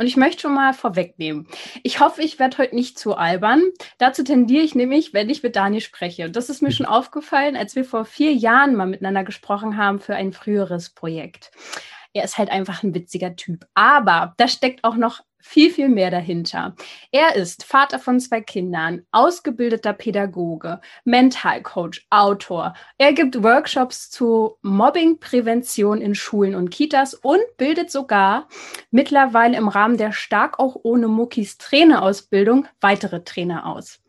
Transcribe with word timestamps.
Und 0.00 0.06
ich 0.06 0.16
möchte 0.16 0.42
schon 0.42 0.54
mal 0.54 0.74
vorwegnehmen. 0.74 1.48
Ich 1.82 1.98
hoffe, 1.98 2.22
ich 2.22 2.38
werde 2.38 2.58
heute 2.58 2.76
nicht 2.76 3.00
zu 3.00 3.16
albern. 3.16 3.62
Dazu 3.98 4.22
tendiere 4.22 4.62
ich 4.62 4.76
nämlich, 4.76 5.12
wenn 5.12 5.28
ich 5.28 5.42
mit 5.42 5.56
Daniel 5.56 5.80
spreche. 5.80 6.26
Und 6.26 6.36
das 6.36 6.50
ist 6.50 6.62
mir 6.62 6.70
schon 6.70 6.86
aufgefallen, 6.86 7.56
als 7.56 7.74
wir 7.74 7.84
vor 7.84 8.04
vier 8.04 8.32
Jahren 8.32 8.76
mal 8.76 8.86
miteinander 8.86 9.24
gesprochen 9.24 9.76
haben 9.76 9.98
für 9.98 10.14
ein 10.14 10.32
früheres 10.32 10.90
Projekt. 10.90 11.50
Er 12.18 12.24
ist 12.24 12.38
halt 12.38 12.50
einfach 12.50 12.82
ein 12.82 12.94
witziger 12.94 13.36
Typ. 13.36 13.66
Aber 13.74 14.34
da 14.36 14.48
steckt 14.48 14.84
auch 14.84 14.96
noch 14.96 15.20
viel, 15.40 15.70
viel 15.70 15.88
mehr 15.88 16.10
dahinter. 16.10 16.74
Er 17.12 17.36
ist 17.36 17.64
Vater 17.64 17.98
von 17.98 18.20
zwei 18.20 18.40
Kindern, 18.40 19.06
ausgebildeter 19.12 19.92
Pädagoge, 19.92 20.80
Mentalcoach, 21.04 22.06
Autor. 22.10 22.74
Er 22.98 23.12
gibt 23.12 23.42
Workshops 23.42 24.10
zu 24.10 24.56
Mobbingprävention 24.62 26.00
in 26.00 26.14
Schulen 26.14 26.54
und 26.54 26.70
Kitas 26.70 27.14
und 27.14 27.40
bildet 27.56 27.90
sogar 27.90 28.48
mittlerweile 28.90 29.56
im 29.56 29.68
Rahmen 29.68 29.96
der 29.96 30.12
Stark 30.12 30.58
auch 30.58 30.76
ohne 30.82 31.08
Muckis 31.08 31.56
Trainerausbildung 31.56 32.66
weitere 32.80 33.22
Trainer 33.22 33.66
aus. 33.66 34.00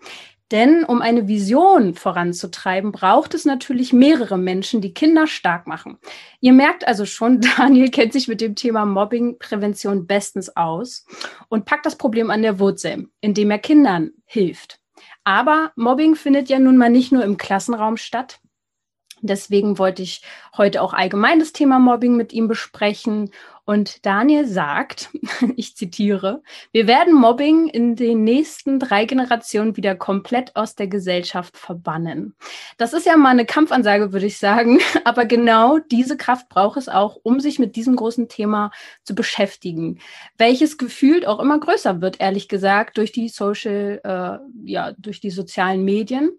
Denn 0.51 0.83
um 0.83 1.01
eine 1.01 1.27
Vision 1.27 1.93
voranzutreiben, 1.93 2.91
braucht 2.91 3.35
es 3.35 3.45
natürlich 3.45 3.93
mehrere 3.93 4.37
Menschen, 4.37 4.81
die 4.81 4.93
Kinder 4.93 5.27
stark 5.27 5.67
machen. 5.67 5.99
Ihr 6.41 6.53
merkt 6.53 6.87
also 6.87 7.05
schon, 7.05 7.41
Daniel 7.57 7.91
kennt 7.91 8.13
sich 8.13 8.27
mit 8.27 8.41
dem 8.41 8.55
Thema 8.55 8.85
Mobbingprävention 8.85 10.07
bestens 10.07 10.55
aus 10.55 11.05
und 11.49 11.65
packt 11.65 11.85
das 11.85 11.97
Problem 11.97 12.31
an 12.31 12.41
der 12.41 12.59
Wurzel, 12.59 13.09
indem 13.21 13.51
er 13.51 13.59
Kindern 13.59 14.11
hilft. 14.25 14.79
Aber 15.23 15.71
Mobbing 15.75 16.15
findet 16.15 16.49
ja 16.49 16.57
nun 16.57 16.77
mal 16.77 16.89
nicht 16.89 17.11
nur 17.11 17.23
im 17.23 17.37
Klassenraum 17.37 17.97
statt. 17.97 18.39
Deswegen 19.21 19.77
wollte 19.77 20.01
ich 20.01 20.21
heute 20.57 20.81
auch 20.81 20.93
allgemein 20.93 21.39
das 21.39 21.51
Thema 21.51 21.77
Mobbing 21.77 22.15
mit 22.15 22.33
ihm 22.33 22.47
besprechen 22.47 23.31
und 23.69 24.03
Daniel 24.03 24.47
sagt, 24.47 25.11
ich 25.55 25.75
zitiere, 25.75 26.41
wir 26.71 26.87
werden 26.87 27.13
Mobbing 27.13 27.67
in 27.67 27.95
den 27.95 28.23
nächsten 28.23 28.79
drei 28.79 29.05
Generationen 29.05 29.77
wieder 29.77 29.93
komplett 29.93 30.55
aus 30.55 30.73
der 30.73 30.87
Gesellschaft 30.87 31.55
verbannen. 31.55 32.33
Das 32.79 32.93
ist 32.93 33.05
ja 33.05 33.15
mal 33.15 33.29
eine 33.29 33.45
Kampfansage, 33.45 34.11
würde 34.11 34.25
ich 34.25 34.39
sagen. 34.39 34.79
Aber 35.03 35.25
genau 35.25 35.77
diese 35.77 36.17
Kraft 36.17 36.49
braucht 36.49 36.79
es 36.79 36.89
auch, 36.89 37.19
um 37.21 37.39
sich 37.39 37.59
mit 37.59 37.75
diesem 37.75 37.95
großen 37.95 38.27
Thema 38.27 38.71
zu 39.03 39.13
beschäftigen, 39.13 39.99
welches 40.39 40.79
gefühlt 40.79 41.27
auch 41.27 41.39
immer 41.39 41.59
größer 41.59 42.01
wird, 42.01 42.19
ehrlich 42.19 42.47
gesagt, 42.47 42.97
durch 42.97 43.11
die 43.11 43.29
Social, 43.29 44.01
äh, 44.03 44.67
ja, 44.67 44.93
durch 44.97 45.19
die 45.19 45.29
sozialen 45.29 45.85
Medien. 45.85 46.31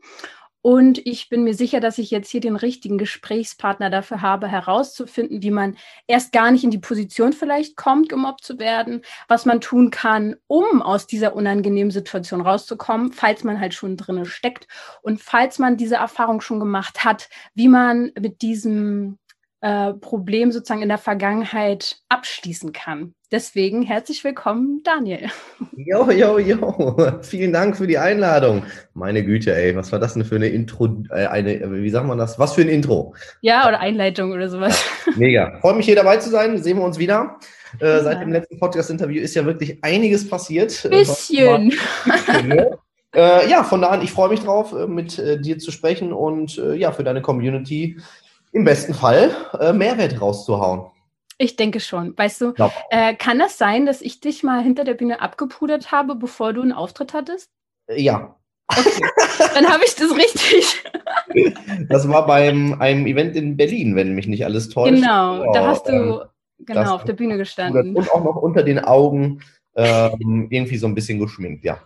Und 0.62 1.04
ich 1.06 1.30
bin 1.30 1.42
mir 1.42 1.54
sicher, 1.54 1.80
dass 1.80 1.96
ich 1.96 2.10
jetzt 2.10 2.30
hier 2.30 2.40
den 2.40 2.56
richtigen 2.56 2.98
Gesprächspartner 2.98 3.88
dafür 3.88 4.20
habe, 4.20 4.46
herauszufinden, 4.46 5.42
wie 5.42 5.50
man 5.50 5.76
erst 6.06 6.32
gar 6.32 6.50
nicht 6.50 6.64
in 6.64 6.70
die 6.70 6.78
Position 6.78 7.32
vielleicht 7.32 7.76
kommt, 7.76 8.10
gemobbt 8.10 8.44
zu 8.44 8.58
werden, 8.58 9.00
was 9.26 9.46
man 9.46 9.62
tun 9.62 9.90
kann, 9.90 10.36
um 10.46 10.82
aus 10.82 11.06
dieser 11.06 11.34
unangenehmen 11.34 11.90
Situation 11.90 12.42
rauszukommen, 12.42 13.12
falls 13.12 13.42
man 13.42 13.58
halt 13.58 13.72
schon 13.72 13.96
drinne 13.96 14.26
steckt 14.26 14.66
und 15.00 15.22
falls 15.22 15.58
man 15.58 15.78
diese 15.78 15.96
Erfahrung 15.96 16.42
schon 16.42 16.60
gemacht 16.60 17.04
hat, 17.04 17.30
wie 17.54 17.68
man 17.68 18.12
mit 18.20 18.42
diesem 18.42 19.18
äh, 19.62 19.94
Problem 19.94 20.52
sozusagen 20.52 20.82
in 20.82 20.88
der 20.88 20.98
Vergangenheit 20.98 22.00
abschließen 22.10 22.72
kann. 22.72 23.14
Deswegen 23.32 23.82
herzlich 23.82 24.24
willkommen, 24.24 24.82
Daniel. 24.82 25.28
Jo, 25.76 26.10
jo, 26.10 26.40
jo. 26.40 26.96
Vielen 27.22 27.52
Dank 27.52 27.76
für 27.76 27.86
die 27.86 27.96
Einladung. 27.96 28.64
Meine 28.92 29.24
Güte, 29.24 29.54
ey, 29.54 29.76
was 29.76 29.92
war 29.92 30.00
das 30.00 30.14
denn 30.14 30.24
für 30.24 30.34
eine 30.34 30.48
Intro, 30.48 30.88
äh, 31.10 31.26
eine, 31.26 31.70
wie 31.70 31.90
sagt 31.90 32.08
man 32.08 32.18
das? 32.18 32.40
Was 32.40 32.54
für 32.54 32.62
ein 32.62 32.68
Intro? 32.68 33.14
Ja, 33.40 33.68
oder 33.68 33.78
Einleitung 33.78 34.32
oder 34.32 34.48
sowas. 34.48 34.84
Mega. 35.14 35.56
Freue 35.60 35.74
mich 35.74 35.86
hier 35.86 35.94
dabei 35.94 36.16
zu 36.16 36.28
sein. 36.28 36.60
Sehen 36.60 36.78
wir 36.78 36.84
uns 36.84 36.98
wieder. 36.98 37.38
Äh, 37.80 37.86
ja. 37.86 38.02
Seit 38.02 38.20
dem 38.20 38.32
letzten 38.32 38.58
Podcast-Interview 38.58 39.22
ist 39.22 39.36
ja 39.36 39.44
wirklich 39.44 39.78
einiges 39.84 40.28
passiert. 40.28 40.88
Bisschen. 40.90 41.72
äh, 43.14 43.48
ja, 43.48 43.62
von 43.62 43.80
da 43.80 43.90
an, 43.90 44.02
ich 44.02 44.10
freue 44.10 44.30
mich 44.30 44.40
drauf, 44.40 44.72
äh, 44.72 44.88
mit 44.88 45.20
äh, 45.20 45.40
dir 45.40 45.58
zu 45.60 45.70
sprechen 45.70 46.12
und 46.12 46.58
äh, 46.58 46.74
ja, 46.74 46.90
für 46.90 47.04
deine 47.04 47.22
Community 47.22 47.96
im 48.50 48.64
besten 48.64 48.92
Fall 48.92 49.30
äh, 49.60 49.72
Mehrwert 49.72 50.20
rauszuhauen. 50.20 50.90
Ich 51.40 51.56
denke 51.56 51.80
schon. 51.80 52.16
Weißt 52.18 52.42
du, 52.42 52.52
äh, 52.90 53.14
kann 53.14 53.38
das 53.38 53.56
sein, 53.56 53.86
dass 53.86 54.02
ich 54.02 54.20
dich 54.20 54.42
mal 54.42 54.62
hinter 54.62 54.84
der 54.84 54.92
Bühne 54.92 55.22
abgepudert 55.22 55.90
habe, 55.90 56.14
bevor 56.14 56.52
du 56.52 56.60
einen 56.60 56.72
Auftritt 56.72 57.14
hattest? 57.14 57.48
Äh, 57.86 58.02
ja. 58.02 58.36
Okay. 58.68 59.00
Dann 59.54 59.66
habe 59.66 59.82
ich 59.86 59.94
das 59.94 60.14
richtig. 60.14 60.84
das 61.88 62.06
war 62.10 62.26
beim 62.26 62.78
einem 62.78 63.06
Event 63.06 63.36
in 63.36 63.56
Berlin, 63.56 63.96
wenn 63.96 64.14
mich 64.14 64.26
nicht 64.26 64.44
alles 64.44 64.68
täuscht. 64.68 64.94
Genau, 64.94 65.48
oh, 65.48 65.52
da 65.54 65.66
hast 65.66 65.88
du 65.88 65.92
ähm, 65.92 66.20
genau 66.58 66.94
auf 66.94 67.04
der 67.04 67.14
Bühne 67.14 67.38
gestanden. 67.38 67.96
Und 67.96 68.12
auch 68.12 68.22
noch 68.22 68.36
unter 68.36 68.62
den 68.62 68.78
Augen 68.78 69.40
ähm, 69.76 70.48
irgendwie 70.50 70.76
so 70.76 70.86
ein 70.86 70.94
bisschen 70.94 71.18
geschminkt, 71.18 71.64
ja. 71.64 71.78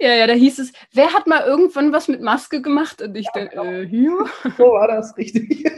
Ja, 0.00 0.14
ja, 0.14 0.26
da 0.26 0.32
hieß 0.32 0.58
es, 0.58 0.72
wer 0.92 1.12
hat 1.12 1.28
mal 1.28 1.44
irgendwann 1.46 1.92
was 1.92 2.08
mit 2.08 2.22
Maske 2.22 2.60
gemacht? 2.60 3.00
Und 3.00 3.16
ich 3.16 3.26
ja, 3.26 3.30
dann, 3.34 3.48
genau. 3.50 3.64
äh, 3.64 3.86
hier. 3.86 4.24
So 4.58 4.64
war 4.64 4.88
das, 4.88 5.16
richtig. 5.16 5.64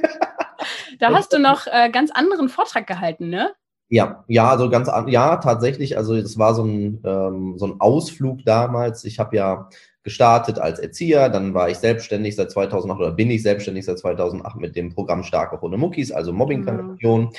da 0.98 1.12
hast 1.12 1.32
du 1.32 1.38
noch 1.38 1.66
äh, 1.66 1.90
ganz 1.90 2.10
anderen 2.10 2.48
Vortrag 2.48 2.86
gehalten, 2.86 3.28
ne? 3.28 3.52
Ja, 3.90 4.24
ja, 4.28 4.48
also 4.50 4.68
ganz 4.68 4.88
an, 4.88 5.08
ja, 5.08 5.36
tatsächlich. 5.36 5.96
Also 5.96 6.20
das 6.20 6.38
war 6.38 6.54
so 6.54 6.62
ein, 6.62 7.00
ähm, 7.04 7.54
so 7.56 7.66
ein 7.66 7.80
Ausflug 7.80 8.44
damals. 8.44 9.04
Ich 9.04 9.18
habe 9.18 9.36
ja 9.36 9.68
gestartet 10.02 10.58
als 10.58 10.78
Erzieher, 10.78 11.28
dann 11.28 11.54
war 11.54 11.70
ich 11.70 11.78
selbstständig 11.78 12.36
seit 12.36 12.50
2008 12.50 13.00
oder 13.00 13.12
bin 13.12 13.30
ich 13.30 13.42
selbstständig 13.42 13.84
seit 13.84 13.98
2008 13.98 14.56
mit 14.56 14.76
dem 14.76 14.94
Programm 14.94 15.22
Starke 15.22 15.60
Hunde 15.60 15.78
Muckis, 15.78 16.12
also 16.12 16.32
Mobbingprävention. 16.32 17.22
Mhm. 17.22 17.30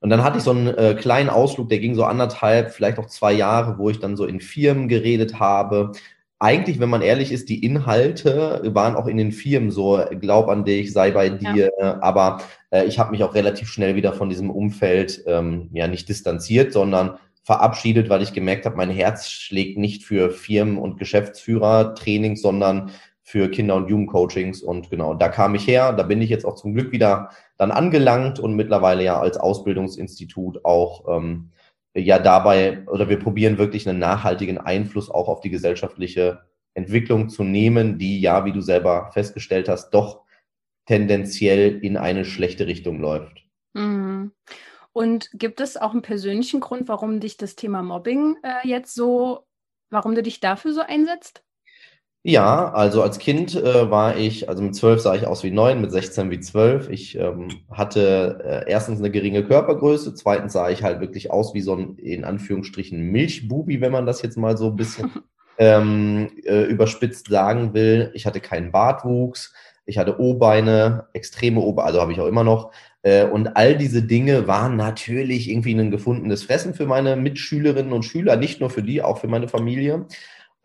Und 0.00 0.10
dann 0.10 0.22
hatte 0.22 0.38
ich 0.38 0.44
so 0.44 0.52
einen 0.52 0.68
äh, 0.68 0.94
kleinen 0.94 1.28
Ausflug, 1.28 1.68
der 1.68 1.78
ging 1.78 1.94
so 1.94 2.04
anderthalb, 2.04 2.70
vielleicht 2.70 2.98
auch 2.98 3.06
zwei 3.06 3.32
Jahre, 3.32 3.78
wo 3.78 3.90
ich 3.90 3.98
dann 3.98 4.16
so 4.16 4.26
in 4.26 4.40
Firmen 4.40 4.88
geredet 4.88 5.40
habe. 5.40 5.92
Eigentlich, 6.40 6.78
wenn 6.78 6.88
man 6.88 7.02
ehrlich 7.02 7.32
ist, 7.32 7.48
die 7.48 7.64
Inhalte 7.64 8.60
waren 8.72 8.94
auch 8.94 9.08
in 9.08 9.16
den 9.16 9.32
Firmen 9.32 9.72
so, 9.72 10.00
glaub 10.20 10.48
an 10.48 10.64
dich, 10.64 10.92
sei 10.92 11.10
bei 11.10 11.30
dir. 11.30 11.70
Ja. 11.80 12.00
Aber 12.00 12.42
äh, 12.70 12.84
ich 12.84 13.00
habe 13.00 13.10
mich 13.10 13.24
auch 13.24 13.34
relativ 13.34 13.68
schnell 13.68 13.96
wieder 13.96 14.12
von 14.12 14.28
diesem 14.28 14.50
Umfeld 14.50 15.24
ähm, 15.26 15.68
ja 15.72 15.88
nicht 15.88 16.08
distanziert, 16.08 16.72
sondern 16.72 17.18
verabschiedet, 17.42 18.08
weil 18.08 18.22
ich 18.22 18.34
gemerkt 18.34 18.66
habe, 18.66 18.76
mein 18.76 18.90
Herz 18.90 19.30
schlägt 19.30 19.78
nicht 19.78 20.04
für 20.04 20.30
Firmen 20.30 20.78
und 20.78 20.98
Geschäftsführer 20.98 21.94
Trainings, 21.94 22.42
sondern 22.42 22.90
für 23.22 23.50
Kinder- 23.50 23.76
und 23.76 23.88
Jugendcoachings. 23.88 24.62
Und 24.62 24.90
genau, 24.90 25.14
da 25.14 25.28
kam 25.28 25.54
ich 25.54 25.66
her. 25.66 25.92
Da 25.92 26.02
bin 26.02 26.22
ich 26.22 26.30
jetzt 26.30 26.44
auch 26.44 26.54
zum 26.54 26.72
Glück 26.72 26.92
wieder 26.92 27.30
dann 27.56 27.70
angelangt 27.70 28.38
und 28.38 28.54
mittlerweile 28.54 29.02
ja 29.02 29.18
als 29.18 29.36
Ausbildungsinstitut 29.36 30.64
auch 30.64 31.16
ähm, 31.16 31.50
ja 31.94 32.18
dabei 32.18 32.86
oder 32.86 33.08
wir 33.08 33.18
probieren 33.18 33.58
wirklich 33.58 33.88
einen 33.88 33.98
nachhaltigen 33.98 34.58
Einfluss 34.58 35.10
auch 35.10 35.28
auf 35.28 35.40
die 35.40 35.50
gesellschaftliche 35.50 36.42
Entwicklung 36.74 37.28
zu 37.28 37.44
nehmen, 37.44 37.98
die 37.98 38.20
ja, 38.20 38.44
wie 38.44 38.52
du 38.52 38.60
selber 38.60 39.10
festgestellt 39.12 39.68
hast, 39.68 39.90
doch 39.90 40.22
tendenziell 40.86 41.78
in 41.82 41.96
eine 41.96 42.24
schlechte 42.24 42.66
Richtung 42.66 43.00
läuft. 43.00 43.44
Mhm. 43.74 44.32
Und 44.92 45.30
gibt 45.32 45.60
es 45.60 45.76
auch 45.76 45.92
einen 45.92 46.02
persönlichen 46.02 46.60
Grund, 46.60 46.88
warum 46.88 47.20
dich 47.20 47.36
das 47.36 47.56
Thema 47.56 47.82
Mobbing 47.82 48.36
äh, 48.42 48.66
jetzt 48.66 48.94
so, 48.94 49.46
warum 49.90 50.14
du 50.14 50.22
dich 50.22 50.40
dafür 50.40 50.72
so 50.72 50.80
einsetzt? 50.80 51.44
Ja, 52.24 52.72
also 52.72 53.02
als 53.02 53.18
Kind 53.18 53.54
äh, 53.54 53.90
war 53.90 54.16
ich, 54.16 54.48
also 54.48 54.62
mit 54.62 54.74
zwölf 54.74 55.00
sah 55.00 55.14
ich 55.14 55.26
aus 55.26 55.44
wie 55.44 55.52
neun, 55.52 55.80
mit 55.80 55.92
16 55.92 56.30
wie 56.30 56.40
zwölf. 56.40 56.90
Ich 56.90 57.16
ähm, 57.16 57.48
hatte 57.70 58.64
äh, 58.66 58.70
erstens 58.70 58.98
eine 58.98 59.10
geringe 59.10 59.44
Körpergröße, 59.44 60.14
zweitens 60.14 60.52
sah 60.52 60.68
ich 60.68 60.82
halt 60.82 61.00
wirklich 61.00 61.30
aus 61.30 61.54
wie 61.54 61.60
so 61.60 61.76
ein, 61.76 61.96
in 61.96 62.24
Anführungsstrichen, 62.24 63.00
Milchbubi, 63.00 63.80
wenn 63.80 63.92
man 63.92 64.04
das 64.04 64.20
jetzt 64.22 64.36
mal 64.36 64.56
so 64.56 64.66
ein 64.66 64.76
bisschen 64.76 65.10
ähm, 65.58 66.30
äh, 66.44 66.64
überspitzt 66.64 67.28
sagen 67.28 67.72
will. 67.72 68.10
Ich 68.14 68.26
hatte 68.26 68.40
keinen 68.40 68.72
Bartwuchs, 68.72 69.54
ich 69.86 69.96
hatte 69.96 70.20
O-Beine, 70.20 71.06
extreme 71.12 71.60
O-Beine, 71.60 71.86
also 71.86 72.00
habe 72.00 72.12
ich 72.12 72.20
auch 72.20 72.26
immer 72.26 72.44
noch. 72.44 72.72
Äh, 73.02 73.26
und 73.26 73.56
all 73.56 73.76
diese 73.76 74.02
Dinge 74.02 74.48
waren 74.48 74.76
natürlich 74.76 75.48
irgendwie 75.48 75.72
ein 75.72 75.92
gefundenes 75.92 76.42
Fressen 76.42 76.74
für 76.74 76.84
meine 76.84 77.14
Mitschülerinnen 77.14 77.92
und 77.92 78.02
Schüler, 78.02 78.36
nicht 78.36 78.60
nur 78.60 78.70
für 78.70 78.82
die, 78.82 79.02
auch 79.02 79.18
für 79.18 79.28
meine 79.28 79.48
Familie 79.48 80.06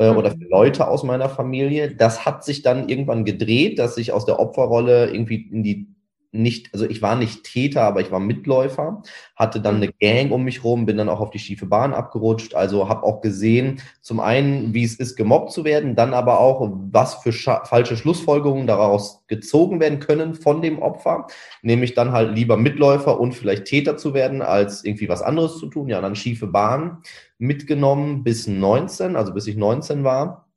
äh, 0.04 0.10
oder 0.10 0.32
für 0.32 0.46
Leute 0.50 0.88
aus 0.88 1.04
meiner 1.04 1.30
Familie. 1.30 1.96
Das 1.96 2.26
hat 2.26 2.44
sich 2.44 2.62
dann 2.62 2.90
irgendwann 2.90 3.26
gedreht, 3.26 3.80
dass 3.80 3.98
ich 3.98 4.12
aus 4.12 4.26
der 4.26 4.40
Opferrolle 4.40 5.12
irgendwie 5.12 5.48
in 5.52 5.64
die 5.64 5.88
nicht, 6.34 6.74
also 6.74 6.86
ich 6.86 7.02
war 7.02 7.16
nicht 7.16 7.44
Täter, 7.44 7.84
aber 7.84 8.02
ich 8.02 8.12
war 8.12 8.20
Mitläufer, 8.20 9.04
hatte 9.36 9.62
dann 9.62 9.76
eine 9.76 9.94
Gang 9.94 10.32
um 10.32 10.44
mich 10.44 10.64
rum, 10.64 10.86
bin 10.86 10.98
dann 10.98 11.08
auch 11.08 11.20
auf 11.20 11.30
die 11.30 11.40
schiefe 11.40 11.68
Bahn 11.68 11.94
abgerutscht, 11.94 12.56
also 12.56 12.90
habe 12.90 13.04
auch 13.04 13.22
gesehen, 13.22 13.82
zum 14.02 14.20
einen, 14.20 14.74
wie 14.74 14.84
es 14.84 14.96
ist, 14.96 15.16
gemobbt 15.16 15.52
zu 15.52 15.64
werden, 15.64 15.96
dann 15.96 16.14
aber 16.14 16.40
auch, 16.40 16.72
was 16.92 17.16
für 17.16 17.32
falsche 17.32 17.96
Schlussfolgerungen 17.96 18.66
daraus 18.66 19.24
gezogen 19.28 19.80
werden 19.80 20.00
können 20.00 20.34
von 20.34 20.62
dem 20.64 20.82
Opfer, 20.82 21.28
nämlich 21.62 21.94
dann 21.94 22.12
halt 22.12 22.36
lieber 22.36 22.58
Mitläufer 22.58 23.20
und 23.20 23.34
vielleicht 23.34 23.66
Täter 23.66 23.96
zu 23.98 24.16
werden, 24.16 24.42
als 24.42 24.84
irgendwie 24.84 25.10
was 25.10 25.22
anderes 25.22 25.60
zu 25.60 25.68
tun. 25.68 25.88
Ja, 25.88 26.02
dann 26.02 26.16
schiefe 26.16 26.48
Bahn 26.48 27.04
mitgenommen 27.38 28.24
bis 28.24 28.48
19, 28.48 29.16
also 29.16 29.34
bis 29.34 29.46
ich 29.46 29.56
19 29.56 30.04
war, 30.04 30.48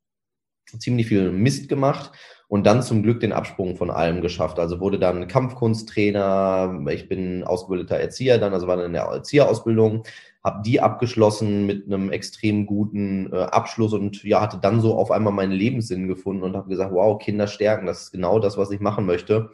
ziemlich 0.79 1.07
viel 1.07 1.31
Mist 1.31 1.69
gemacht 1.69 2.11
und 2.47 2.65
dann 2.65 2.81
zum 2.81 3.03
Glück 3.03 3.19
den 3.19 3.33
Absprung 3.33 3.75
von 3.75 3.89
allem 3.89 4.21
geschafft. 4.21 4.59
Also 4.59 4.79
wurde 4.79 4.99
dann 4.99 5.27
Kampfkunsttrainer, 5.27 6.85
ich 6.89 7.09
bin 7.09 7.43
ausgebildeter 7.43 7.97
Erzieher, 7.97 8.37
dann 8.37 8.53
also 8.53 8.67
war 8.67 8.77
dann 8.77 8.87
in 8.87 8.93
der 8.93 9.03
Erzieherausbildung, 9.03 10.03
habe 10.43 10.61
die 10.63 10.79
abgeschlossen 10.79 11.65
mit 11.65 11.85
einem 11.87 12.09
extrem 12.09 12.65
guten 12.65 13.31
äh, 13.33 13.35
Abschluss 13.35 13.93
und 13.93 14.23
ja, 14.23 14.41
hatte 14.41 14.59
dann 14.61 14.79
so 14.79 14.95
auf 14.95 15.11
einmal 15.11 15.33
meinen 15.33 15.51
Lebenssinn 15.51 16.07
gefunden 16.07 16.43
und 16.43 16.55
habe 16.55 16.69
gesagt, 16.69 16.93
wow, 16.93 17.19
Kinder 17.19 17.47
stärken, 17.47 17.85
das 17.85 18.03
ist 18.03 18.11
genau 18.11 18.39
das, 18.39 18.57
was 18.57 18.71
ich 18.71 18.79
machen 18.79 19.05
möchte. 19.05 19.49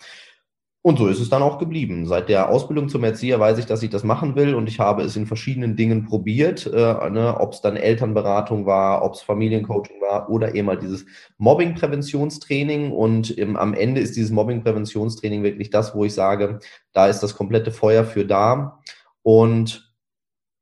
Und 0.86 0.98
so 0.98 1.08
ist 1.08 1.22
es 1.22 1.30
dann 1.30 1.42
auch 1.42 1.60
geblieben. 1.60 2.06
Seit 2.08 2.28
der 2.28 2.50
Ausbildung 2.50 2.90
zum 2.90 3.06
Erzieher 3.06 3.40
weiß 3.40 3.58
ich, 3.58 3.66
dass 3.66 3.82
ich 3.84 3.90
das 3.90 4.04
machen 4.04 4.36
will 4.36 4.54
und 4.54 4.68
ich 4.68 4.82
habe 4.82 5.02
es 5.04 5.16
in 5.16 5.26
verschiedenen 5.26 5.78
Dingen 5.78 6.04
probiert, 6.04 6.68
äh, 6.68 7.10
ne, 7.10 7.38
ob 7.40 7.54
es 7.54 7.62
dann 7.62 7.78
Elternberatung 7.78 8.66
war, 8.66 9.02
ob 9.02 9.14
es 9.14 9.22
Familiencoaching 9.22 10.02
war 10.02 10.30
oder 10.30 10.56
eben 10.56 10.68
halt 10.68 10.82
dieses 10.82 11.06
Mobbing-Präventionstraining. 11.38 12.92
Und 12.92 13.32
im, 13.32 13.56
am 13.56 13.74
Ende 13.74 14.02
ist 14.02 14.18
dieses 14.18 14.32
Mobbing-Präventionstraining 14.32 15.42
wirklich 15.42 15.70
das, 15.70 15.96
wo 15.96 16.04
ich 16.04 16.14
sage, 16.14 16.60
da 16.92 17.08
ist 17.08 17.22
das 17.22 17.38
komplette 17.38 17.72
Feuer 17.72 18.04
für 18.04 18.26
da. 18.26 18.82
Und 19.22 19.96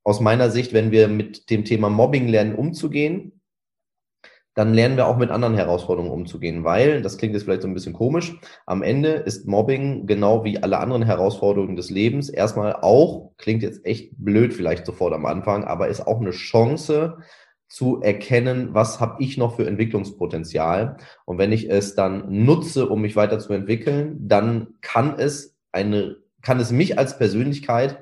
aus 0.03 0.19
meiner 0.19 0.51
Sicht, 0.51 0.71
wenn 0.71 0.91
wir 0.91 1.07
mit 1.07 1.49
dem 1.49 1.65
Thema 1.65 1.89
Mobbing 1.89 2.27
lernen 2.27 2.53
umzugehen, 2.53 3.40
dann 4.53 4.73
lernen 4.73 4.97
wir 4.97 5.07
auch 5.07 5.17
mit 5.17 5.31
anderen 5.31 5.55
Herausforderungen 5.55 6.11
umzugehen, 6.11 6.63
weil, 6.63 7.01
das 7.01 7.17
klingt 7.17 7.33
jetzt 7.33 7.43
vielleicht 7.43 7.61
so 7.61 7.67
ein 7.67 7.73
bisschen 7.73 7.93
komisch, 7.93 8.35
am 8.65 8.83
Ende 8.83 9.09
ist 9.09 9.47
Mobbing 9.47 10.07
genau 10.07 10.43
wie 10.43 10.61
alle 10.61 10.79
anderen 10.79 11.03
Herausforderungen 11.03 11.75
des 11.75 11.89
Lebens 11.89 12.29
erstmal 12.29 12.75
auch, 12.81 13.31
klingt 13.37 13.63
jetzt 13.63 13.85
echt 13.85 14.11
blöd 14.17 14.53
vielleicht 14.53 14.85
sofort 14.85 15.13
am 15.13 15.25
Anfang, 15.25 15.63
aber 15.63 15.87
ist 15.87 16.05
auch 16.05 16.19
eine 16.19 16.31
Chance 16.31 17.17
zu 17.69 18.01
erkennen, 18.01 18.73
was 18.73 18.99
habe 18.99 19.23
ich 19.23 19.37
noch 19.37 19.55
für 19.55 19.65
Entwicklungspotenzial. 19.65 20.97
Und 21.23 21.37
wenn 21.37 21.53
ich 21.53 21.69
es 21.69 21.95
dann 21.95 22.43
nutze, 22.43 22.89
um 22.89 23.01
mich 23.01 23.15
weiterzuentwickeln, 23.15 24.17
dann 24.27 24.73
kann 24.81 25.17
es 25.17 25.55
eine, 25.71 26.17
kann 26.41 26.59
es 26.59 26.73
mich 26.73 26.99
als 26.99 27.17
Persönlichkeit 27.17 27.99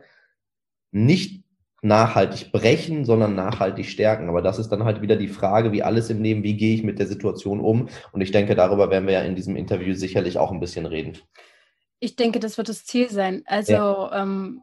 nicht 0.92 1.39
nachhaltig 1.82 2.52
brechen, 2.52 3.06
sondern 3.06 3.36
nachhaltig 3.36 3.86
stärken. 3.88 4.30
Aber 4.30 4.42
das 4.42 4.60
ist 4.60 4.70
dann 4.70 4.84
halt 4.84 5.02
wieder 5.02 5.16
die 5.16 5.28
Frage, 5.28 5.72
wie 5.72 5.84
alles 5.84 6.10
im 6.10 6.22
Leben, 6.22 6.44
wie 6.44 6.58
gehe 6.58 6.76
ich 6.76 6.84
mit 6.84 7.00
der 7.00 7.08
Situation 7.08 7.60
um? 7.60 7.90
Und 8.12 8.22
ich 8.22 8.32
denke, 8.32 8.56
darüber 8.56 8.90
werden 8.90 9.08
wir 9.08 9.14
ja 9.14 9.22
in 9.22 9.36
diesem 9.36 9.56
Interview 9.56 9.94
sicherlich 9.94 10.38
auch 10.38 10.52
ein 10.52 10.60
bisschen 10.60 10.86
reden. 10.86 11.18
Ich 12.02 12.16
denke, 12.16 12.40
das 12.40 12.58
wird 12.58 12.70
das 12.70 12.86
Ziel 12.86 13.10
sein. 13.10 13.44
Also 13.46 13.74
ja. 13.74 14.22
ähm, 14.22 14.62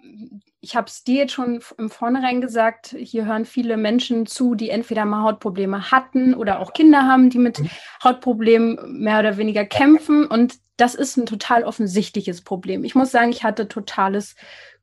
ich 0.61 0.75
habe 0.75 0.89
es 0.89 1.05
dir 1.05 1.17
jetzt 1.17 1.33
schon 1.33 1.61
im 1.77 1.91
Vornherein 1.91 2.41
gesagt, 2.41 2.97
hier 2.99 3.27
hören 3.27 3.45
viele 3.45 3.77
Menschen 3.77 4.27
zu, 4.27 4.55
die 4.55 4.71
entweder 4.71 5.05
mal 5.05 5.23
Hautprobleme 5.23 5.91
hatten 5.91 6.35
oder 6.35 6.61
auch 6.61 6.73
Kinder 6.73 7.03
haben, 7.03 7.29
die 7.29 7.39
mit 7.39 7.61
mhm. 7.61 7.71
Hautproblemen 8.03 9.01
mehr 9.01 9.21
oder 9.21 9.37
weniger 9.37 9.65
kämpfen. 9.65 10.27
Und 10.27 10.55
das 10.77 10.95
ist 10.95 11.17
ein 11.17 11.27
total 11.27 11.65
offensichtliches 11.65 12.43
Problem. 12.43 12.85
Ich 12.85 12.95
muss 12.95 13.11
sagen, 13.11 13.31
ich 13.31 13.45
hatte 13.45 13.69
totales 13.69 14.35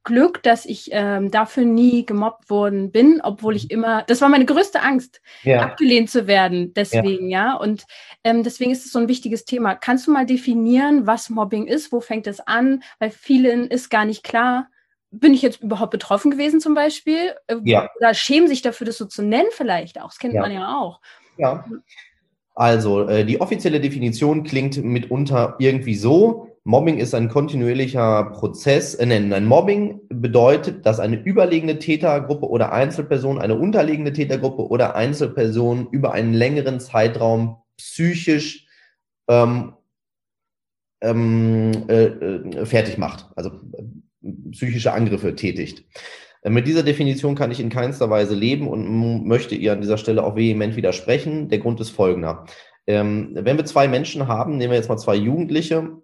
Glück, 0.04 0.44
dass 0.44 0.66
ich 0.66 0.90
ähm, 0.92 1.32
dafür 1.32 1.66
nie 1.66 2.06
gemobbt 2.06 2.50
worden 2.50 2.92
bin, 2.92 3.22
obwohl 3.24 3.56
ich 3.56 3.72
immer, 3.72 4.04
das 4.04 4.22
war 4.22 4.30
meine 4.30 4.46
größte 4.46 4.82
Angst, 4.82 5.22
ja. 5.44 5.62
abgelehnt 5.62 6.10
zu 6.10 6.28
werden. 6.28 6.74
Deswegen, 6.74 7.30
ja. 7.30 7.46
ja? 7.46 7.56
Und 7.56 7.86
ähm, 8.24 8.44
deswegen 8.44 8.72
ist 8.72 8.86
es 8.86 8.92
so 8.92 9.00
ein 9.00 9.08
wichtiges 9.08 9.46
Thema. 9.46 9.76
Kannst 9.76 10.08
du 10.08 10.12
mal 10.12 10.26
definieren, 10.26 11.08
was 11.08 11.30
Mobbing 11.30 11.68
ist? 11.68 11.92
Wo 11.92 12.02
fängt 12.02 12.28
es 12.28 12.40
an? 12.40 12.84
Weil 13.00 13.12
vielen 13.12 13.68
ist 13.68 13.90
gar 13.90 14.06
nicht 14.06 14.24
klar, 14.24 14.68
bin 15.12 15.34
ich 15.34 15.42
jetzt 15.42 15.62
überhaupt 15.62 15.92
betroffen 15.92 16.32
gewesen 16.32 16.60
zum 16.60 16.74
Beispiel? 16.74 17.36
Äh, 17.48 17.58
ja. 17.64 17.90
Oder 17.98 18.14
schämen 18.14 18.48
sich 18.48 18.62
dafür, 18.62 18.86
das 18.86 18.98
so 18.98 19.06
zu 19.06 19.22
nennen 19.24 19.50
vielleicht 19.52 20.02
auch. 20.02 20.10
Das 20.10 20.20
kennt 20.20 20.34
ja. 20.34 20.42
man 20.42 20.52
ja 20.52 20.78
auch. 20.78 21.00
Ja. 21.38 21.66
Also, 22.56 23.08
äh, 23.08 23.26
die 23.26 23.42
offizielle 23.42 23.80
Definition 23.80 24.44
klingt 24.44 24.78
mitunter 24.84 25.56
irgendwie 25.60 25.96
so, 25.96 26.53
Mobbing 26.66 26.98
ist 26.98 27.14
ein 27.14 27.28
kontinuierlicher 27.28 28.32
Prozess. 28.32 28.96
Äh, 28.96 29.04
ein 29.04 29.46
Mobbing 29.46 30.02
bedeutet, 30.10 30.86
dass 30.86 31.00
eine 31.00 31.22
überlegene 31.22 31.80
Tätergruppe 31.80 32.48
oder 32.48 32.72
Einzelperson 32.72 33.40
eine 33.40 33.56
unterlegene 33.56 34.14
Tätergruppe 34.14 34.68
oder 34.68 34.96
Einzelperson 34.96 35.88
über 35.92 36.14
einen 36.14 36.34
längeren 36.34 36.80
Zeitraum 36.80 37.58
psychisch 37.78 38.68
ähm, 39.28 39.74
ähm, 41.02 41.72
äh, 41.90 42.06
äh 42.06 42.66
fertig 42.66 42.98
macht, 42.98 43.28
also 43.36 43.50
äh, 43.50 44.32
psychische 44.52 44.94
Angriffe 44.94 45.36
tätigt. 45.36 45.84
Äh, 46.44 46.50
mit 46.50 46.66
dieser 46.66 46.84
Definition 46.84 47.36
kann 47.36 47.52
ich 47.52 47.60
in 47.60 47.70
keinster 47.70 48.10
Weise 48.10 48.36
leben 48.36 48.70
und 48.70 49.28
möchte 49.28 49.56
ihr 49.56 49.74
an 49.74 49.82
dieser 49.82 49.98
Stelle 49.98 50.24
auch 50.24 50.38
vehement 50.38 50.78
widersprechen. 50.78 51.50
Der 51.50 51.60
Grund 51.60 51.82
ist 51.82 51.90
folgender. 51.90 52.46
Ähm, 52.88 53.32
wenn 53.34 53.58
wir 53.58 53.66
zwei 53.66 53.90
Menschen 53.90 54.28
haben, 54.28 54.58
nehmen 54.58 54.72
wir 54.72 54.78
jetzt 54.78 54.90
mal 54.90 54.98
zwei 54.98 55.16
Jugendliche, 55.16 56.03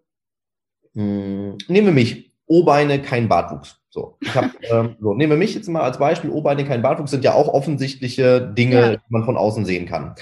hm, 0.96 1.58
nehmen 1.68 1.88
wir 1.88 1.94
mich. 1.94 2.34
O-Beine, 2.46 3.02
kein 3.02 3.30
Bartwuchs. 3.30 3.80
So, 3.90 4.18
ich 4.22 4.36
hab, 4.36 4.52
ähm, 4.72 4.96
so, 5.00 5.14
nehmen 5.14 5.32
wir 5.32 5.38
mich 5.38 5.56
jetzt 5.56 5.70
mal 5.70 5.82
als 5.82 6.00
Beispiel. 6.00 6.32
O-Beine, 6.32 6.66
kein 6.66 6.82
Bartwuchs 6.82 7.12
sind 7.12 7.24
ja 7.24 7.34
auch 7.34 7.48
offensichtliche 7.48 8.42
Dinge, 8.42 8.82
ja. 8.82 8.96
die 8.96 9.02
man 9.10 9.26
von 9.26 9.38
außen 9.38 9.66
sehen 9.66 9.86
kann. 9.86 10.16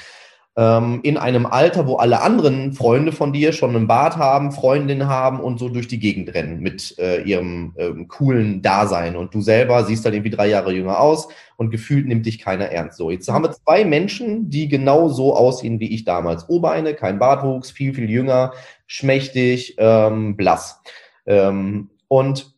Ähm, 0.59 1.01
in 1.04 1.18
einem 1.18 1.45
Alter, 1.45 1.86
wo 1.86 1.98
alle 1.98 2.21
anderen 2.21 2.74
Freunde 2.74 3.12
von 3.12 3.31
dir 3.31 3.54
schon 3.54 3.75
einen 3.75 3.86
Bart 3.86 4.18
haben, 4.18 4.51
Freundinnen 4.51 5.07
haben 5.07 5.39
und 5.39 5.59
so 5.59 5.69
durch 5.69 5.88
die 5.88 6.00
Gegend 6.00 6.33
rennen 6.33 6.62
mit 6.62 6.98
äh, 6.98 7.21
ihrem 7.21 7.75
ähm, 7.77 8.07
coolen 8.07 8.63
Dasein. 8.63 9.15
Und 9.15 9.36
du 9.36 9.42
selber 9.42 9.83
siehst 9.83 10.04
dann 10.04 10.13
irgendwie 10.13 10.36
drei 10.36 10.48
Jahre 10.48 10.74
jünger 10.74 11.00
aus 11.00 11.27
und 11.57 11.69
gefühlt 11.69 12.07
nimmt 12.07 12.25
dich 12.25 12.39
keiner 12.39 12.65
ernst. 12.65 12.98
So, 12.98 13.12
jetzt 13.12 13.30
haben 13.30 13.44
wir 13.44 13.51
zwei 13.51 13.86
Menschen, 13.86 14.50
die 14.50 14.68
genau 14.68 15.09
so 15.09 15.36
aussehen 15.36 15.80
wie 15.80 15.94
ich 15.94 16.06
damals. 16.06 16.50
O-Beine, 16.50 16.95
kein 16.95 17.19
Bartwuchs, 17.19 17.69
viel, 17.69 17.94
viel 17.94 18.10
jünger, 18.10 18.53
schmächtig, 18.88 19.75
ähm, 19.77 20.36
blass. 20.38 20.81
Ähm, 21.27 21.92
und 22.07 22.56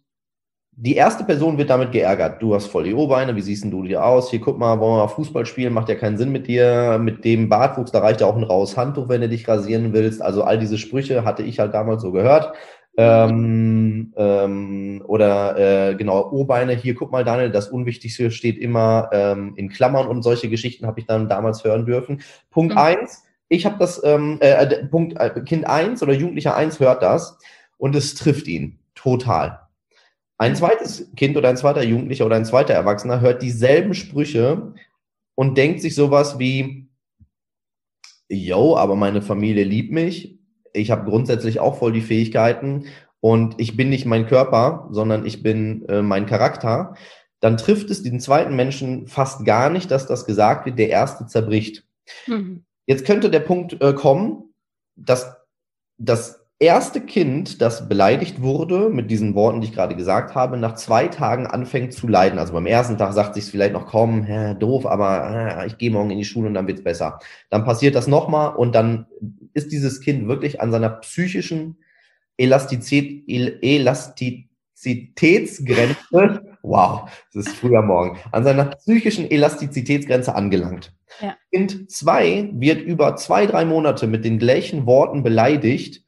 die 0.81 0.95
erste 0.95 1.25
Person 1.25 1.57
wird 1.57 1.69
damit 1.69 1.91
geärgert. 1.91 2.41
Du 2.41 2.55
hast 2.55 2.67
voll 2.67 2.85
die 2.85 2.93
O-Beine, 2.93 3.35
wie 3.35 3.41
siehst 3.41 3.65
denn 3.65 3.71
du 3.71 3.83
dir 3.83 4.05
aus? 4.05 4.31
Hier, 4.31 4.39
guck 4.39 4.57
mal, 4.57 4.79
wollen 4.79 4.93
wir 4.93 5.03
mal 5.03 5.07
Fußball 5.09 5.45
spielen? 5.45 5.73
Macht 5.73 5.89
ja 5.89 5.95
keinen 5.95 6.17
Sinn 6.17 6.31
mit 6.31 6.47
dir. 6.47 6.97
Mit 7.01 7.25
dem 7.25 7.49
Bartwuchs, 7.49 7.91
da 7.91 7.99
reicht 7.99 8.21
ja 8.21 8.27
auch 8.27 8.37
ein 8.37 8.43
raues 8.43 8.77
Handtuch, 8.77 9.09
wenn 9.09 9.19
du 9.19 9.27
dich 9.27 9.45
rasieren 9.45 9.91
willst. 9.91 10.21
Also 10.21 10.43
all 10.43 10.57
diese 10.57 10.77
Sprüche 10.77 11.25
hatte 11.25 11.43
ich 11.43 11.59
halt 11.59 11.73
damals 11.73 12.01
so 12.01 12.13
gehört. 12.13 12.53
Ähm, 12.95 14.13
ähm, 14.15 15.03
oder 15.05 15.89
äh, 15.89 15.95
genau, 15.95 16.31
O-Beine, 16.31 16.73
hier 16.73 16.95
guck 16.95 17.11
mal, 17.11 17.25
Daniel, 17.25 17.51
das 17.51 17.67
Unwichtigste 17.67 18.31
steht 18.31 18.57
immer 18.57 19.09
ähm, 19.11 19.55
in 19.57 19.67
Klammern 19.67 20.07
und 20.07 20.23
solche 20.23 20.49
Geschichten 20.49 20.87
habe 20.87 21.01
ich 21.01 21.05
dann 21.05 21.27
damals 21.27 21.65
hören 21.65 21.85
dürfen. 21.85 22.21
Punkt 22.51 22.75
mhm. 22.75 22.79
eins, 22.79 23.23
ich 23.49 23.65
habe 23.65 23.75
das, 23.79 24.01
ähm, 24.05 24.37
äh, 24.41 24.51
äh, 24.51 24.85
Punkt, 24.85 25.19
äh, 25.19 25.41
Kind 25.45 25.67
1 25.67 26.01
oder 26.03 26.13
Jugendlicher 26.13 26.55
1 26.55 26.79
hört 26.79 27.03
das 27.03 27.37
und 27.77 27.95
es 27.95 28.15
trifft 28.15 28.47
ihn 28.47 28.79
total. 28.95 29.68
Ein 30.39 30.55
zweites 30.55 31.11
Kind 31.17 31.35
oder 31.35 31.49
ein 31.49 31.57
zweiter 31.57 31.83
Jugendlicher 31.83 32.25
oder 32.25 32.37
ein 32.37 32.45
zweiter 32.45 32.73
Erwachsener 32.73 33.19
hört 33.19 33.41
dieselben 33.41 33.93
Sprüche 33.93 34.73
und 35.35 35.57
denkt 35.57 35.81
sich 35.81 35.95
sowas 35.95 36.39
wie, 36.39 36.87
yo, 38.29 38.77
aber 38.77 38.95
meine 38.95 39.21
Familie 39.21 39.65
liebt 39.65 39.91
mich, 39.91 40.39
ich 40.71 40.91
habe 40.91 41.09
grundsätzlich 41.09 41.59
auch 41.59 41.77
voll 41.77 41.91
die 41.91 42.01
Fähigkeiten 42.01 42.85
und 43.19 43.55
ich 43.59 43.75
bin 43.75 43.89
nicht 43.89 44.05
mein 44.05 44.27
Körper, 44.27 44.87
sondern 44.91 45.25
ich 45.25 45.43
bin 45.43 45.85
äh, 45.89 46.01
mein 46.01 46.25
Charakter, 46.25 46.95
dann 47.41 47.57
trifft 47.57 47.89
es 47.89 48.01
den 48.01 48.21
zweiten 48.21 48.55
Menschen 48.55 49.07
fast 49.07 49.43
gar 49.43 49.69
nicht, 49.69 49.91
dass 49.91 50.07
das 50.07 50.25
gesagt 50.25 50.65
wird, 50.65 50.79
der 50.79 50.89
erste 50.89 51.27
zerbricht. 51.27 51.85
Mhm. 52.27 52.63
Jetzt 52.85 53.05
könnte 53.05 53.29
der 53.29 53.41
Punkt 53.41 53.81
äh, 53.81 53.93
kommen, 53.93 54.53
dass 54.95 55.35
das 55.97 56.38
erste 56.59 57.01
Kind, 57.01 57.61
das 57.61 57.87
beleidigt 57.87 58.41
wurde 58.41 58.89
mit 58.89 59.09
diesen 59.09 59.33
Worten, 59.33 59.61
die 59.61 59.67
ich 59.67 59.73
gerade 59.73 59.95
gesagt 59.95 60.35
habe, 60.35 60.57
nach 60.57 60.75
zwei 60.75 61.07
Tagen 61.07 61.47
anfängt 61.47 61.93
zu 61.93 62.07
leiden. 62.07 62.37
Also 62.37 62.53
beim 62.53 62.65
ersten 62.65 62.97
Tag 62.97 63.13
sagt 63.13 63.35
sich 63.35 63.45
vielleicht 63.45 63.73
noch, 63.73 63.87
komm, 63.87 64.23
hä, 64.23 64.55
doof, 64.55 64.85
aber 64.85 65.61
äh, 65.61 65.67
ich 65.67 65.77
gehe 65.77 65.91
morgen 65.91 66.11
in 66.11 66.17
die 66.17 66.25
Schule 66.25 66.47
und 66.47 66.53
dann 66.53 66.67
wird's 66.67 66.83
besser. 66.83 67.19
Dann 67.49 67.63
passiert 67.63 67.95
das 67.95 68.07
nochmal 68.07 68.55
und 68.55 68.75
dann 68.75 69.05
ist 69.53 69.71
dieses 69.71 70.01
Kind 70.01 70.27
wirklich 70.27 70.61
an 70.61 70.71
seiner 70.71 70.89
psychischen 70.89 71.77
Elastizität, 72.37 73.23
Elastizitätsgrenze 73.61 76.49
wow, 76.61 77.09
es 77.29 77.47
ist 77.47 77.55
früher 77.55 77.81
Morgen, 77.81 78.17
an 78.31 78.43
seiner 78.43 78.65
psychischen 78.65 79.29
Elastizitätsgrenze 79.29 80.35
angelangt. 80.35 80.93
Ja. 81.21 81.35
Kind 81.53 81.91
2 81.91 82.51
wird 82.53 82.81
über 82.81 83.15
zwei, 83.15 83.45
drei 83.45 83.65
Monate 83.65 84.07
mit 84.07 84.25
den 84.25 84.39
gleichen 84.39 84.85
Worten 84.85 85.23
beleidigt, 85.23 86.03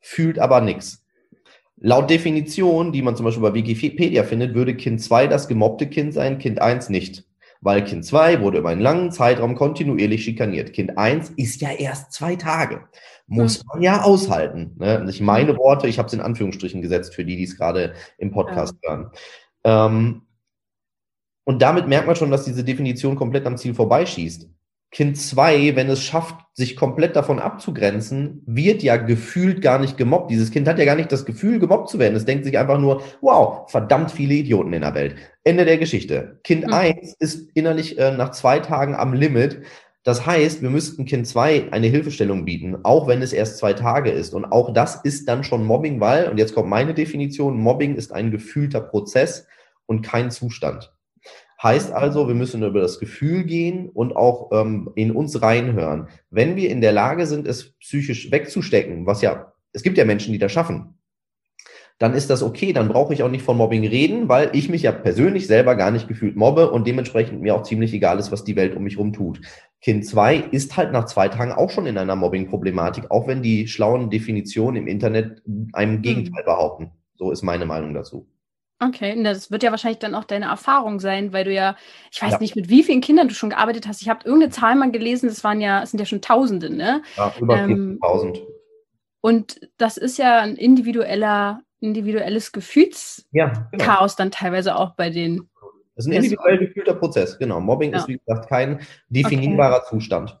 fühlt 0.00 0.38
aber 0.38 0.60
nichts. 0.60 1.04
Laut 1.76 2.10
Definition, 2.10 2.92
die 2.92 3.00
man 3.00 3.16
zum 3.16 3.24
Beispiel 3.24 3.42
bei 3.42 3.54
Wikipedia 3.54 4.22
findet, 4.24 4.54
würde 4.54 4.76
Kind 4.76 5.02
2 5.02 5.28
das 5.28 5.48
gemobbte 5.48 5.86
Kind 5.86 6.12
sein, 6.12 6.38
Kind 6.38 6.60
1 6.60 6.90
nicht. 6.90 7.24
Weil 7.62 7.84
Kind 7.84 8.04
2 8.04 8.40
wurde 8.40 8.58
über 8.58 8.70
einen 8.70 8.80
langen 8.80 9.12
Zeitraum 9.12 9.54
kontinuierlich 9.54 10.24
schikaniert. 10.24 10.72
Kind 10.72 10.98
1 10.98 11.30
ist 11.36 11.60
ja 11.60 11.70
erst 11.70 12.12
zwei 12.12 12.36
Tage. 12.36 12.86
Muss 13.26 13.64
man 13.66 13.80
ja 13.80 14.02
aushalten. 14.02 14.72
Ne? 14.78 15.04
Nicht 15.04 15.20
meine 15.20 15.56
Worte, 15.56 15.86
ich 15.86 15.98
habe 15.98 16.06
es 16.08 16.12
in 16.12 16.20
Anführungsstrichen 16.20 16.82
gesetzt 16.82 17.14
für 17.14 17.24
die, 17.24 17.36
die 17.36 17.44
es 17.44 17.56
gerade 17.56 17.94
im 18.18 18.30
Podcast 18.30 18.74
ja. 18.82 18.90
hören. 18.90 19.10
Ähm, 19.64 20.22
und 21.44 21.62
damit 21.62 21.88
merkt 21.88 22.06
man 22.06 22.16
schon, 22.16 22.30
dass 22.30 22.44
diese 22.44 22.64
Definition 22.64 23.16
komplett 23.16 23.46
am 23.46 23.56
Ziel 23.56 23.74
vorbeischießt. 23.74 24.48
Kind 24.92 25.16
2, 25.16 25.76
wenn 25.76 25.88
es 25.88 26.02
schafft, 26.02 26.34
sich 26.52 26.74
komplett 26.74 27.14
davon 27.14 27.38
abzugrenzen, 27.38 28.42
wird 28.44 28.82
ja 28.82 28.96
gefühlt 28.96 29.62
gar 29.62 29.78
nicht 29.78 29.96
gemobbt. 29.96 30.32
Dieses 30.32 30.50
Kind 30.50 30.66
hat 30.66 30.80
ja 30.80 30.84
gar 30.84 30.96
nicht 30.96 31.12
das 31.12 31.24
Gefühl, 31.24 31.60
gemobbt 31.60 31.88
zu 31.88 32.00
werden. 32.00 32.16
Es 32.16 32.24
denkt 32.24 32.44
sich 32.44 32.58
einfach 32.58 32.78
nur, 32.78 33.02
wow, 33.20 33.70
verdammt 33.70 34.10
viele 34.10 34.34
Idioten 34.34 34.72
in 34.72 34.82
der 34.82 34.94
Welt. 34.94 35.14
Ende 35.44 35.64
der 35.64 35.78
Geschichte. 35.78 36.40
Kind 36.42 36.66
mhm. 36.66 36.72
1 36.72 37.14
ist 37.20 37.50
innerlich 37.54 37.98
äh, 37.98 38.10
nach 38.10 38.32
zwei 38.32 38.58
Tagen 38.58 38.96
am 38.96 39.12
Limit. 39.12 39.62
Das 40.02 40.26
heißt, 40.26 40.60
wir 40.60 40.70
müssten 40.70 41.04
Kind 41.04 41.28
2 41.28 41.72
eine 41.72 41.86
Hilfestellung 41.86 42.44
bieten, 42.44 42.78
auch 42.82 43.06
wenn 43.06 43.22
es 43.22 43.32
erst 43.32 43.58
zwei 43.58 43.74
Tage 43.74 44.10
ist. 44.10 44.34
Und 44.34 44.46
auch 44.46 44.72
das 44.72 44.96
ist 45.04 45.28
dann 45.28 45.44
schon 45.44 45.64
Mobbing, 45.64 46.00
weil, 46.00 46.28
und 46.28 46.38
jetzt 46.38 46.54
kommt 46.54 46.68
meine 46.68 46.94
Definition, 46.94 47.58
Mobbing 47.58 47.94
ist 47.94 48.12
ein 48.12 48.32
gefühlter 48.32 48.80
Prozess 48.80 49.46
und 49.86 50.02
kein 50.02 50.32
Zustand. 50.32 50.92
Heißt 51.62 51.92
also, 51.92 52.26
wir 52.26 52.34
müssen 52.34 52.62
über 52.62 52.80
das 52.80 52.98
Gefühl 52.98 53.44
gehen 53.44 53.90
und 53.90 54.16
auch 54.16 54.50
ähm, 54.52 54.90
in 54.94 55.10
uns 55.10 55.42
reinhören. 55.42 56.08
Wenn 56.30 56.56
wir 56.56 56.70
in 56.70 56.80
der 56.80 56.92
Lage 56.92 57.26
sind, 57.26 57.46
es 57.46 57.72
psychisch 57.78 58.30
wegzustecken, 58.30 59.04
was 59.04 59.20
ja, 59.20 59.52
es 59.72 59.82
gibt 59.82 59.98
ja 59.98 60.06
Menschen, 60.06 60.32
die 60.32 60.38
das 60.38 60.52
schaffen, 60.52 60.94
dann 62.00 62.14
ist 62.14 62.30
das 62.30 62.42
okay, 62.42 62.72
dann 62.72 62.88
brauche 62.88 63.12
ich 63.12 63.22
auch 63.22 63.30
nicht 63.30 63.44
von 63.44 63.58
Mobbing 63.58 63.86
reden, 63.86 64.26
weil 64.30 64.48
ich 64.54 64.70
mich 64.70 64.82
ja 64.82 64.90
persönlich 64.90 65.46
selber 65.46 65.76
gar 65.76 65.90
nicht 65.90 66.08
gefühlt 66.08 66.34
mobbe 66.34 66.70
und 66.70 66.86
dementsprechend 66.86 67.42
mir 67.42 67.54
auch 67.54 67.62
ziemlich 67.62 67.92
egal 67.92 68.18
ist, 68.18 68.32
was 68.32 68.42
die 68.42 68.56
Welt 68.56 68.74
um 68.74 68.82
mich 68.82 68.94
herum 68.94 69.12
tut. 69.12 69.42
Kind 69.82 70.06
2 70.06 70.36
ist 70.36 70.78
halt 70.78 70.92
nach 70.92 71.04
zwei 71.04 71.28
Tagen 71.28 71.52
auch 71.52 71.68
schon 71.68 71.84
in 71.84 71.98
einer 71.98 72.16
Mobbing-Problematik, 72.16 73.10
auch 73.10 73.26
wenn 73.28 73.42
die 73.42 73.68
schlauen 73.68 74.08
Definitionen 74.08 74.76
im 74.76 74.88
Internet 74.88 75.42
einem 75.74 75.96
hm. 75.96 76.02
Gegenteil 76.02 76.42
behaupten. 76.42 76.92
So 77.16 77.32
ist 77.32 77.42
meine 77.42 77.66
Meinung 77.66 77.92
dazu. 77.92 78.26
Okay, 78.82 79.22
das 79.22 79.50
wird 79.50 79.62
ja 79.62 79.70
wahrscheinlich 79.70 79.98
dann 79.98 80.14
auch 80.14 80.24
deine 80.24 80.46
Erfahrung 80.46 81.00
sein, 81.00 81.34
weil 81.34 81.44
du 81.44 81.52
ja, 81.52 81.76
ich 82.10 82.22
weiß 82.22 82.32
ja. 82.32 82.38
nicht, 82.38 82.56
mit 82.56 82.70
wie 82.70 82.82
vielen 82.82 83.02
Kindern 83.02 83.28
du 83.28 83.34
schon 83.34 83.50
gearbeitet 83.50 83.86
hast. 83.86 84.00
Ich 84.00 84.08
habe 84.08 84.24
irgendeine 84.24 84.52
Zahl 84.52 84.74
mal 84.74 84.90
gelesen, 84.90 85.28
das 85.28 85.44
waren 85.44 85.60
ja, 85.60 85.82
es 85.82 85.90
sind 85.90 86.00
ja 86.00 86.06
schon 86.06 86.22
Tausende, 86.22 86.74
ne? 86.74 87.02
Ja, 87.16 87.34
über 87.38 87.58
ähm, 87.58 87.98
4000. 88.02 88.40
Und 89.20 89.60
das 89.76 89.98
ist 89.98 90.16
ja 90.16 90.40
ein 90.40 90.56
individueller, 90.56 91.60
individuelles 91.80 92.52
Gefühlschaos 92.52 93.26
ja, 93.32 93.68
genau. 93.70 94.06
dann 94.16 94.30
teilweise 94.30 94.74
auch 94.76 94.94
bei 94.94 95.10
den. 95.10 95.50
Das 95.94 96.06
ist 96.06 96.12
ein 96.12 96.16
individuell 96.16 96.58
gefühlter 96.58 96.94
Prozess, 96.94 97.38
genau. 97.38 97.60
Mobbing 97.60 97.92
ja. 97.92 97.98
ist, 97.98 98.08
wie 98.08 98.16
gesagt, 98.16 98.48
kein 98.48 98.80
definierbarer 99.10 99.82
okay. 99.82 99.86
Zustand. 99.90 100.40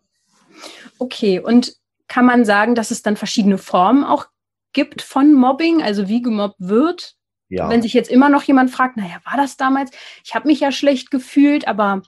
Okay, 0.98 1.40
und 1.40 1.74
kann 2.08 2.24
man 2.24 2.46
sagen, 2.46 2.74
dass 2.74 2.90
es 2.90 3.02
dann 3.02 3.16
verschiedene 3.16 3.58
Formen 3.58 4.02
auch 4.02 4.26
gibt 4.72 5.02
von 5.02 5.34
Mobbing, 5.34 5.82
also 5.82 6.08
wie 6.08 6.22
gemobbt 6.22 6.56
wird? 6.58 7.16
Ja. 7.50 7.68
Wenn 7.68 7.82
sich 7.82 7.92
jetzt 7.92 8.10
immer 8.10 8.28
noch 8.28 8.44
jemand 8.44 8.70
fragt, 8.70 8.96
naja, 8.96 9.16
war 9.24 9.36
das 9.36 9.56
damals? 9.56 9.90
Ich 10.24 10.34
habe 10.34 10.48
mich 10.48 10.60
ja 10.60 10.70
schlecht 10.72 11.10
gefühlt, 11.10 11.66
aber 11.66 12.02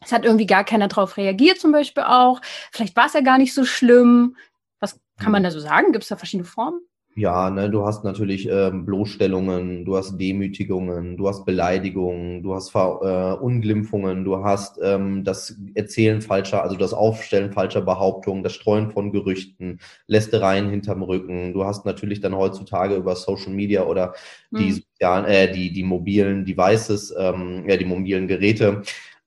es 0.00 0.12
hat 0.12 0.24
irgendwie 0.24 0.46
gar 0.46 0.64
keiner 0.64 0.88
drauf 0.88 1.16
reagiert, 1.16 1.58
zum 1.58 1.72
Beispiel 1.72 2.04
auch. 2.04 2.40
Vielleicht 2.70 2.96
war 2.96 3.06
es 3.06 3.12
ja 3.12 3.20
gar 3.20 3.36
nicht 3.36 3.52
so 3.52 3.64
schlimm. 3.64 4.36
Was 4.78 5.00
kann 5.18 5.32
man 5.32 5.40
hm. 5.40 5.44
da 5.44 5.50
so 5.50 5.60
sagen? 5.60 5.92
Gibt 5.92 6.04
es 6.04 6.08
da 6.08 6.16
verschiedene 6.16 6.48
Formen? 6.48 6.80
Ja, 7.18 7.48
ne, 7.48 7.70
du 7.70 7.86
hast 7.86 8.04
natürlich 8.04 8.46
ähm, 8.46 8.84
Bloßstellungen, 8.84 9.86
du 9.86 9.96
hast 9.96 10.18
Demütigungen, 10.18 11.16
du 11.16 11.26
hast 11.26 11.46
Beleidigungen, 11.46 12.42
du 12.42 12.54
hast 12.54 12.68
Ver 12.68 13.38
äh, 13.40 13.42
Unglimpfungen, 13.42 14.22
du 14.22 14.44
hast 14.44 14.78
ähm, 14.82 15.24
das 15.24 15.56
Erzählen 15.74 16.20
falscher, 16.20 16.62
also 16.62 16.76
das 16.76 16.92
Aufstellen 16.92 17.52
falscher 17.52 17.80
Behauptungen, 17.80 18.42
das 18.42 18.52
Streuen 18.52 18.90
von 18.90 19.12
Gerüchten, 19.12 19.80
Lästereien 20.06 20.68
hinterm 20.68 21.02
Rücken. 21.02 21.54
Du 21.54 21.64
hast 21.64 21.86
natürlich 21.86 22.20
dann 22.20 22.36
heutzutage 22.36 22.96
über 22.96 23.16
Social 23.16 23.54
Media 23.54 23.84
oder 23.84 24.12
die 24.50 24.72
mhm. 24.72 24.72
sozialen, 24.72 25.24
äh, 25.24 25.50
die 25.50 25.72
die 25.72 25.84
mobilen 25.84 26.44
Devices, 26.44 27.14
ähm, 27.18 27.64
ja 27.66 27.78
die 27.78 27.86
mobilen 27.86 28.28
Geräte 28.28 28.82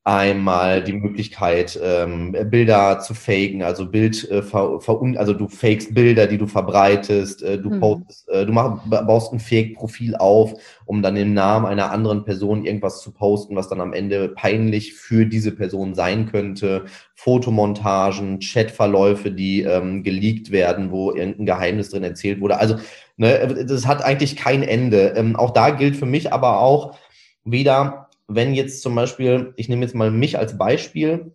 einmal 0.06 0.84
die 0.84 0.94
Möglichkeit, 0.94 1.80
ähm, 1.84 2.36
Bilder 2.50 3.00
zu 3.00 3.14
faken, 3.14 3.62
also 3.62 3.86
Bild, 3.86 4.30
äh, 4.32 4.42
ver, 4.42 4.80
ver, 4.80 5.00
also 5.18 5.34
du 5.34 5.48
fakest 5.48 5.94
Bilder, 5.94 6.26
die 6.26 6.38
du 6.38 6.48
verbreitest, 6.48 7.44
äh, 7.44 7.60
du 7.60 7.70
mhm. 7.70 7.80
postest, 7.80 8.30
äh, 8.30 8.46
du 8.46 8.54
mach, 8.54 8.88
baust 8.88 9.34
ein 9.34 9.40
Fake-Profil 9.40 10.16
auf, 10.16 10.54
um 10.86 11.02
dann 11.02 11.18
im 11.18 11.34
Namen 11.34 11.66
einer 11.66 11.92
anderen 11.92 12.24
Person 12.24 12.66
irgendwas 12.66 13.02
zu 13.02 13.12
posten, 13.12 13.56
was 13.56 13.68
dann 13.68 13.82
am 13.82 13.94
Ende 13.94 14.30
peinlich 14.30 14.94
für 14.94 15.26
diese 15.26 15.52
Person 15.52 15.94
sein 15.94 16.28
könnte. 16.28 16.86
Fotomontagen, 17.14 18.40
Chatverläufe, 18.40 19.32
die 19.32 19.62
ähm, 19.62 20.04
geleakt 20.04 20.52
werden, 20.52 20.92
wo 20.92 21.12
irgendein 21.12 21.46
Geheimnis 21.46 21.90
drin 21.90 22.04
erzählt 22.04 22.40
wurde. 22.40 22.58
Also, 22.58 22.78
ne, 23.18 23.66
das 23.68 23.86
hat 23.86 24.02
eigentlich 24.04 24.38
kein 24.38 24.64
Ende. 24.64 25.14
Ähm, 25.18 25.36
auch 25.36 25.52
da 25.52 25.72
gilt 25.72 25.98
für 25.98 26.06
mich 26.06 26.32
aber 26.32 26.62
auch 26.62 26.98
wieder, 27.44 28.09
wenn 28.30 28.54
jetzt 28.54 28.82
zum 28.82 28.96
Beispiel, 28.96 29.54
ich 29.58 29.70
nehme 29.70 29.82
jetzt 29.84 29.96
mal 29.96 30.12
mich 30.12 30.38
als 30.38 30.58
Beispiel, 30.58 31.34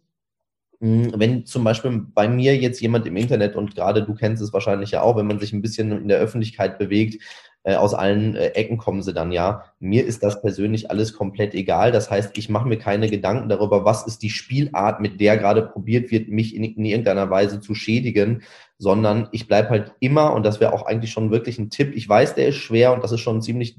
hm, 0.81 1.13
wenn 1.17 1.47
zum 1.47 1.65
Beispiel 1.65 2.07
bei 2.15 2.29
mir 2.29 2.57
jetzt 2.57 2.81
jemand 2.81 3.07
im 3.07 3.17
Internet 3.17 3.57
und 3.57 3.75
gerade 3.75 4.03
du 4.05 4.15
kennst 4.15 4.43
es 4.43 4.53
wahrscheinlich 4.53 4.93
ja 4.93 5.03
auch, 5.03 5.17
wenn 5.17 5.27
man 5.27 5.39
sich 5.41 5.53
ein 5.53 5.63
bisschen 5.63 5.93
in 5.93 6.09
der 6.09 6.19
Öffentlichkeit 6.19 6.79
bewegt, 6.79 7.23
äh, 7.65 7.77
aus 7.77 7.95
allen 7.95 8.37
äh, 8.37 8.49
Ecken 8.49 8.77
kommen 8.77 9.03
sie 9.03 9.15
dann 9.15 9.33
ja. 9.33 9.65
Mir 9.81 10.05
ist 10.05 10.23
das 10.23 10.43
persönlich 10.43 10.91
alles 10.91 11.15
komplett 11.15 11.55
egal. 11.55 11.93
Das 11.93 12.11
heißt, 12.11 12.37
ich 12.37 12.51
mache 12.51 12.69
mir 12.69 12.79
keine 12.79 13.09
Gedanken 13.09 13.49
darüber, 13.49 13.87
was 13.87 14.07
ist 14.07 14.23
die 14.23 14.31
Spielart, 14.31 15.01
mit 15.01 15.19
der 15.19 15.39
gerade 15.39 15.63
probiert 15.63 16.11
wird, 16.11 16.29
mich 16.29 16.55
in, 16.55 16.63
in 16.63 16.85
irgendeiner 16.85 17.31
Weise 17.31 17.61
zu 17.61 17.75
schädigen, 17.75 18.43
sondern 18.79 19.29
ich 19.33 19.49
bleibe 19.49 19.71
halt 19.71 19.95
immer, 20.01 20.35
und 20.35 20.45
das 20.45 20.61
wäre 20.61 20.75
auch 20.75 20.85
eigentlich 20.85 21.11
schon 21.11 21.31
wirklich 21.31 21.59
ein 21.59 21.71
Tipp, 21.71 21.97
ich 21.97 22.07
weiß, 22.07 22.35
der 22.35 22.49
ist 22.49 22.57
schwer 22.57 22.93
und 22.93 23.03
das 23.03 23.13
ist 23.13 23.21
schon 23.21 23.39
ein 23.39 23.43
ziemlich 23.43 23.79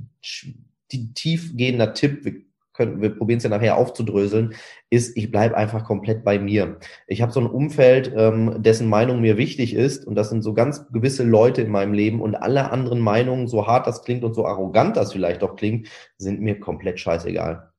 tiefgehender 0.90 1.94
Tipp. 1.94 2.45
Können, 2.76 3.02
wir 3.02 3.10
probieren 3.16 3.38
es 3.38 3.44
ja 3.44 3.50
nachher 3.50 3.78
aufzudröseln, 3.78 4.54
ist, 4.90 5.16
ich 5.18 5.32
bleibe 5.32 5.58
einfach 5.58 5.84
komplett 5.84 6.24
bei 6.24 6.40
mir. 6.40 6.78
Ich 7.08 7.22
habe 7.22 7.32
so 7.32 7.40
ein 7.40 7.48
Umfeld, 7.48 8.14
ähm, 8.16 8.62
dessen 8.62 8.90
Meinung 8.90 9.22
mir 9.22 9.38
wichtig 9.38 9.74
ist 9.74 10.06
und 10.06 10.16
das 10.16 10.30
sind 10.30 10.42
so 10.42 10.54
ganz 10.54 10.88
gewisse 10.92 11.24
Leute 11.24 11.62
in 11.62 11.72
meinem 11.72 11.94
Leben 11.94 12.22
und 12.22 12.36
alle 12.36 12.72
anderen 12.72 13.00
Meinungen, 13.00 13.48
so 13.48 13.68
hart 13.68 13.88
das 13.88 14.04
klingt 14.04 14.24
und 14.24 14.34
so 14.34 14.46
arrogant 14.46 14.98
das 14.98 15.14
vielleicht 15.14 15.44
auch 15.44 15.56
klingt, 15.56 15.88
sind 16.18 16.42
mir 16.42 16.60
komplett 16.60 17.00
scheißegal. 17.00 17.72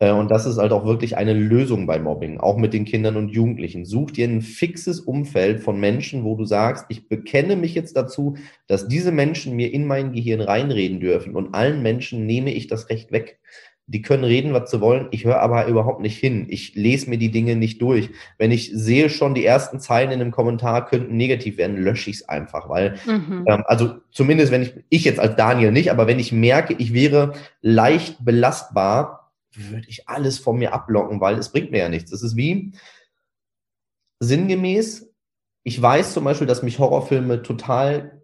Äh, 0.00 0.12
und 0.12 0.30
das 0.30 0.46
ist 0.46 0.58
halt 0.58 0.72
auch 0.72 0.84
wirklich 0.84 1.16
eine 1.16 1.34
Lösung 1.34 1.86
bei 1.86 2.00
Mobbing, 2.00 2.40
auch 2.40 2.56
mit 2.56 2.72
den 2.72 2.84
Kindern 2.84 3.16
und 3.16 3.28
Jugendlichen. 3.28 3.84
Such 3.84 4.10
dir 4.10 4.26
ein 4.26 4.40
fixes 4.40 4.98
Umfeld 4.98 5.60
von 5.60 5.78
Menschen, 5.78 6.24
wo 6.24 6.34
du 6.34 6.44
sagst, 6.44 6.86
ich 6.88 7.08
bekenne 7.08 7.54
mich 7.54 7.74
jetzt 7.74 7.96
dazu, 7.96 8.36
dass 8.66 8.88
diese 8.88 9.12
Menschen 9.12 9.54
mir 9.54 9.72
in 9.72 9.86
mein 9.86 10.12
Gehirn 10.12 10.40
reinreden 10.40 10.98
dürfen 10.98 11.36
und 11.36 11.54
allen 11.54 11.82
Menschen 11.82 12.26
nehme 12.26 12.52
ich 12.52 12.66
das 12.66 12.88
Recht 12.88 13.12
weg 13.12 13.38
die 13.90 14.02
können 14.02 14.22
reden, 14.22 14.52
was 14.52 14.70
sie 14.70 14.80
wollen. 14.80 15.08
Ich 15.10 15.24
höre 15.24 15.40
aber 15.40 15.66
überhaupt 15.66 16.00
nicht 16.00 16.16
hin. 16.16 16.46
Ich 16.48 16.76
lese 16.76 17.10
mir 17.10 17.18
die 17.18 17.32
Dinge 17.32 17.56
nicht 17.56 17.82
durch. 17.82 18.10
Wenn 18.38 18.52
ich 18.52 18.70
sehe 18.72 19.10
schon, 19.10 19.34
die 19.34 19.44
ersten 19.44 19.80
Zeilen 19.80 20.12
in 20.12 20.20
einem 20.20 20.30
Kommentar 20.30 20.86
könnten 20.86 21.16
negativ 21.16 21.56
werden, 21.58 21.76
lösche 21.76 22.08
ich 22.08 22.16
es 22.16 22.28
einfach, 22.28 22.68
weil, 22.68 22.94
mhm. 23.04 23.44
ähm, 23.48 23.64
also 23.66 23.96
zumindest 24.12 24.52
wenn 24.52 24.62
ich, 24.62 24.74
ich 24.90 25.02
jetzt 25.02 25.18
als 25.18 25.34
Daniel 25.34 25.72
nicht, 25.72 25.90
aber 25.90 26.06
wenn 26.06 26.20
ich 26.20 26.30
merke, 26.30 26.74
ich 26.74 26.94
wäre 26.94 27.32
leicht 27.62 28.24
belastbar, 28.24 29.32
würde 29.56 29.88
ich 29.88 30.08
alles 30.08 30.38
von 30.38 30.56
mir 30.56 30.72
ablocken, 30.72 31.20
weil 31.20 31.36
es 31.36 31.50
bringt 31.50 31.72
mir 31.72 31.78
ja 31.78 31.88
nichts. 31.88 32.12
Das 32.12 32.22
ist 32.22 32.36
wie 32.36 32.72
sinngemäß, 34.20 35.12
ich 35.64 35.82
weiß 35.82 36.12
zum 36.14 36.22
Beispiel, 36.22 36.46
dass 36.46 36.62
mich 36.62 36.78
Horrorfilme 36.78 37.42
total 37.42 38.22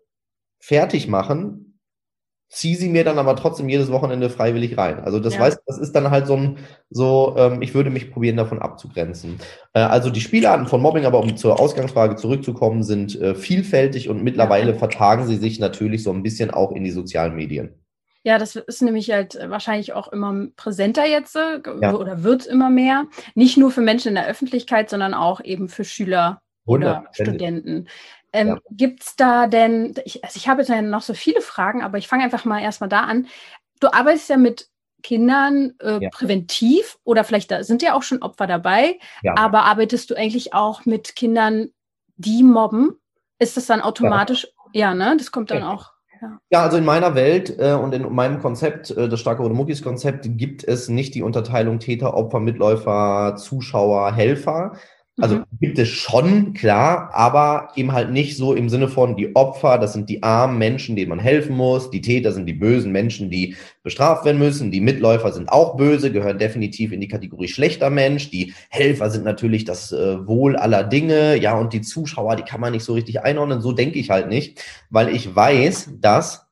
fertig 0.60 1.08
machen, 1.08 1.65
ziehe 2.48 2.76
sie 2.76 2.88
mir 2.88 3.04
dann 3.04 3.18
aber 3.18 3.36
trotzdem 3.36 3.68
jedes 3.68 3.90
Wochenende 3.90 4.30
freiwillig 4.30 4.78
rein. 4.78 5.00
Also 5.00 5.18
das 5.18 5.34
ja. 5.34 5.40
heißt, 5.40 5.60
das 5.66 5.78
ist 5.78 5.92
dann 5.92 6.10
halt 6.10 6.26
so 6.26 6.36
ein, 6.36 6.58
so, 6.90 7.34
ähm, 7.36 7.60
ich 7.60 7.74
würde 7.74 7.90
mich 7.90 8.12
probieren, 8.12 8.36
davon 8.36 8.60
abzugrenzen. 8.60 9.40
Äh, 9.72 9.80
also 9.80 10.10
die 10.10 10.20
Spielarten 10.20 10.66
von 10.66 10.80
Mobbing, 10.80 11.06
aber 11.06 11.20
um 11.20 11.36
zur 11.36 11.58
Ausgangsfrage 11.58 12.16
zurückzukommen, 12.16 12.82
sind 12.82 13.20
äh, 13.20 13.34
vielfältig 13.34 14.08
und 14.08 14.22
mittlerweile 14.22 14.72
ja. 14.72 14.78
vertagen 14.78 15.26
sie 15.26 15.36
sich 15.36 15.58
natürlich 15.58 16.02
so 16.02 16.12
ein 16.12 16.22
bisschen 16.22 16.50
auch 16.50 16.72
in 16.72 16.84
die 16.84 16.92
sozialen 16.92 17.34
Medien. 17.34 17.74
Ja, 18.22 18.38
das 18.38 18.56
ist 18.56 18.82
nämlich 18.82 19.10
halt 19.12 19.38
wahrscheinlich 19.48 19.92
auch 19.92 20.08
immer 20.08 20.48
präsenter 20.56 21.06
jetzt 21.06 21.36
äh, 21.36 21.60
ja. 21.80 21.94
oder 21.94 22.24
wird 22.24 22.46
immer 22.46 22.70
mehr. 22.70 23.06
Nicht 23.34 23.56
nur 23.56 23.70
für 23.70 23.82
Menschen 23.82 24.08
in 24.08 24.14
der 24.16 24.26
Öffentlichkeit, 24.26 24.90
sondern 24.90 25.14
auch 25.14 25.40
eben 25.44 25.68
für 25.68 25.84
Schüler 25.84 26.40
oder 26.64 27.06
Studenten. 27.12 27.86
Ähm, 28.32 28.48
ja. 28.48 28.58
Gibt 28.70 29.02
es 29.02 29.16
da 29.16 29.46
denn, 29.46 29.94
ich, 30.04 30.24
also 30.24 30.36
ich 30.36 30.48
habe 30.48 30.62
jetzt 30.62 30.82
noch 30.82 31.02
so 31.02 31.14
viele 31.14 31.40
Fragen, 31.40 31.82
aber 31.82 31.98
ich 31.98 32.08
fange 32.08 32.24
einfach 32.24 32.44
mal 32.44 32.60
erstmal 32.60 32.88
da 32.88 33.00
an. 33.00 33.26
Du 33.80 33.92
arbeitest 33.92 34.28
ja 34.28 34.36
mit 34.36 34.68
Kindern 35.02 35.74
äh, 35.80 36.02
ja. 36.02 36.10
präventiv 36.10 36.98
oder 37.04 37.22
vielleicht 37.22 37.50
da 37.50 37.62
sind 37.62 37.82
ja 37.82 37.94
auch 37.94 38.02
schon 38.02 38.22
Opfer 38.22 38.46
dabei, 38.46 38.98
ja. 39.22 39.34
aber 39.36 39.64
arbeitest 39.64 40.10
du 40.10 40.16
eigentlich 40.16 40.52
auch 40.54 40.84
mit 40.84 41.14
Kindern, 41.14 41.68
die 42.16 42.42
mobben? 42.42 42.98
Ist 43.38 43.56
das 43.56 43.66
dann 43.66 43.82
automatisch, 43.82 44.48
ja, 44.72 44.94
ne? 44.94 45.14
Das 45.16 45.30
kommt 45.30 45.50
dann 45.50 45.62
auch. 45.62 45.92
Ja. 46.50 46.62
also 46.62 46.78
in 46.78 46.84
meiner 46.84 47.14
Welt 47.14 47.58
äh, 47.58 47.74
und 47.74 47.92
in 47.92 48.10
meinem 48.12 48.40
Konzept, 48.40 48.90
äh, 48.90 49.08
das 49.08 49.20
starke 49.20 49.42
Muckis 49.42 49.82
Konzept, 49.82 50.26
gibt 50.38 50.64
es 50.64 50.88
nicht 50.88 51.14
die 51.14 51.22
Unterteilung 51.22 51.78
Täter, 51.78 52.14
Opfer, 52.14 52.40
Mitläufer, 52.40 53.36
Zuschauer, 53.36 54.14
Helfer, 54.14 54.76
also 55.18 55.36
mhm. 55.36 55.44
gibt 55.60 55.78
es 55.78 55.88
schon, 55.88 56.52
klar, 56.52 57.10
aber 57.14 57.70
eben 57.74 57.92
halt 57.92 58.10
nicht 58.10 58.36
so 58.36 58.52
im 58.52 58.68
Sinne 58.68 58.88
von 58.88 59.16
die 59.16 59.34
Opfer, 59.34 59.78
das 59.78 59.94
sind 59.94 60.10
die 60.10 60.22
armen 60.22 60.58
Menschen, 60.58 60.94
denen 60.94 61.08
man 61.08 61.18
helfen 61.18 61.56
muss, 61.56 61.90
die 61.90 62.02
Täter 62.02 62.32
sind 62.32 62.44
die 62.44 62.52
bösen 62.52 62.92
Menschen, 62.92 63.30
die 63.30 63.56
bestraft 63.82 64.26
werden 64.26 64.38
müssen, 64.38 64.70
die 64.70 64.82
Mitläufer 64.82 65.32
sind 65.32 65.48
auch 65.48 65.76
böse, 65.76 66.12
gehören 66.12 66.38
definitiv 66.38 66.92
in 66.92 67.00
die 67.00 67.08
Kategorie 67.08 67.48
schlechter 67.48 67.88
Mensch, 67.88 68.30
die 68.30 68.52
Helfer 68.68 69.08
sind 69.08 69.24
natürlich 69.24 69.64
das 69.64 69.90
äh, 69.90 70.26
Wohl 70.26 70.54
aller 70.54 70.84
Dinge, 70.84 71.36
ja, 71.36 71.58
und 71.58 71.72
die 71.72 71.80
Zuschauer, 71.80 72.36
die 72.36 72.42
kann 72.42 72.60
man 72.60 72.72
nicht 72.72 72.84
so 72.84 72.92
richtig 72.92 73.22
einordnen, 73.22 73.62
so 73.62 73.72
denke 73.72 73.98
ich 73.98 74.10
halt 74.10 74.28
nicht, 74.28 74.62
weil 74.90 75.08
ich 75.14 75.34
weiß, 75.34 75.92
dass 75.98 76.46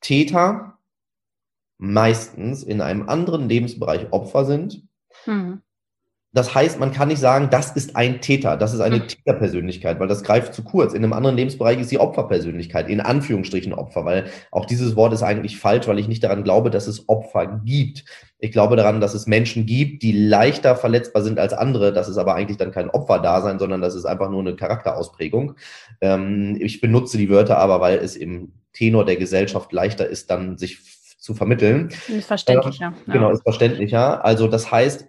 Täter 0.00 0.78
meistens 1.78 2.62
in 2.62 2.80
einem 2.80 3.08
anderen 3.08 3.48
Lebensbereich 3.48 4.12
Opfer 4.12 4.44
sind. 4.44 4.84
Mhm 5.26 5.62
das 6.34 6.54
heißt, 6.54 6.80
man 6.80 6.92
kann 6.92 7.08
nicht 7.08 7.20
sagen, 7.20 7.48
das 7.50 7.72
ist 7.72 7.94
ein 7.94 8.22
Täter, 8.22 8.56
das 8.56 8.72
ist 8.72 8.80
eine 8.80 8.96
mhm. 8.96 9.06
Täterpersönlichkeit, 9.06 10.00
weil 10.00 10.08
das 10.08 10.22
greift 10.22 10.54
zu 10.54 10.64
kurz. 10.64 10.94
In 10.94 11.04
einem 11.04 11.12
anderen 11.12 11.36
Lebensbereich 11.36 11.78
ist 11.78 11.90
die 11.90 12.00
Opferpersönlichkeit, 12.00 12.88
in 12.88 13.02
Anführungsstrichen 13.02 13.74
Opfer, 13.74 14.06
weil 14.06 14.24
auch 14.50 14.64
dieses 14.64 14.96
Wort 14.96 15.12
ist 15.12 15.22
eigentlich 15.22 15.58
falsch, 15.58 15.86
weil 15.88 15.98
ich 15.98 16.08
nicht 16.08 16.24
daran 16.24 16.42
glaube, 16.42 16.70
dass 16.70 16.86
es 16.86 17.06
Opfer 17.08 17.60
gibt. 17.64 18.04
Ich 18.38 18.50
glaube 18.50 18.76
daran, 18.76 19.02
dass 19.02 19.12
es 19.12 19.26
Menschen 19.26 19.66
gibt, 19.66 20.02
die 20.02 20.12
leichter 20.12 20.74
verletzbar 20.74 21.22
sind 21.22 21.38
als 21.38 21.52
andere. 21.52 21.92
Das 21.92 22.08
ist 22.08 22.16
aber 22.16 22.34
eigentlich 22.34 22.56
dann 22.56 22.72
kein 22.72 22.88
Opferdasein, 22.88 23.58
sondern 23.58 23.82
das 23.82 23.94
ist 23.94 24.06
einfach 24.06 24.30
nur 24.30 24.40
eine 24.40 24.56
Charakterausprägung. 24.56 25.56
Ähm, 26.00 26.56
ich 26.58 26.80
benutze 26.80 27.18
die 27.18 27.28
Wörter 27.28 27.58
aber, 27.58 27.82
weil 27.82 27.98
es 27.98 28.16
im 28.16 28.52
Tenor 28.72 29.04
der 29.04 29.16
Gesellschaft 29.16 29.70
leichter 29.72 30.06
ist, 30.06 30.30
dann 30.30 30.56
sich 30.56 30.78
zu 31.18 31.34
vermitteln. 31.34 31.90
Ist 32.08 32.26
verständlicher. 32.26 32.94
Äh, 33.06 33.12
genau, 33.12 33.30
ist 33.30 33.42
verständlicher. 33.42 34.24
Also 34.24 34.48
das 34.48 34.72
heißt, 34.72 35.06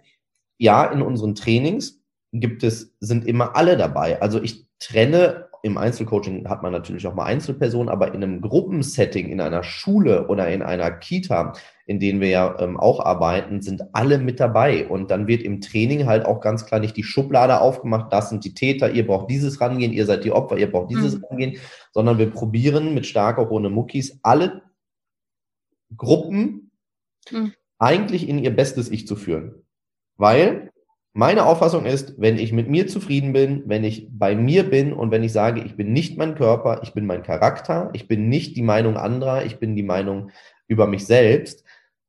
ja, 0.58 0.84
in 0.84 1.02
unseren 1.02 1.34
Trainings 1.34 2.00
gibt 2.32 2.62
es, 2.64 2.94
sind 3.00 3.26
immer 3.26 3.56
alle 3.56 3.76
dabei. 3.76 4.20
Also 4.20 4.42
ich 4.42 4.66
trenne, 4.78 5.48
im 5.62 5.78
Einzelcoaching 5.78 6.46
hat 6.48 6.62
man 6.62 6.72
natürlich 6.72 7.06
auch 7.06 7.14
mal 7.14 7.24
Einzelpersonen, 7.24 7.88
aber 7.88 8.08
in 8.12 8.22
einem 8.22 8.42
Gruppensetting, 8.42 9.30
in 9.30 9.40
einer 9.40 9.62
Schule 9.62 10.26
oder 10.28 10.48
in 10.48 10.60
einer 10.60 10.90
Kita, 10.90 11.54
in 11.86 12.00
denen 12.00 12.20
wir 12.20 12.28
ja 12.28 12.58
ähm, 12.60 12.78
auch 12.78 13.00
arbeiten, 13.00 13.62
sind 13.62 13.82
alle 13.94 14.18
mit 14.18 14.40
dabei. 14.40 14.86
Und 14.86 15.10
dann 15.10 15.26
wird 15.26 15.42
im 15.42 15.62
Training 15.62 16.04
halt 16.04 16.26
auch 16.26 16.42
ganz 16.42 16.66
klar 16.66 16.80
nicht 16.80 16.98
die 16.98 17.02
Schublade 17.02 17.62
aufgemacht, 17.62 18.12
das 18.12 18.28
sind 18.28 18.44
die 18.44 18.52
Täter, 18.52 18.90
ihr 18.90 19.06
braucht 19.06 19.30
dieses 19.30 19.58
rangehen, 19.58 19.94
ihr 19.94 20.04
seid 20.04 20.24
die 20.24 20.32
Opfer, 20.32 20.58
ihr 20.58 20.70
braucht 20.70 20.90
dieses 20.90 21.16
mhm. 21.16 21.24
rangehen, 21.30 21.56
sondern 21.92 22.18
wir 22.18 22.30
probieren 22.30 22.92
mit 22.92 23.06
starker 23.06 23.48
hohen 23.48 23.72
Muckis 23.72 24.18
alle 24.22 24.62
Gruppen 25.96 26.72
mhm. 27.30 27.54
eigentlich 27.78 28.28
in 28.28 28.38
ihr 28.38 28.54
bestes 28.54 28.90
Ich 28.90 29.06
zu 29.06 29.16
führen. 29.16 29.63
Weil 30.16 30.70
meine 31.12 31.46
Auffassung 31.46 31.86
ist, 31.86 32.14
wenn 32.18 32.38
ich 32.38 32.52
mit 32.52 32.68
mir 32.68 32.88
zufrieden 32.88 33.32
bin, 33.32 33.62
wenn 33.66 33.84
ich 33.84 34.08
bei 34.10 34.34
mir 34.34 34.68
bin 34.68 34.92
und 34.92 35.10
wenn 35.10 35.22
ich 35.22 35.32
sage, 35.32 35.62
ich 35.62 35.76
bin 35.76 35.92
nicht 35.92 36.18
mein 36.18 36.34
Körper, 36.34 36.80
ich 36.82 36.92
bin 36.92 37.06
mein 37.06 37.22
Charakter, 37.22 37.90
ich 37.92 38.08
bin 38.08 38.28
nicht 38.28 38.56
die 38.56 38.62
Meinung 38.62 38.96
anderer, 38.96 39.44
ich 39.44 39.58
bin 39.58 39.76
die 39.76 39.84
Meinung 39.84 40.30
über 40.66 40.86
mich 40.88 41.06
selbst, 41.06 41.64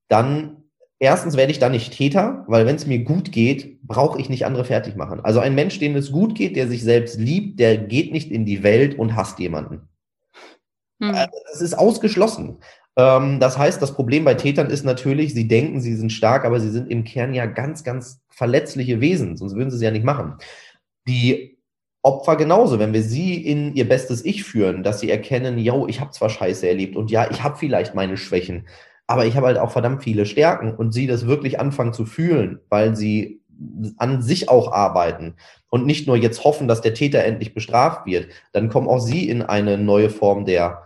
dann 0.07 0.63
erstens 0.97 1.38
werde 1.38 1.51
ich 1.51 1.59
da 1.59 1.69
nicht 1.69 1.93
Täter, 1.93 2.45
weil 2.47 2.65
wenn 2.65 2.75
es 2.75 2.88
mir 2.88 3.00
gut 3.00 3.31
geht, 3.31 3.81
brauche 3.83 4.19
ich 4.19 4.29
nicht 4.29 4.45
andere 4.45 4.65
fertig 4.65 4.95
machen. 4.95 5.19
Also 5.19 5.39
ein 5.39 5.53
Mensch, 5.55 5.77
dem 5.77 5.95
es 5.95 6.12
gut 6.12 6.35
geht, 6.35 6.55
der 6.55 6.67
sich 6.67 6.83
selbst 6.83 7.19
liebt, 7.19 7.59
der 7.59 7.77
geht 7.77 8.12
nicht 8.12 8.31
in 8.31 8.45
die 8.45 8.63
Welt 8.63 8.97
und 8.97 9.15
hasst 9.15 9.38
jemanden. 9.38 9.88
Hm. 11.00 11.13
Äh, 11.13 11.27
das 11.51 11.62
ist 11.62 11.77
ausgeschlossen. 11.77 12.57
Ähm, 12.98 13.40
das 13.40 13.58
heißt, 13.58 13.82
das 13.82 13.94
Problem 13.94 14.24
bei 14.24 14.36
Tätern 14.36 14.70
ist 14.70 14.86
natürlich, 14.86 15.34
sie 15.34 15.48
denken, 15.48 15.82
sie 15.82 15.96
sind 15.96 16.12
stark, 16.12 16.46
aber 16.46 16.60
sie 16.60 16.70
sind 16.70 16.90
im 16.90 17.04
Kern 17.04 17.34
ja 17.34 17.46
ganz, 17.46 17.84
ganz 17.84 18.22
verletzliche 18.30 19.02
Wesen, 19.02 19.38
sonst 19.38 19.56
würden 19.56 19.70
sie 19.70 19.78
es 19.78 19.84
ja 19.84 19.92
nicht 19.92 20.06
machen. 20.06 20.36
Die 21.08 21.58
Opfer 22.02 22.36
genauso, 22.36 22.78
wenn 22.78 22.94
wir 22.94 23.02
sie 23.02 23.36
in 23.36 23.74
ihr 23.74 23.88
bestes 23.90 24.24
Ich 24.24 24.44
führen, 24.44 24.84
dass 24.84 25.00
sie 25.00 25.10
erkennen, 25.10 25.58
yo, 25.58 25.88
ich 25.88 26.00
habe 26.00 26.12
zwar 26.12 26.30
Scheiße 26.30 26.68
erlebt 26.68 26.96
und 26.96 27.10
ja, 27.10 27.30
ich 27.32 27.44
habe 27.44 27.58
vielleicht 27.58 27.96
meine 27.96 28.16
Schwächen, 28.16 28.68
aber 29.08 29.25
ich 29.25 29.36
habe 29.36 29.48
halt 29.48 29.58
auch 29.58 29.72
verdammt 29.72 30.04
viele 30.04 30.25
Stärken 30.25 30.75
und 30.75 30.94
sie 30.94 31.08
das 31.08 31.25
wirklich 31.25 31.60
anfangen 31.60 31.94
zu 31.94 32.05
fühlen, 32.05 32.60
weil 32.70 32.96
sie 32.96 33.42
an 33.98 34.22
sich 34.22 34.50
auch 34.50 34.72
arbeiten 34.72 35.36
und 35.70 35.86
nicht 35.86 36.08
nur 36.08 36.18
jetzt 36.18 36.44
hoffen, 36.44 36.68
dass 36.68 36.81
der 36.81 36.94
Täter 36.94 37.24
endlich 37.24 37.53
bestraft 37.53 38.05
wird, 38.05 38.27
dann 38.51 38.70
kommen 38.70 38.88
auch 38.88 39.00
sie 39.00 39.27
in 39.27 39.42
eine 39.42 39.77
neue 39.77 40.10
Form 40.10 40.46
der 40.46 40.84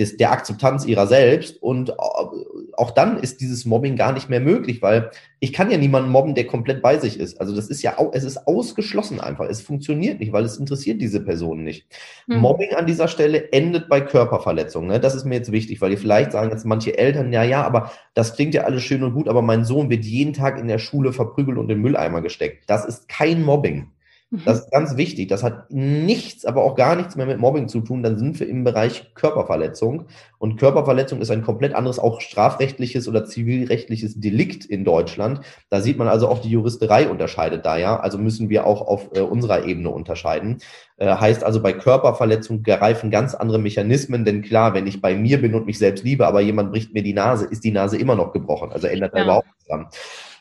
des, 0.00 0.16
der 0.16 0.32
Akzeptanz 0.32 0.86
ihrer 0.86 1.06
selbst. 1.06 1.62
Und 1.62 1.96
auch 1.98 2.90
dann 2.90 3.18
ist 3.18 3.40
dieses 3.40 3.66
Mobbing 3.66 3.96
gar 3.96 4.12
nicht 4.12 4.28
mehr 4.28 4.40
möglich, 4.40 4.82
weil 4.82 5.10
ich 5.38 5.52
kann 5.52 5.70
ja 5.70 5.78
niemanden 5.78 6.10
mobben, 6.10 6.34
der 6.34 6.46
komplett 6.46 6.82
bei 6.82 6.98
sich 6.98 7.20
ist. 7.20 7.40
Also 7.40 7.54
das 7.54 7.68
ist 7.68 7.82
ja, 7.82 7.96
es 8.12 8.24
ist 8.24 8.46
ausgeschlossen 8.46 9.20
einfach. 9.20 9.46
Es 9.48 9.60
funktioniert 9.60 10.18
nicht, 10.18 10.32
weil 10.32 10.44
es 10.44 10.56
interessiert 10.56 11.00
diese 11.00 11.20
Person 11.20 11.62
nicht. 11.62 11.86
Hm. 12.28 12.40
Mobbing 12.40 12.74
an 12.74 12.86
dieser 12.86 13.08
Stelle 13.08 13.52
endet 13.52 13.88
bei 13.88 14.00
Körperverletzungen. 14.00 14.88
Ne? 14.88 15.00
Das 15.00 15.14
ist 15.14 15.24
mir 15.24 15.36
jetzt 15.36 15.52
wichtig, 15.52 15.80
weil 15.80 15.90
die 15.90 15.96
vielleicht 15.96 16.32
sagen 16.32 16.50
jetzt 16.50 16.66
manche 16.66 16.98
Eltern, 16.98 17.32
ja, 17.32 17.42
ja, 17.42 17.62
aber 17.62 17.92
das 18.14 18.34
klingt 18.34 18.54
ja 18.54 18.62
alles 18.62 18.82
schön 18.82 19.02
und 19.02 19.14
gut, 19.14 19.28
aber 19.28 19.42
mein 19.42 19.64
Sohn 19.64 19.90
wird 19.90 20.04
jeden 20.04 20.32
Tag 20.32 20.58
in 20.58 20.68
der 20.68 20.78
Schule 20.78 21.12
verprügelt 21.12 21.58
und 21.58 21.64
in 21.64 21.76
den 21.76 21.82
Mülleimer 21.82 22.22
gesteckt. 22.22 22.64
Das 22.66 22.84
ist 22.84 23.08
kein 23.08 23.42
Mobbing. 23.42 23.88
Das 24.32 24.42
mhm. 24.44 24.52
ist 24.52 24.70
ganz 24.70 24.96
wichtig. 24.96 25.28
Das 25.28 25.42
hat 25.42 25.72
nichts, 25.72 26.44
aber 26.44 26.62
auch 26.62 26.76
gar 26.76 26.94
nichts 26.94 27.16
mehr 27.16 27.26
mit 27.26 27.38
Mobbing 27.38 27.66
zu 27.66 27.80
tun. 27.80 28.04
Dann 28.04 28.16
sind 28.16 28.38
wir 28.38 28.48
im 28.48 28.62
Bereich 28.62 29.12
Körperverletzung. 29.14 30.06
Und 30.38 30.56
Körperverletzung 30.56 31.20
ist 31.20 31.32
ein 31.32 31.42
komplett 31.42 31.74
anderes, 31.74 31.98
auch 31.98 32.20
strafrechtliches 32.20 33.08
oder 33.08 33.24
zivilrechtliches 33.24 34.20
Delikt 34.20 34.64
in 34.64 34.84
Deutschland. 34.84 35.40
Da 35.68 35.80
sieht 35.80 35.98
man 35.98 36.06
also 36.06 36.28
auch 36.28 36.40
die 36.40 36.50
Juristerei 36.50 37.08
unterscheidet 37.08 37.66
da 37.66 37.76
ja. 37.76 37.98
Also 37.98 38.18
müssen 38.18 38.50
wir 38.50 38.66
auch 38.66 38.82
auf 38.82 39.08
äh, 39.14 39.20
unserer 39.20 39.64
Ebene 39.64 39.90
unterscheiden. 39.90 40.58
Äh, 40.96 41.08
heißt 41.08 41.42
also, 41.42 41.60
bei 41.60 41.72
Körperverletzung 41.72 42.62
greifen 42.62 43.10
ganz 43.10 43.34
andere 43.34 43.58
Mechanismen. 43.58 44.24
Denn 44.24 44.42
klar, 44.42 44.74
wenn 44.74 44.86
ich 44.86 45.00
bei 45.00 45.16
mir 45.16 45.40
bin 45.40 45.56
und 45.56 45.66
mich 45.66 45.78
selbst 45.78 46.04
liebe, 46.04 46.28
aber 46.28 46.40
jemand 46.40 46.70
bricht 46.70 46.94
mir 46.94 47.02
die 47.02 47.14
Nase, 47.14 47.46
ist 47.46 47.64
die 47.64 47.72
Nase 47.72 47.96
immer 47.96 48.14
noch 48.14 48.32
gebrochen. 48.32 48.70
Also 48.70 48.86
ändert 48.86 49.12
ja. 49.12 49.18
da 49.18 49.24
überhaupt 49.24 49.46
nichts 49.46 49.64
dran. 49.66 49.88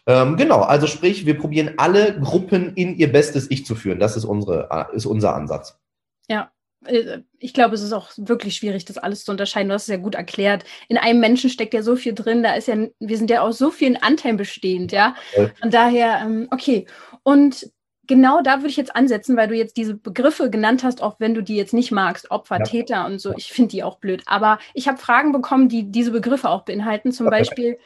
Ähm, 0.09 0.37
genau, 0.37 0.61
also 0.61 0.87
sprich, 0.87 1.27
wir 1.27 1.37
probieren 1.37 1.75
alle 1.77 2.19
Gruppen 2.19 2.73
in 2.73 2.95
ihr 2.95 3.11
bestes 3.11 3.49
Ich 3.51 3.63
zu 3.63 3.75
führen. 3.75 3.99
Das 3.99 4.17
ist, 4.17 4.25
unsere, 4.25 4.67
äh, 4.71 4.95
ist 4.95 5.05
unser 5.05 5.35
Ansatz. 5.35 5.79
Ja, 6.27 6.51
äh, 6.87 7.19
ich 7.37 7.53
glaube, 7.53 7.75
es 7.75 7.83
ist 7.83 7.93
auch 7.93 8.09
wirklich 8.17 8.55
schwierig, 8.55 8.85
das 8.85 8.97
alles 8.97 9.23
zu 9.23 9.31
unterscheiden. 9.31 9.69
Du 9.69 9.75
hast 9.75 9.83
es 9.83 9.89
ja 9.89 9.97
gut 9.97 10.15
erklärt. 10.15 10.65
In 10.87 10.97
einem 10.97 11.19
Menschen 11.19 11.51
steckt 11.51 11.75
ja 11.75 11.83
so 11.83 11.95
viel 11.95 12.15
drin. 12.15 12.41
Da 12.41 12.55
ist 12.55 12.67
ja, 12.67 12.75
wir 12.99 13.17
sind 13.17 13.29
ja 13.29 13.41
aus 13.41 13.59
so 13.59 13.69
vielen 13.69 13.97
Anteilen 13.97 14.37
bestehend, 14.37 14.91
ja. 14.91 15.13
Von 15.61 15.69
daher, 15.69 16.21
ähm, 16.23 16.47
okay. 16.49 16.87
Und 17.21 17.69
genau 18.07 18.41
da 18.41 18.57
würde 18.57 18.69
ich 18.69 18.77
jetzt 18.77 18.95
ansetzen, 18.95 19.37
weil 19.37 19.47
du 19.47 19.55
jetzt 19.55 19.77
diese 19.77 19.93
Begriffe 19.93 20.49
genannt 20.49 20.83
hast, 20.83 21.03
auch 21.03 21.19
wenn 21.19 21.35
du 21.35 21.43
die 21.43 21.55
jetzt 21.55 21.75
nicht 21.75 21.91
magst, 21.91 22.31
Opfer, 22.31 22.57
ja. 22.57 22.63
Täter 22.63 23.05
und 23.05 23.19
so. 23.19 23.35
Ich 23.37 23.51
finde 23.51 23.69
die 23.69 23.83
auch 23.83 23.99
blöd. 23.99 24.23
Aber 24.25 24.57
ich 24.73 24.87
habe 24.87 24.97
Fragen 24.97 25.33
bekommen, 25.33 25.69
die 25.69 25.91
diese 25.91 26.09
Begriffe 26.09 26.49
auch 26.49 26.65
beinhalten. 26.65 27.11
Zum 27.11 27.29
Beispiel 27.29 27.77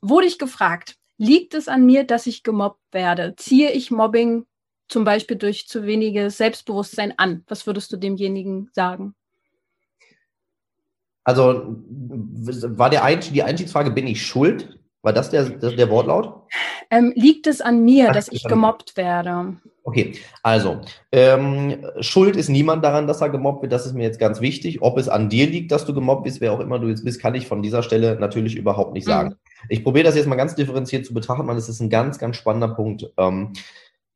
wurde 0.00 0.26
ich 0.26 0.38
gefragt, 0.38 0.96
Liegt 1.20 1.52
es 1.52 1.68
an 1.68 1.84
mir, 1.84 2.04
dass 2.04 2.26
ich 2.26 2.44
gemobbt 2.44 2.80
werde? 2.92 3.34
Ziehe 3.36 3.72
ich 3.72 3.90
Mobbing 3.90 4.46
zum 4.88 5.04
Beispiel 5.04 5.36
durch 5.36 5.68
zu 5.68 5.84
weniges 5.84 6.38
Selbstbewusstsein 6.38 7.12
an? 7.18 7.44
Was 7.46 7.66
würdest 7.66 7.92
du 7.92 7.98
demjenigen 7.98 8.70
sagen? 8.72 9.14
Also 11.22 11.76
war 11.76 12.88
der 12.88 13.04
Einstieg, 13.04 13.34
die 13.34 13.42
Einstiegsfrage, 13.42 13.90
bin 13.90 14.06
ich 14.06 14.24
schuld? 14.24 14.78
War 15.02 15.12
das 15.12 15.28
der, 15.28 15.44
der, 15.44 15.72
der 15.72 15.90
Wortlaut? 15.90 16.48
Ähm, 16.90 17.12
liegt 17.14 17.46
es 17.46 17.60
an 17.60 17.84
mir, 17.84 18.08
Ach, 18.08 18.14
dass 18.14 18.32
ich 18.32 18.42
gemobbt 18.44 18.96
werde? 18.96 19.58
Okay, 19.84 20.14
also 20.42 20.80
ähm, 21.12 21.86
Schuld 22.00 22.34
ist 22.34 22.48
niemand 22.48 22.82
daran, 22.82 23.06
dass 23.06 23.20
er 23.20 23.28
gemobbt 23.28 23.60
wird. 23.60 23.72
Das 23.72 23.84
ist 23.84 23.92
mir 23.92 24.04
jetzt 24.04 24.20
ganz 24.20 24.40
wichtig. 24.40 24.80
Ob 24.80 24.96
es 24.96 25.10
an 25.10 25.28
dir 25.28 25.46
liegt, 25.46 25.70
dass 25.70 25.84
du 25.84 25.92
gemobbt 25.92 26.24
bist, 26.24 26.40
wer 26.40 26.54
auch 26.54 26.60
immer 26.60 26.78
du 26.78 26.88
jetzt 26.88 27.04
bist, 27.04 27.20
kann 27.20 27.34
ich 27.34 27.46
von 27.46 27.60
dieser 27.60 27.82
Stelle 27.82 28.18
natürlich 28.18 28.56
überhaupt 28.56 28.94
nicht 28.94 29.04
sagen. 29.04 29.28
Mhm. 29.28 29.49
Ich 29.68 29.84
probiere 29.84 30.04
das 30.04 30.16
jetzt 30.16 30.26
mal 30.26 30.36
ganz 30.36 30.54
differenziert 30.54 31.06
zu 31.06 31.14
betrachten, 31.14 31.46
weil 31.46 31.56
es 31.56 31.68
ist 31.68 31.80
ein 31.80 31.90
ganz, 31.90 32.18
ganz 32.18 32.36
spannender 32.36 32.68
Punkt. 32.68 33.12
Ähm, 33.16 33.52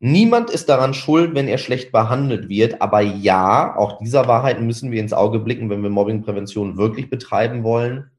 niemand 0.01 0.51
ist 0.51 0.69
daran 0.69 0.95
schuld, 0.95 1.35
wenn 1.35 1.49
er 1.49 1.59
schlecht 1.59 1.93
behandelt 1.93 2.49
wird. 2.49 2.81
Aber 2.81 3.01
ja, 3.01 3.77
auch 3.77 3.99
dieser 3.99 4.27
Wahrheit 4.27 4.61
müssen 4.61 4.91
wir 4.91 5.01
ins 5.01 5.13
Auge 5.13 5.39
blicken, 5.41 5.71
wenn 5.71 5.83
wir 5.83 5.91
Mobbingprävention 5.91 6.77
wirklich 6.77 7.11
betreiben 7.11 7.63
wollen. 7.63 8.11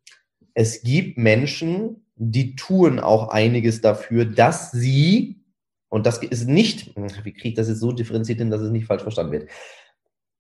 Es 0.54 0.84
gibt 0.84 1.18
Menschen, 1.18 2.06
die 2.16 2.56
tun 2.56 3.00
auch 3.00 3.30
einiges 3.30 3.82
dafür, 3.82 4.26
dass 4.26 4.72
sie, 4.72 5.42
und 5.90 6.06
das 6.06 6.20
ist 6.20 6.48
nicht, 6.48 6.96
wie 6.96 7.34
kriege 7.34 7.50
ich 7.50 7.54
das 7.56 7.68
jetzt 7.68 7.82
so 7.82 7.92
differenziert 7.92 8.40
hin, 8.40 8.50
dass 8.50 8.62
es 8.62 8.72
nicht 8.72 8.86
falsch 8.86 9.04
verstanden 9.04 9.34
wird. 9.34 9.50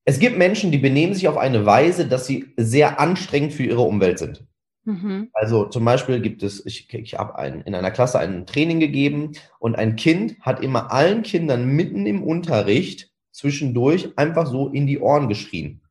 Es 0.05 0.19
gibt 0.19 0.37
Menschen, 0.37 0.71
die 0.71 0.77
benehmen 0.77 1.15
sich 1.15 1.27
auf 1.27 1.37
eine 1.37 1.65
Weise, 1.65 2.07
dass 2.07 2.27
sie 2.27 2.53
sehr 2.57 2.99
anstrengend 2.99 3.53
für 3.53 3.63
ihre 3.63 3.81
Umwelt 3.81 4.19
sind. 4.19 4.45
Mhm. 4.85 5.29
Also 5.33 5.65
zum 5.65 5.83
Beispiel 5.83 6.21
gibt 6.21 6.43
es, 6.43 6.65
ich, 6.65 6.93
ich 6.93 7.15
habe 7.15 7.61
in 7.65 7.75
einer 7.75 7.91
Klasse 7.91 8.19
ein 8.19 8.45
Training 8.45 8.79
gegeben 8.79 9.33
und 9.59 9.75
ein 9.75 9.95
Kind 9.95 10.39
hat 10.41 10.61
immer 10.61 10.91
allen 10.91 11.23
Kindern 11.23 11.65
mitten 11.65 12.05
im 12.05 12.23
Unterricht 12.23 13.11
zwischendurch 13.31 14.17
einfach 14.17 14.47
so 14.47 14.69
in 14.69 14.87
die 14.87 14.99
Ohren 14.99 15.27
geschrien. 15.27 15.81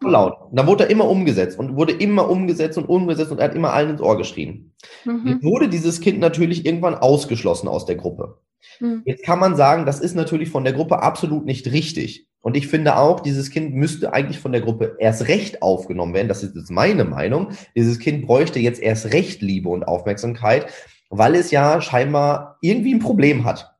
laut. 0.00 0.50
Und 0.50 0.56
dann 0.56 0.66
wurde 0.66 0.84
er 0.84 0.90
immer 0.90 1.08
umgesetzt 1.08 1.58
und 1.58 1.76
wurde 1.76 1.92
immer 1.92 2.28
umgesetzt 2.28 2.78
und 2.78 2.88
umgesetzt 2.88 3.32
und 3.32 3.38
er 3.38 3.48
hat 3.48 3.54
immer 3.54 3.72
allen 3.72 3.90
ins 3.90 4.00
Ohr 4.00 4.16
geschrien. 4.16 4.72
Mhm. 5.04 5.26
Jetzt 5.26 5.44
wurde 5.44 5.68
dieses 5.68 6.00
Kind 6.00 6.18
natürlich 6.18 6.66
irgendwann 6.66 6.94
ausgeschlossen 6.94 7.68
aus 7.68 7.86
der 7.86 7.96
Gruppe. 7.96 8.38
Mhm. 8.80 9.02
Jetzt 9.04 9.24
kann 9.24 9.38
man 9.38 9.56
sagen, 9.56 9.86
das 9.86 10.00
ist 10.00 10.14
natürlich 10.14 10.50
von 10.50 10.64
der 10.64 10.72
Gruppe 10.72 11.02
absolut 11.02 11.44
nicht 11.44 11.66
richtig. 11.70 12.26
Und 12.42 12.56
ich 12.56 12.68
finde 12.68 12.96
auch, 12.96 13.20
dieses 13.20 13.50
Kind 13.50 13.74
müsste 13.74 14.12
eigentlich 14.12 14.38
von 14.38 14.52
der 14.52 14.62
Gruppe 14.62 14.96
erst 14.98 15.28
recht 15.28 15.62
aufgenommen 15.62 16.14
werden. 16.14 16.28
Das 16.28 16.42
ist 16.42 16.56
jetzt 16.56 16.70
meine 16.70 17.04
Meinung. 17.04 17.48
Dieses 17.76 17.98
Kind 17.98 18.26
bräuchte 18.26 18.58
jetzt 18.58 18.80
erst 18.80 19.12
recht 19.12 19.42
Liebe 19.42 19.68
und 19.68 19.84
Aufmerksamkeit, 19.84 20.66
weil 21.10 21.34
es 21.34 21.50
ja 21.50 21.80
scheinbar 21.80 22.56
irgendwie 22.62 22.94
ein 22.94 23.00
Problem 23.00 23.44
hat. 23.44 23.76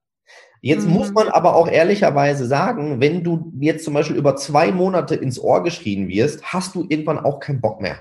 Jetzt 0.60 0.86
mhm. 0.86 0.92
muss 0.92 1.10
man 1.12 1.28
aber 1.28 1.56
auch 1.56 1.68
ehrlicherweise 1.68 2.46
sagen, 2.46 3.00
wenn 3.00 3.24
du 3.24 3.50
jetzt 3.60 3.84
zum 3.84 3.94
Beispiel 3.94 4.16
über 4.16 4.36
zwei 4.36 4.72
Monate 4.72 5.14
ins 5.14 5.40
Ohr 5.40 5.62
geschrien 5.62 6.08
wirst, 6.08 6.42
hast 6.42 6.74
du 6.74 6.84
irgendwann 6.88 7.18
auch 7.18 7.40
keinen 7.40 7.62
Bock 7.62 7.80
mehr. 7.80 7.96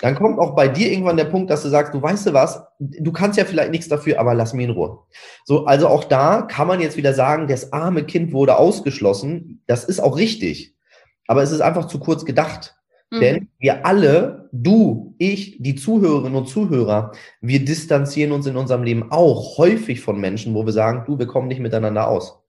Dann 0.00 0.14
kommt 0.16 0.38
auch 0.38 0.56
bei 0.56 0.68
dir 0.68 0.90
irgendwann 0.90 1.16
der 1.16 1.26
Punkt, 1.26 1.50
dass 1.50 1.62
du 1.62 1.68
sagst, 1.68 1.94
du 1.94 2.02
weißt 2.02 2.26
du 2.26 2.32
was, 2.32 2.64
du 2.78 3.12
kannst 3.12 3.38
ja 3.38 3.44
vielleicht 3.44 3.70
nichts 3.70 3.88
dafür, 3.88 4.18
aber 4.18 4.34
lass 4.34 4.52
mich 4.52 4.64
in 4.64 4.72
Ruhe. 4.72 4.98
So, 5.44 5.66
also 5.66 5.88
auch 5.88 6.04
da 6.04 6.42
kann 6.42 6.66
man 6.66 6.80
jetzt 6.80 6.96
wieder 6.96 7.14
sagen, 7.14 7.46
das 7.46 7.72
arme 7.72 8.04
Kind 8.04 8.32
wurde 8.32 8.56
ausgeschlossen. 8.56 9.62
Das 9.66 9.84
ist 9.84 10.00
auch 10.00 10.16
richtig. 10.16 10.74
Aber 11.28 11.42
es 11.42 11.52
ist 11.52 11.60
einfach 11.60 11.86
zu 11.86 12.00
kurz 12.00 12.24
gedacht. 12.24 12.74
Mhm. 13.10 13.20
Denn 13.20 13.48
wir 13.58 13.86
alle, 13.86 14.48
du, 14.52 15.14
ich, 15.18 15.62
die 15.62 15.76
Zuhörerinnen 15.76 16.36
und 16.36 16.48
Zuhörer, 16.48 17.12
wir 17.40 17.64
distanzieren 17.64 18.32
uns 18.32 18.46
in 18.46 18.56
unserem 18.56 18.82
Leben 18.82 19.12
auch 19.12 19.58
häufig 19.58 20.00
von 20.00 20.18
Menschen, 20.18 20.54
wo 20.54 20.64
wir 20.64 20.72
sagen, 20.72 21.04
du, 21.06 21.18
wir 21.18 21.26
kommen 21.26 21.48
nicht 21.48 21.60
miteinander 21.60 22.08
aus. 22.08 22.41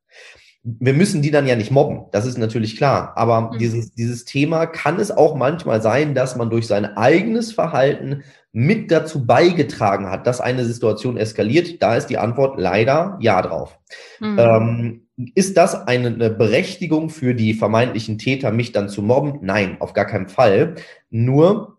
Wir 0.63 0.93
müssen 0.93 1.21
die 1.21 1.31
dann 1.31 1.45
ja 1.45 1.57
nicht 1.57 1.71
mobben, 1.71 2.05
das 2.11 2.25
ist 2.25 2.37
natürlich 2.37 2.77
klar. 2.77 3.13
Aber 3.15 3.51
mhm. 3.53 3.57
dieses, 3.57 3.91
dieses 3.91 4.23
Thema 4.23 4.65
kann 4.65 4.99
es 4.99 5.11
auch 5.11 5.35
manchmal 5.35 5.81
sein, 5.81 6.15
dass 6.15 6.37
man 6.37 6.49
durch 6.49 6.67
sein 6.67 6.85
eigenes 6.85 7.51
Verhalten 7.51 8.23
mit 8.53 8.91
dazu 8.91 9.25
beigetragen 9.25 10.09
hat, 10.09 10.25
dass 10.25 10.39
eine 10.39 10.63
Situation 10.63 11.17
eskaliert. 11.17 11.81
Da 11.81 11.95
ist 11.95 12.07
die 12.07 12.17
Antwort 12.17 12.59
leider 12.59 13.17
ja 13.19 13.41
drauf. 13.41 13.77
Mhm. 14.19 14.39
Ähm, 14.39 15.01
ist 15.35 15.57
das 15.57 15.75
eine, 15.75 16.11
Berechtigung 16.29 17.09
für 17.09 17.35
die 17.35 17.53
vermeintlichen 17.53 18.17
Täter, 18.17 18.51
mich 18.51 18.71
dann 18.71 18.89
zu 18.89 19.01
mobben? 19.01 19.39
Nein, 19.41 19.77
auf 19.79 19.93
gar 19.93 20.05
keinen 20.05 20.27
Fall. 20.27 20.75
Nur 21.09 21.77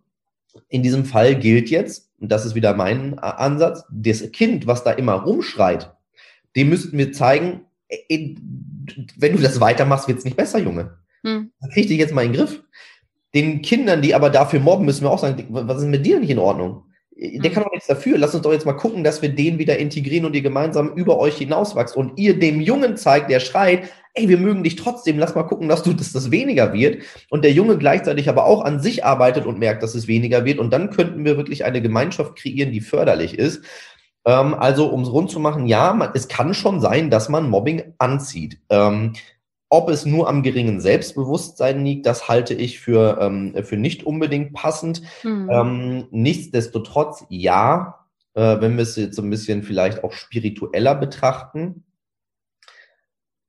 in 0.69 0.83
diesem 0.83 1.05
Fall 1.05 1.37
gilt 1.37 1.71
jetzt, 1.71 2.11
und 2.21 2.31
das 2.31 2.45
ist 2.47 2.55
wieder 2.55 2.75
mein 2.75 3.19
Ansatz, 3.19 3.85
das 3.91 4.31
Kind, 4.33 4.67
was 4.67 4.85
da 4.85 4.93
immer 4.93 5.15
rumschreit, 5.15 5.95
dem 6.55 6.69
müssten 6.69 6.97
wir 6.97 7.13
zeigen, 7.13 7.63
wenn 9.17 9.37
du 9.37 9.43
das 9.43 9.61
weitermachst, 9.61 10.09
wird 10.09 10.19
es 10.19 10.25
nicht 10.25 10.37
besser, 10.37 10.59
Junge. 10.59 10.99
Hm. 11.25 11.51
Krieg 11.73 11.89
dich 11.89 11.99
jetzt 11.99 12.15
mal 12.15 12.25
in 12.25 12.33
den 12.33 12.41
Griff. 12.41 12.63
Den 13.35 13.63
Kindern, 13.63 14.03
die 14.03 14.15
aber 14.15 14.31
dafür 14.31 14.61
mobben, 14.61 14.85
müssen 14.85 15.05
wir 15.05 15.11
auch 15.11 15.19
sagen, 15.19 15.47
was 15.49 15.83
ist 15.83 15.89
mit 15.89 16.07
dir 16.07 16.21
nicht 16.21 16.31
in 16.31 16.39
Ordnung? 16.39 16.85
Der 17.17 17.51
kann 17.51 17.63
doch 17.63 17.73
nichts 17.73 17.87
dafür. 17.87 18.19
Lass 18.19 18.35
uns 18.35 18.43
doch 18.43 18.53
jetzt 18.53 18.67
mal 18.67 18.73
gucken, 18.73 19.05
dass 19.05 19.23
wir 19.23 19.29
den 19.29 19.59
wieder 19.59 19.79
integrieren 19.79 20.25
und 20.25 20.35
ihr 20.35 20.43
gemeinsam 20.43 20.95
über 20.95 21.19
euch 21.19 21.37
hinauswachst 21.37 21.97
und 21.97 22.19
ihr 22.19 22.39
dem 22.39 22.61
Jungen 22.61 22.97
zeigt, 22.97 23.31
der 23.31 23.41
schreit, 23.41 23.89
ey, 24.15 24.29
wir 24.29 24.39
mögen 24.39 24.65
dich 24.65 24.77
trotzdem, 24.77 25.19
lass 25.19 25.35
mal 25.35 25.45
gucken, 25.45 25.69
dass 25.69 25.83
du, 25.83 25.93
dass 25.93 26.13
das 26.13 26.31
weniger 26.31 26.73
wird. 26.73 27.03
Und 27.31 27.45
der 27.45 27.53
Junge 27.53 27.79
gleichzeitig 27.79 28.29
aber 28.29 28.47
auch 28.47 28.65
an 28.65 28.81
sich 28.81 29.05
arbeitet 29.05 29.47
und 29.47 29.59
merkt, 29.59 29.83
dass 29.83 29.95
es 29.95 30.09
weniger 30.09 30.45
wird. 30.45 30.59
Und 30.59 30.73
dann 30.73 30.91
könnten 30.91 31.25
wir 31.25 31.37
wirklich 31.37 31.65
eine 31.65 31.83
Gemeinschaft 31.83 32.37
kreieren, 32.37 32.73
die 32.73 32.81
förderlich 32.81 33.39
ist. 33.39 33.65
Ähm, 34.25 34.55
also, 34.55 34.87
um 34.87 35.03
es 35.03 35.13
rund 35.13 35.31
zu 35.31 35.41
machen, 35.41 35.67
ja, 35.67 35.93
man, 35.93 36.11
es 36.15 36.29
kann 36.29 36.55
schon 36.55 36.81
sein, 36.81 37.11
dass 37.11 37.29
man 37.29 37.49
Mobbing 37.51 37.95
anzieht. 37.99 38.59
Ähm, 38.71 39.15
ob 39.69 39.89
es 39.89 40.07
nur 40.07 40.29
am 40.29 40.43
geringen 40.43 40.81
Selbstbewusstsein 40.81 41.85
liegt, 41.85 42.07
das 42.07 42.29
halte 42.29 42.55
ich 42.55 42.79
für, 42.79 43.19
ähm, 43.21 43.55
für 43.65 43.77
nicht 43.77 44.05
unbedingt 44.05 44.53
passend. 44.53 45.03
Mhm. 45.25 46.07
Nichtsdestotrotz, 46.13 47.25
ja, 47.29 48.07
äh, 48.35 48.61
wenn 48.61 48.77
wir 48.77 48.83
es 48.83 48.95
jetzt 48.95 49.17
so 49.17 49.23
ein 49.23 49.31
bisschen 49.31 49.63
vielleicht 49.63 50.05
auch 50.05 50.13
spiritueller 50.13 50.95
betrachten, 50.95 51.85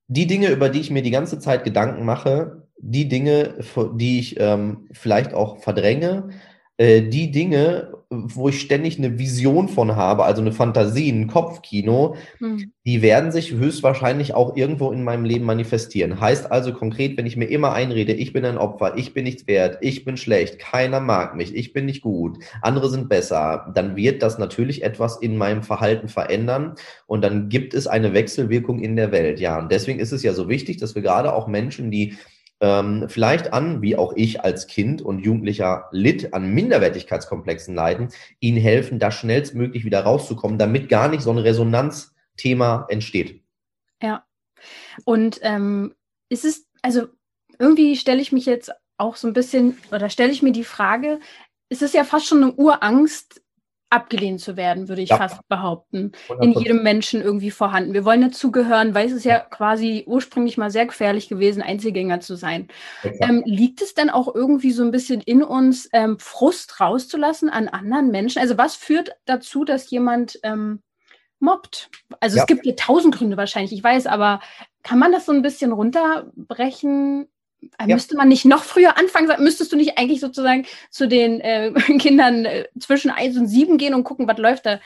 die 0.07 0.27
Dinge, 0.27 0.49
über 0.49 0.69
die 0.69 0.79
ich 0.79 0.91
mir 0.91 1.01
die 1.01 1.11
ganze 1.11 1.39
Zeit 1.39 1.63
Gedanken 1.63 2.05
mache, 2.05 2.67
die 2.77 3.07
Dinge, 3.07 3.55
die 3.93 4.19
ich 4.19 4.39
ähm, 4.39 4.87
vielleicht 4.91 5.33
auch 5.33 5.59
verdränge, 5.59 6.29
die 6.77 7.31
Dinge, 7.31 7.95
wo 8.09 8.49
ich 8.49 8.59
ständig 8.59 8.97
eine 8.97 9.17
Vision 9.17 9.69
von 9.69 9.95
habe, 9.95 10.25
also 10.25 10.41
eine 10.41 10.51
Fantasie, 10.51 11.09
ein 11.09 11.27
Kopfkino, 11.27 12.15
hm. 12.37 12.71
die 12.85 13.01
werden 13.01 13.31
sich 13.31 13.53
höchstwahrscheinlich 13.53 14.33
auch 14.33 14.55
irgendwo 14.57 14.91
in 14.91 15.03
meinem 15.03 15.25
Leben 15.25 15.45
manifestieren. 15.45 16.19
Heißt 16.19 16.51
also 16.51 16.73
konkret, 16.73 17.17
wenn 17.17 17.25
ich 17.25 17.37
mir 17.37 17.45
immer 17.45 17.73
einrede, 17.73 18.13
ich 18.13 18.33
bin 18.33 18.45
ein 18.45 18.57
Opfer, 18.57 18.97
ich 18.97 19.13
bin 19.13 19.23
nichts 19.23 19.47
wert, 19.47 19.77
ich 19.81 20.05
bin 20.05 20.17
schlecht, 20.17 20.59
keiner 20.59 20.99
mag 20.99 21.35
mich, 21.35 21.55
ich 21.55 21.73
bin 21.73 21.85
nicht 21.85 22.01
gut, 22.01 22.39
andere 22.61 22.89
sind 22.89 23.09
besser, 23.09 23.71
dann 23.73 23.95
wird 23.95 24.21
das 24.21 24.37
natürlich 24.37 24.83
etwas 24.83 25.17
in 25.17 25.37
meinem 25.37 25.63
Verhalten 25.63 26.09
verändern 26.09 26.75
und 27.07 27.23
dann 27.23 27.49
gibt 27.49 27.73
es 27.73 27.87
eine 27.87 28.13
Wechselwirkung 28.13 28.79
in 28.79 28.95
der 28.95 29.11
Welt. 29.11 29.39
Ja, 29.39 29.59
und 29.59 29.71
deswegen 29.71 29.99
ist 29.99 30.11
es 30.11 30.23
ja 30.23 30.33
so 30.33 30.49
wichtig, 30.49 30.77
dass 30.77 30.93
wir 30.93 31.01
gerade 31.01 31.33
auch 31.33 31.47
Menschen, 31.47 31.89
die 31.89 32.17
ähm, 32.61 33.05
vielleicht 33.09 33.53
an, 33.53 33.81
wie 33.81 33.95
auch 33.95 34.13
ich 34.15 34.41
als 34.41 34.67
Kind 34.67 35.01
und 35.01 35.19
Jugendlicher 35.19 35.87
litt, 35.91 36.33
an 36.33 36.53
Minderwertigkeitskomplexen 36.53 37.75
leiden, 37.75 38.09
ihnen 38.39 38.57
helfen, 38.57 38.99
da 38.99 39.11
schnellstmöglich 39.11 39.85
wieder 39.85 40.01
rauszukommen, 40.01 40.57
damit 40.57 40.89
gar 40.89 41.09
nicht 41.09 41.21
so 41.21 41.31
ein 41.31 41.37
Resonanzthema 41.37 42.87
entsteht. 42.89 43.43
Ja. 44.01 44.25
Und 45.03 45.39
ähm, 45.43 45.93
ist 46.29 46.45
es, 46.45 46.67
also 46.81 47.07
irgendwie 47.59 47.95
stelle 47.97 48.21
ich 48.21 48.31
mich 48.31 48.45
jetzt 48.45 48.71
auch 48.97 49.15
so 49.15 49.27
ein 49.27 49.33
bisschen, 49.33 49.77
oder 49.91 50.09
stelle 50.09 50.31
ich 50.31 50.41
mir 50.41 50.53
die 50.53 50.63
Frage, 50.63 51.19
ist 51.69 51.81
es 51.81 51.93
ja 51.93 52.03
fast 52.03 52.27
schon 52.27 52.43
eine 52.43 52.53
Urangst, 52.53 53.41
abgelehnt 53.95 54.41
zu 54.41 54.57
werden, 54.57 54.87
würde 54.89 55.01
ich 55.01 55.09
ja. 55.09 55.17
fast 55.17 55.47
behaupten. 55.47 56.11
100%. 56.29 56.43
In 56.43 56.51
jedem 56.51 56.83
Menschen 56.83 57.21
irgendwie 57.21 57.51
vorhanden. 57.51 57.93
Wir 57.93 58.05
wollen 58.05 58.21
dazugehören, 58.21 58.93
weil 58.93 59.07
es 59.07 59.13
ist 59.13 59.25
ja 59.25 59.39
quasi 59.39 60.03
ursprünglich 60.05 60.57
mal 60.57 60.69
sehr 60.69 60.85
gefährlich 60.85 61.29
gewesen, 61.29 61.61
Einzelgänger 61.61 62.19
zu 62.19 62.35
sein. 62.35 62.67
Ähm, 63.03 63.41
liegt 63.45 63.81
es 63.81 63.93
denn 63.93 64.09
auch 64.09 64.33
irgendwie 64.33 64.71
so 64.71 64.83
ein 64.83 64.91
bisschen 64.91 65.21
in 65.21 65.43
uns, 65.43 65.89
ähm, 65.93 66.19
Frust 66.19 66.79
rauszulassen 66.79 67.49
an 67.49 67.67
anderen 67.67 68.11
Menschen? 68.11 68.39
Also 68.39 68.57
was 68.57 68.75
führt 68.75 69.11
dazu, 69.25 69.63
dass 69.63 69.89
jemand 69.89 70.39
ähm, 70.43 70.81
mobbt? 71.39 71.89
Also 72.19 72.37
ja. 72.37 72.43
es 72.43 72.47
gibt 72.47 72.65
ja 72.65 72.73
tausend 72.75 73.15
Gründe 73.15 73.37
wahrscheinlich, 73.37 73.73
ich 73.73 73.83
weiß, 73.83 74.07
aber 74.07 74.41
kann 74.83 74.99
man 74.99 75.11
das 75.11 75.25
so 75.25 75.31
ein 75.31 75.41
bisschen 75.41 75.71
runterbrechen? 75.71 77.27
Äh, 77.77 77.87
ja. 77.87 77.95
Müsste 77.95 78.15
man 78.15 78.27
nicht 78.27 78.45
noch 78.45 78.63
früher 78.63 78.97
anfangen? 78.97 79.31
Müsstest 79.43 79.71
du 79.71 79.75
nicht 79.75 79.97
eigentlich 79.97 80.19
sozusagen 80.19 80.65
zu 80.89 81.07
den 81.07 81.39
äh, 81.41 81.71
Kindern 81.99 82.45
äh, 82.45 82.65
zwischen 82.79 83.11
1 83.11 83.37
und 83.37 83.47
7 83.47 83.77
gehen 83.77 83.93
und 83.93 84.03
gucken, 84.03 84.27
was 84.27 84.37
läuft 84.37 84.65
da 84.65 84.79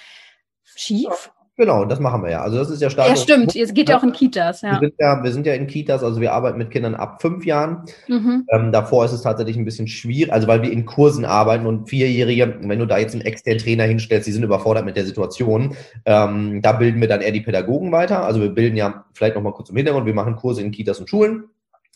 schief? 0.63 1.31
Genau, 1.59 1.83
das 1.83 1.99
machen 1.99 2.23
wir 2.23 2.31
ja. 2.31 2.41
Also 2.41 2.57
das 2.57 2.69
ist 2.69 2.81
ja 2.81 2.89
stark. 2.89 3.09
Ja, 3.09 3.17
stimmt. 3.17 3.53
Es 3.53 3.73
geht 3.73 3.89
ja 3.89 3.99
auch 3.99 4.03
in 4.03 4.13
Kitas. 4.13 4.61
Ja. 4.61 4.79
Wir, 4.79 4.87
sind 4.87 4.93
ja, 4.97 5.21
wir 5.21 5.31
sind 5.33 5.45
ja 5.45 5.53
in 5.55 5.67
Kitas, 5.67 6.03
also 6.03 6.21
wir 6.21 6.31
arbeiten 6.31 6.57
mit 6.57 6.71
Kindern 6.71 6.95
ab 6.95 7.21
fünf 7.21 7.45
Jahren. 7.45 7.83
Mhm. 8.07 8.45
Ähm, 8.49 8.71
davor 8.71 9.03
ist 9.03 9.11
es 9.11 9.23
tatsächlich 9.23 9.57
ein 9.57 9.65
bisschen 9.65 9.89
schwierig, 9.89 10.31
also 10.31 10.47
weil 10.47 10.61
wir 10.61 10.71
in 10.71 10.85
Kursen 10.85 11.25
arbeiten 11.25 11.65
und 11.65 11.89
Vierjährige, 11.89 12.59
wenn 12.61 12.79
du 12.79 12.85
da 12.85 12.97
jetzt 12.97 13.11
einen 13.11 13.25
externen 13.25 13.59
Trainer 13.59 13.83
hinstellst, 13.83 14.25
die 14.25 14.31
sind 14.31 14.43
überfordert 14.43 14.85
mit 14.85 14.95
der 14.95 15.03
Situation. 15.03 15.75
Ähm, 16.05 16.61
da 16.61 16.71
bilden 16.71 17.01
wir 17.01 17.09
dann 17.09 17.19
eher 17.19 17.33
die 17.33 17.41
Pädagogen 17.41 17.91
weiter. 17.91 18.23
Also 18.23 18.39
wir 18.39 18.51
bilden 18.51 18.77
ja 18.77 19.03
vielleicht 19.11 19.35
nochmal 19.35 19.51
kurz 19.51 19.69
im 19.69 19.75
Hintergrund, 19.75 20.05
wir 20.05 20.13
machen 20.13 20.37
Kurse 20.37 20.61
in 20.61 20.71
Kitas 20.71 21.01
und 21.01 21.09
Schulen. 21.09 21.49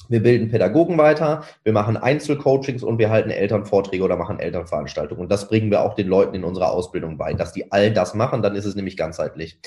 Wir 0.10 0.22
bilden 0.22 0.50
Pädagogen 0.50 0.98
weiter, 0.98 1.44
wir 1.64 1.74
machen 1.74 1.98
Einzelcoachings 1.98 2.84
und 2.84 2.98
wir 2.98 3.10
halten 3.10 3.30
Elternvorträge 3.30 4.04
oder 4.04 4.18
machen 4.18 4.40
Elternveranstaltungen. 4.40 5.24
Und 5.24 5.32
das 5.32 5.48
bringen 5.48 5.72
wir 5.72 5.82
auch 5.82 5.96
den 5.96 6.08
Leuten 6.08 6.36
in 6.36 6.44
unserer 6.44 6.72
Ausbildung 6.72 7.18
bei, 7.18 7.34
dass 7.34 7.54
die 7.54 7.72
all 7.72 7.92
das 7.92 8.14
machen, 8.14 8.42
dann 8.42 8.56
ist 8.56 8.66
es 8.66 8.76
nämlich 8.76 8.98
ganzheitlich. 8.98 9.60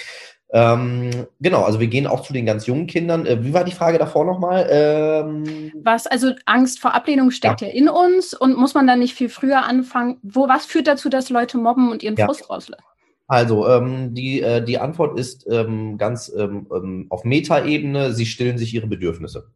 Ähm, 0.51 1.11
genau, 1.41 1.65
also 1.65 1.81
wir 1.81 1.89
gehen 1.89 2.07
auch 2.07 2.23
zu 2.23 2.33
den 2.33 2.47
ganz 2.47 2.67
jungen 2.67 2.87
Kindern. 2.87 3.27
Äh, 3.27 3.43
wie 3.43 3.53
war 3.53 3.65
die 3.65 3.73
Frage 3.73 3.99
davor 3.99 4.25
nochmal? 4.25 4.67
Ähm, 4.71 5.73
was, 5.75 6.07
also 6.07 6.33
Angst 6.45 6.79
vor 6.79 6.95
Ablehnung 6.95 7.33
steckt 7.33 7.63
ja. 7.63 7.69
ja. 7.69 7.75
in 7.75 7.89
uns 7.89 8.33
und 8.33 8.57
muss 8.57 8.75
man 8.75 8.87
dann 8.87 9.01
nicht 9.01 9.15
viel 9.15 9.29
früher 9.29 9.65
anfangen? 9.65 10.19
Wo, 10.23 10.49
was 10.49 10.65
führt 10.65 10.87
dazu, 10.87 11.09
dass 11.09 11.31
Leute 11.31 11.59
mobben 11.59 11.91
und 11.91 12.03
ihren 12.03 12.15
ja. 12.15 12.27
Frust 12.27 12.49
rauslassen? 12.49 12.85
Also 13.29 13.69
ähm, 13.69 14.15
die, 14.15 14.41
äh, 14.41 14.65
die 14.65 14.79
Antwort 14.79 15.19
ist 15.19 15.47
ähm, 15.51 15.99
ganz 15.99 16.33
ähm, 16.37 16.69
ähm, 16.73 17.07
auf 17.11 17.25
Metaebene, 17.25 18.13
sie 18.13 18.27
stillen 18.27 18.57
sich 18.57 18.73
ihre 18.73 18.87
Bedürfnisse. 18.87 19.51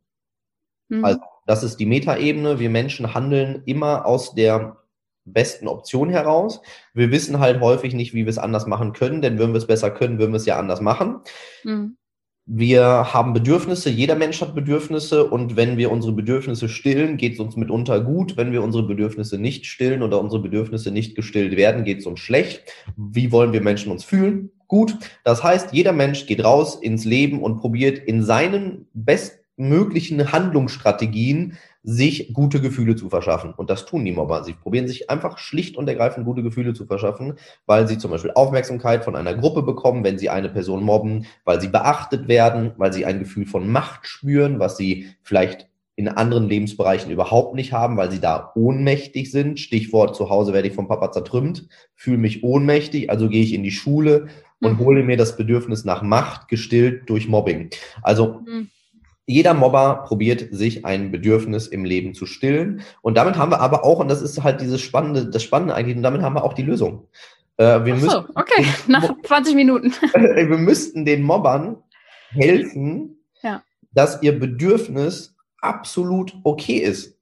Mhm. 0.90 1.04
Also, 1.04 1.20
das 1.46 1.62
ist 1.62 1.78
die 1.80 1.86
Metaebene. 1.86 2.58
Wir 2.60 2.70
Menschen 2.70 3.14
handeln 3.14 3.62
immer 3.64 4.04
aus 4.04 4.34
der 4.34 4.76
besten 5.24 5.68
Option 5.68 6.10
heraus. 6.10 6.60
Wir 6.94 7.10
wissen 7.10 7.38
halt 7.40 7.60
häufig 7.60 7.94
nicht, 7.94 8.14
wie 8.14 8.24
wir 8.24 8.30
es 8.30 8.38
anders 8.38 8.66
machen 8.66 8.92
können, 8.92 9.22
denn 9.22 9.38
wenn 9.38 9.52
wir 9.52 9.58
es 9.58 9.66
besser 9.66 9.90
können, 9.90 10.18
würden 10.18 10.32
wir 10.32 10.38
es 10.38 10.46
ja 10.46 10.58
anders 10.58 10.80
machen. 10.80 11.20
Mhm. 11.64 11.96
Wir 12.52 12.82
haben 13.14 13.32
Bedürfnisse, 13.32 13.90
jeder 13.90 14.16
Mensch 14.16 14.40
hat 14.40 14.56
Bedürfnisse 14.56 15.24
und 15.24 15.56
wenn 15.56 15.76
wir 15.76 15.92
unsere 15.92 16.12
Bedürfnisse 16.12 16.68
stillen, 16.68 17.16
geht 17.16 17.34
es 17.34 17.38
uns 17.38 17.54
mitunter 17.54 18.00
gut. 18.00 18.36
Wenn 18.36 18.50
wir 18.50 18.64
unsere 18.64 18.82
Bedürfnisse 18.82 19.38
nicht 19.38 19.66
stillen 19.66 20.02
oder 20.02 20.20
unsere 20.20 20.42
Bedürfnisse 20.42 20.90
nicht 20.90 21.14
gestillt 21.14 21.56
werden, 21.56 21.84
geht 21.84 21.98
es 21.98 22.06
uns 22.06 22.18
schlecht. 22.18 22.64
Wie 22.96 23.30
wollen 23.30 23.52
wir 23.52 23.60
Menschen 23.60 23.92
uns 23.92 24.02
fühlen? 24.02 24.50
Gut. 24.66 24.96
Das 25.22 25.44
heißt, 25.44 25.72
jeder 25.72 25.92
Mensch 25.92 26.26
geht 26.26 26.42
raus 26.42 26.74
ins 26.74 27.04
Leben 27.04 27.40
und 27.40 27.58
probiert 27.58 27.98
in 27.98 28.24
seinen 28.24 28.88
besten 28.94 29.39
möglichen 29.60 30.32
Handlungsstrategien 30.32 31.56
sich 31.82 32.32
gute 32.34 32.60
Gefühle 32.60 32.94
zu 32.94 33.08
verschaffen. 33.08 33.54
Und 33.54 33.70
das 33.70 33.86
tun 33.86 34.04
die 34.04 34.12
Mobber. 34.12 34.44
Sie 34.44 34.52
probieren 34.52 34.86
sich 34.86 35.08
einfach 35.08 35.38
schlicht 35.38 35.76
und 35.76 35.88
ergreifend 35.88 36.26
gute 36.26 36.42
Gefühle 36.42 36.74
zu 36.74 36.84
verschaffen, 36.84 37.34
weil 37.66 37.88
sie 37.88 37.96
zum 37.96 38.10
Beispiel 38.10 38.32
Aufmerksamkeit 38.34 39.04
von 39.04 39.16
einer 39.16 39.34
Gruppe 39.34 39.62
bekommen, 39.62 40.04
wenn 40.04 40.18
sie 40.18 40.28
eine 40.28 40.50
Person 40.50 40.82
mobben, 40.82 41.26
weil 41.44 41.60
sie 41.60 41.68
beachtet 41.68 42.28
werden, 42.28 42.72
weil 42.76 42.92
sie 42.92 43.06
ein 43.06 43.18
Gefühl 43.18 43.46
von 43.46 43.70
Macht 43.70 44.06
spüren, 44.06 44.58
was 44.58 44.76
sie 44.76 45.06
vielleicht 45.22 45.68
in 45.96 46.08
anderen 46.08 46.48
Lebensbereichen 46.48 47.10
überhaupt 47.10 47.54
nicht 47.54 47.72
haben, 47.72 47.96
weil 47.96 48.10
sie 48.10 48.20
da 48.20 48.52
ohnmächtig 48.54 49.30
sind. 49.30 49.60
Stichwort, 49.60 50.16
zu 50.16 50.30
Hause 50.30 50.52
werde 50.52 50.68
ich 50.68 50.74
vom 50.74 50.88
Papa 50.88 51.12
zertrümmt, 51.12 51.68
fühle 51.94 52.18
mich 52.18 52.42
ohnmächtig, 52.42 53.10
also 53.10 53.28
gehe 53.28 53.42
ich 53.42 53.52
in 53.52 53.62
die 53.62 53.70
Schule 53.70 54.28
und 54.60 54.74
mhm. 54.74 54.78
hole 54.78 55.02
mir 55.02 55.16
das 55.16 55.36
Bedürfnis 55.36 55.84
nach 55.84 56.02
Macht 56.02 56.48
gestillt 56.48 57.08
durch 57.08 57.28
Mobbing. 57.28 57.70
Also 58.02 58.40
mhm. 58.46 58.70
Jeder 59.30 59.54
Mobber 59.54 60.04
probiert 60.06 60.48
sich 60.50 60.84
ein 60.84 61.12
Bedürfnis 61.12 61.68
im 61.68 61.84
Leben 61.84 62.14
zu 62.14 62.26
stillen. 62.26 62.82
Und 63.00 63.16
damit 63.16 63.36
haben 63.36 63.52
wir 63.52 63.60
aber 63.60 63.84
auch, 63.84 64.00
und 64.00 64.08
das 64.08 64.22
ist 64.22 64.42
halt 64.42 64.60
dieses 64.60 64.80
Spannende, 64.80 65.26
das 65.26 65.44
Spannende 65.44 65.74
eigentlich, 65.74 65.96
und 65.96 66.02
damit 66.02 66.22
haben 66.22 66.34
wir 66.34 66.42
auch 66.42 66.52
die 66.52 66.64
Lösung. 66.64 67.06
Äh, 67.56 67.84
wir 67.84 67.96
so, 67.96 68.06
müssen 68.06 68.26
okay, 68.34 68.66
nach 68.88 69.14
20 69.22 69.54
Minuten. 69.54 69.92
wir 70.14 70.58
müssten 70.58 71.04
den 71.04 71.22
Mobbern 71.22 71.76
helfen, 72.30 73.22
ja. 73.42 73.62
dass 73.92 74.20
ihr 74.20 74.36
Bedürfnis 74.36 75.36
absolut 75.60 76.34
okay 76.42 76.78
ist. 76.78 77.16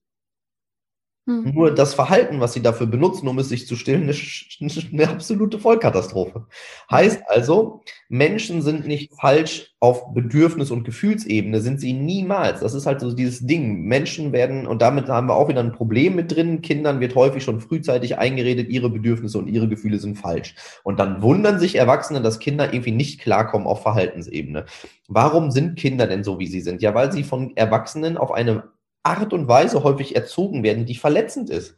Mhm. 1.28 1.52
Nur 1.54 1.74
das 1.74 1.92
Verhalten, 1.92 2.40
was 2.40 2.54
sie 2.54 2.62
dafür 2.62 2.86
benutzen, 2.86 3.28
um 3.28 3.38
es 3.38 3.50
sich 3.50 3.66
zu 3.66 3.76
stillen, 3.76 4.08
ist 4.08 4.46
eine 4.90 5.08
absolute 5.10 5.58
Vollkatastrophe. 5.58 6.46
Heißt 6.90 7.20
also, 7.26 7.82
Menschen 8.08 8.62
sind 8.62 8.86
nicht 8.86 9.12
falsch 9.12 9.74
auf 9.78 10.14
Bedürfnis- 10.14 10.70
und 10.70 10.84
Gefühlsebene, 10.84 11.60
sind 11.60 11.80
sie 11.80 11.92
niemals. 11.92 12.60
Das 12.60 12.72
ist 12.72 12.86
halt 12.86 13.00
so 13.00 13.12
dieses 13.12 13.46
Ding. 13.46 13.82
Menschen 13.82 14.32
werden, 14.32 14.66
und 14.66 14.80
damit 14.80 15.08
haben 15.08 15.28
wir 15.28 15.36
auch 15.36 15.50
wieder 15.50 15.60
ein 15.60 15.72
Problem 15.72 16.16
mit 16.16 16.34
drin, 16.34 16.62
Kindern 16.62 16.98
wird 16.98 17.14
häufig 17.14 17.44
schon 17.44 17.60
frühzeitig 17.60 18.16
eingeredet, 18.16 18.70
ihre 18.70 18.88
Bedürfnisse 18.88 19.36
und 19.36 19.48
ihre 19.48 19.68
Gefühle 19.68 19.98
sind 19.98 20.16
falsch. 20.16 20.54
Und 20.82 20.98
dann 20.98 21.20
wundern 21.20 21.58
sich 21.58 21.74
Erwachsene, 21.76 22.22
dass 22.22 22.38
Kinder 22.38 22.72
irgendwie 22.72 22.92
nicht 22.92 23.20
klarkommen 23.20 23.66
auf 23.66 23.82
Verhaltensebene. 23.82 24.64
Warum 25.08 25.50
sind 25.50 25.78
Kinder 25.78 26.06
denn 26.06 26.24
so, 26.24 26.38
wie 26.38 26.46
sie 26.46 26.62
sind? 26.62 26.80
Ja, 26.80 26.94
weil 26.94 27.12
sie 27.12 27.22
von 27.22 27.54
Erwachsenen 27.54 28.16
auf 28.16 28.32
eine 28.32 28.64
Art 29.02 29.32
und 29.32 29.48
Weise 29.48 29.82
häufig 29.84 30.16
erzogen 30.16 30.62
werden, 30.62 30.86
die 30.86 30.96
verletzend 30.96 31.50
ist. 31.50 31.76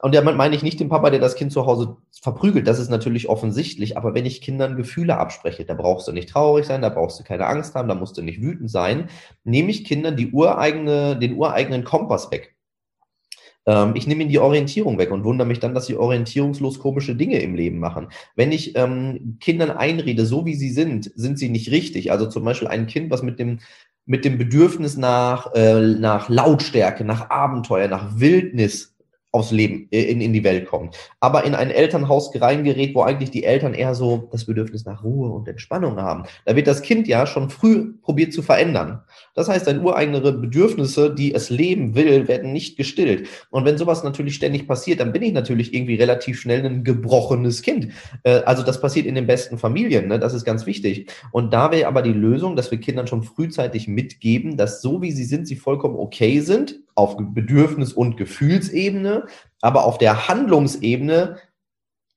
Und 0.00 0.14
damit 0.14 0.36
meine 0.36 0.54
ich 0.54 0.62
nicht 0.62 0.80
den 0.80 0.90
Papa, 0.90 1.10
der 1.10 1.20
das 1.20 1.34
Kind 1.34 1.50
zu 1.50 1.64
Hause 1.64 1.96
verprügelt, 2.20 2.66
das 2.66 2.78
ist 2.78 2.90
natürlich 2.90 3.28
offensichtlich, 3.28 3.96
aber 3.96 4.12
wenn 4.12 4.26
ich 4.26 4.42
Kindern 4.42 4.76
Gefühle 4.76 5.16
abspreche, 5.16 5.64
da 5.64 5.74
brauchst 5.74 6.06
du 6.08 6.12
nicht 6.12 6.28
traurig 6.28 6.66
sein, 6.66 6.82
da 6.82 6.90
brauchst 6.90 7.18
du 7.18 7.24
keine 7.24 7.46
Angst 7.46 7.74
haben, 7.74 7.88
da 7.88 7.94
musst 7.94 8.18
du 8.18 8.22
nicht 8.22 8.42
wütend 8.42 8.70
sein, 8.70 9.08
nehme 9.44 9.70
ich 9.70 9.84
Kindern 9.84 10.16
die 10.16 10.30
ureigene, 10.30 11.18
den 11.18 11.36
ureigenen 11.36 11.84
Kompass 11.84 12.30
weg. 12.30 12.54
Ähm, 13.66 13.94
ich 13.94 14.06
nehme 14.06 14.22
ihnen 14.22 14.30
die 14.30 14.38
Orientierung 14.38 14.98
weg 14.98 15.10
und 15.10 15.24
wundere 15.24 15.48
mich 15.48 15.60
dann, 15.60 15.74
dass 15.74 15.86
sie 15.86 15.96
orientierungslos 15.96 16.80
komische 16.80 17.16
Dinge 17.16 17.40
im 17.40 17.54
Leben 17.54 17.78
machen. 17.78 18.08
Wenn 18.36 18.52
ich 18.52 18.76
ähm, 18.76 19.38
Kindern 19.40 19.70
einrede, 19.70 20.26
so 20.26 20.44
wie 20.44 20.54
sie 20.54 20.70
sind, 20.70 21.10
sind 21.14 21.38
sie 21.38 21.48
nicht 21.48 21.70
richtig. 21.70 22.12
Also 22.12 22.26
zum 22.26 22.44
Beispiel 22.44 22.68
ein 22.68 22.86
Kind, 22.86 23.10
was 23.10 23.22
mit 23.22 23.38
dem 23.38 23.60
mit 24.06 24.24
dem 24.24 24.38
Bedürfnis 24.38 24.96
nach, 24.96 25.54
äh, 25.54 25.80
nach 25.80 26.28
Lautstärke, 26.28 27.04
nach 27.04 27.30
Abenteuer, 27.30 27.88
nach 27.88 28.18
Wildnis 28.18 28.93
aufs 29.34 29.50
Leben, 29.50 29.88
äh, 29.90 30.02
in, 30.02 30.20
in 30.20 30.32
die 30.32 30.44
Welt 30.44 30.66
kommt. 30.66 30.96
Aber 31.18 31.44
in 31.44 31.54
ein 31.54 31.70
Elternhaus 31.70 32.30
reingerät, 32.34 32.94
wo 32.94 33.02
eigentlich 33.02 33.32
die 33.32 33.42
Eltern 33.42 33.74
eher 33.74 33.94
so 33.94 34.28
das 34.30 34.44
Bedürfnis 34.44 34.84
nach 34.84 35.02
Ruhe 35.02 35.28
und 35.30 35.48
Entspannung 35.48 35.96
haben. 35.96 36.24
Da 36.44 36.54
wird 36.54 36.68
das 36.68 36.82
Kind 36.82 37.08
ja 37.08 37.26
schon 37.26 37.50
früh 37.50 37.94
probiert 38.00 38.32
zu 38.32 38.42
verändern. 38.42 39.02
Das 39.34 39.48
heißt, 39.48 39.66
deine 39.66 39.80
ureigenere 39.80 40.32
Bedürfnisse, 40.32 41.12
die 41.12 41.34
es 41.34 41.50
leben 41.50 41.96
will, 41.96 42.28
werden 42.28 42.52
nicht 42.52 42.76
gestillt. 42.76 43.26
Und 43.50 43.64
wenn 43.64 43.76
sowas 43.76 44.04
natürlich 44.04 44.36
ständig 44.36 44.68
passiert, 44.68 45.00
dann 45.00 45.12
bin 45.12 45.22
ich 45.22 45.32
natürlich 45.32 45.74
irgendwie 45.74 45.96
relativ 45.96 46.40
schnell 46.40 46.64
ein 46.64 46.84
gebrochenes 46.84 47.62
Kind. 47.62 47.88
Äh, 48.22 48.42
also 48.44 48.62
das 48.62 48.80
passiert 48.80 49.06
in 49.06 49.16
den 49.16 49.26
besten 49.26 49.58
Familien, 49.58 50.06
ne? 50.06 50.20
das 50.20 50.32
ist 50.32 50.44
ganz 50.44 50.64
wichtig. 50.64 51.10
Und 51.32 51.52
da 51.52 51.72
wäre 51.72 51.88
aber 51.88 52.02
die 52.02 52.12
Lösung, 52.12 52.54
dass 52.54 52.70
wir 52.70 52.78
Kindern 52.78 53.08
schon 53.08 53.24
frühzeitig 53.24 53.88
mitgeben, 53.88 54.56
dass 54.56 54.80
so 54.80 55.02
wie 55.02 55.10
sie 55.10 55.24
sind, 55.24 55.48
sie 55.48 55.56
vollkommen 55.56 55.96
okay 55.96 56.38
sind, 56.38 56.84
auf 56.94 57.16
Bedürfnis- 57.16 57.92
und 57.92 58.16
Gefühlsebene, 58.16 59.26
aber 59.60 59.84
auf 59.84 59.98
der 59.98 60.28
Handlungsebene 60.28 61.36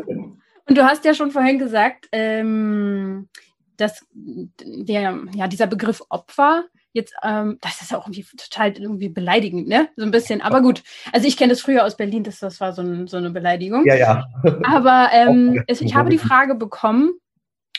und 0.66 0.78
du 0.78 0.82
hast 0.82 1.04
ja 1.04 1.12
schon 1.12 1.30
vorhin 1.30 1.58
gesagt, 1.58 2.08
ähm, 2.12 3.28
dass 3.76 4.06
der, 4.14 5.18
ja, 5.34 5.46
dieser 5.46 5.66
Begriff 5.66 6.00
Opfer 6.08 6.64
jetzt, 6.94 7.12
ähm, 7.22 7.58
das 7.60 7.82
ist 7.82 7.90
ja 7.90 7.98
auch 7.98 8.06
irgendwie 8.06 8.24
total 8.36 8.72
irgendwie 8.72 9.10
beleidigend, 9.10 9.68
ne? 9.68 9.90
So 9.96 10.04
ein 10.04 10.10
bisschen. 10.10 10.40
Aber 10.40 10.62
gut, 10.62 10.82
also 11.12 11.26
ich 11.26 11.36
kenne 11.36 11.52
das 11.52 11.60
früher 11.60 11.84
aus 11.84 11.98
Berlin, 11.98 12.24
das, 12.24 12.38
das 12.38 12.60
war 12.60 12.72
so, 12.72 12.80
ein, 12.80 13.08
so 13.08 13.18
eine 13.18 13.28
Beleidigung. 13.30 13.84
Ja, 13.84 13.94
ja. 13.94 14.26
Aber 14.62 15.10
ähm, 15.12 15.62
es, 15.66 15.82
ich 15.82 15.94
habe 15.94 16.08
die 16.08 16.18
Frage 16.18 16.54
bekommen, 16.54 17.12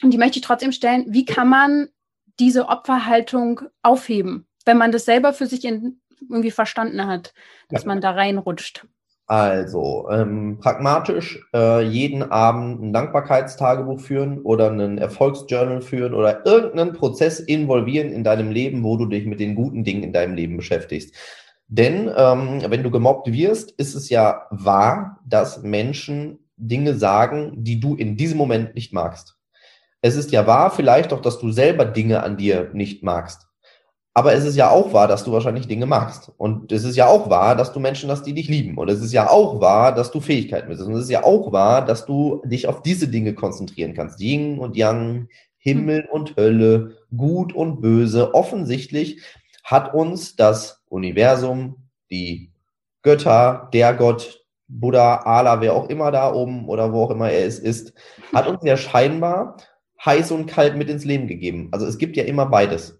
und 0.04 0.12
die 0.12 0.18
möchte 0.18 0.39
ich 0.39 0.46
trotzdem 0.46 0.72
stellen, 0.72 1.06
wie 1.08 1.26
kann 1.26 1.50
man 1.50 1.88
diese 2.39 2.68
Opferhaltung 2.68 3.62
aufheben, 3.82 4.48
wenn 4.66 4.78
man 4.78 4.92
das 4.92 5.06
selber 5.06 5.34
für 5.34 5.46
sich 5.48 5.66
in, 5.66 6.02
irgendwie 6.22 6.52
verstanden 6.52 7.06
hat, 7.08 7.34
dass 7.70 7.84
ja. 7.84 7.88
man 7.88 8.02
da 8.02 8.12
reinrutscht? 8.12 8.86
Also, 9.26 10.10
ähm, 10.12 10.60
pragmatisch 10.60 11.39
äh, 11.54 11.82
jeden 11.82 12.24
Abend 12.24 12.84
ein 12.84 12.94
Dankbarkeitstagebuch 12.94 14.02
führen 14.02 14.42
oder 14.42 14.70
einen 14.70 14.98
Erfolgsjournal 14.98 15.82
führen 15.82 16.13
oder 16.13 16.46
irgendeinen 16.46 16.92
Prozess 16.92 17.39
involvieren 17.39 18.12
in 18.12 18.26
deinem 18.26 18.52
Leben, 18.52 18.84
wo 18.84 18.98
du 18.98 19.06
dich 19.06 19.26
mit 19.26 19.39
den 19.39 19.56
guten 19.56 19.86
Dingen 19.86 20.04
in 20.04 20.13
deinem 20.13 20.36
Leben 20.36 20.58
beschäftigst. 20.58 21.16
Denn 21.68 22.12
ähm, 22.16 22.62
wenn 22.68 22.84
du 22.84 22.92
gemobbt 22.92 23.32
wirst, 23.32 23.72
ist 23.72 23.96
es 23.96 24.10
ja 24.10 24.46
wahr, 24.52 25.20
dass 25.26 25.63
Menschen 25.63 26.50
Dinge 26.58 26.96
sagen, 26.96 27.54
die 27.63 27.80
du 27.80 27.96
in 27.96 28.18
diesem 28.18 28.38
Moment 28.38 28.76
nicht 28.76 28.92
magst. 28.92 29.38
Es 30.04 30.18
ist 30.18 30.32
ja 30.32 30.46
wahr 30.46 30.70
vielleicht 30.70 31.13
auch, 31.13 31.22
dass 31.22 31.39
du 31.39 31.52
selber 31.52 31.86
Dinge 31.86 32.24
an 32.24 32.36
dir 32.36 32.70
nicht 32.74 33.04
magst. 33.04 33.48
Aber 34.13 34.34
es 34.34 34.44
ist 34.44 34.58
ja 34.58 34.70
auch 34.70 34.92
wahr, 34.94 35.08
dass 35.08 35.24
du 35.24 35.32
wahrscheinlich 35.32 35.68
Dinge 35.68 35.86
magst. 35.86 36.30
Und 36.38 36.74
es 36.74 36.84
ist 36.84 36.98
ja 36.98 37.08
auch 37.08 37.30
wahr, 37.30 37.56
dass 37.56 37.72
du 37.72 37.80
Menschen 37.80 38.12
hast, 38.12 38.24
die 38.24 38.34
dich 38.34 38.50
lieben. 38.50 38.78
Und 38.78 38.89
es 38.89 39.02
ist 39.02 39.13
ja 39.13 39.30
auch 39.30 39.62
wahr, 39.62 39.96
dass 39.96 40.12
du 40.12 40.20
Fähigkeiten 40.20 40.68
besitzt. 40.68 40.89
Und 40.89 40.96
es 40.96 41.06
ist 41.06 41.10
ja 41.10 41.24
auch 41.24 41.54
wahr, 41.54 41.86
dass 41.86 42.06
du 42.06 42.42
dich 42.46 42.68
auf 42.68 42.82
diese 42.82 43.08
Dinge 43.08 43.34
konzentrieren 43.34 43.94
kannst. 43.94 44.20
Yin 44.20 44.60
und 44.60 44.76
Yang, 44.76 45.30
Himmel 45.58 46.06
und 46.12 46.36
Hölle, 46.36 46.98
Gut 47.16 47.54
und 47.54 47.80
Böse. 47.80 48.36
Offensichtlich 48.36 49.22
hat 49.63 49.94
uns 49.94 50.36
das 50.36 50.84
Universum, 50.89 51.88
die 52.12 52.52
Götter, 53.04 53.70
der 53.72 53.94
Gott, 53.94 54.44
Buddha, 54.68 55.22
Allah, 55.24 55.62
wer 55.62 55.74
auch 55.74 55.88
immer 55.88 56.12
da 56.12 56.34
oben 56.34 56.68
oder 56.68 56.92
wo 56.92 57.04
auch 57.04 57.12
immer 57.12 57.30
er 57.30 57.48
es 57.48 57.58
ist, 57.58 57.94
hat 58.34 58.48
uns 58.48 58.60
ja 58.63 58.76
scheinbar 58.76 59.58
heiß 60.06 60.32
und 60.32 60.48
kalt 60.48 60.76
mit 60.76 60.89
ins 60.89 61.06
Leben 61.06 61.28
gegeben. 61.28 61.70
Also 61.72 61.86
es 61.86 61.98
gibt 61.98 62.18
ja 62.18 62.24
immer 62.24 62.46
beides. 62.46 63.00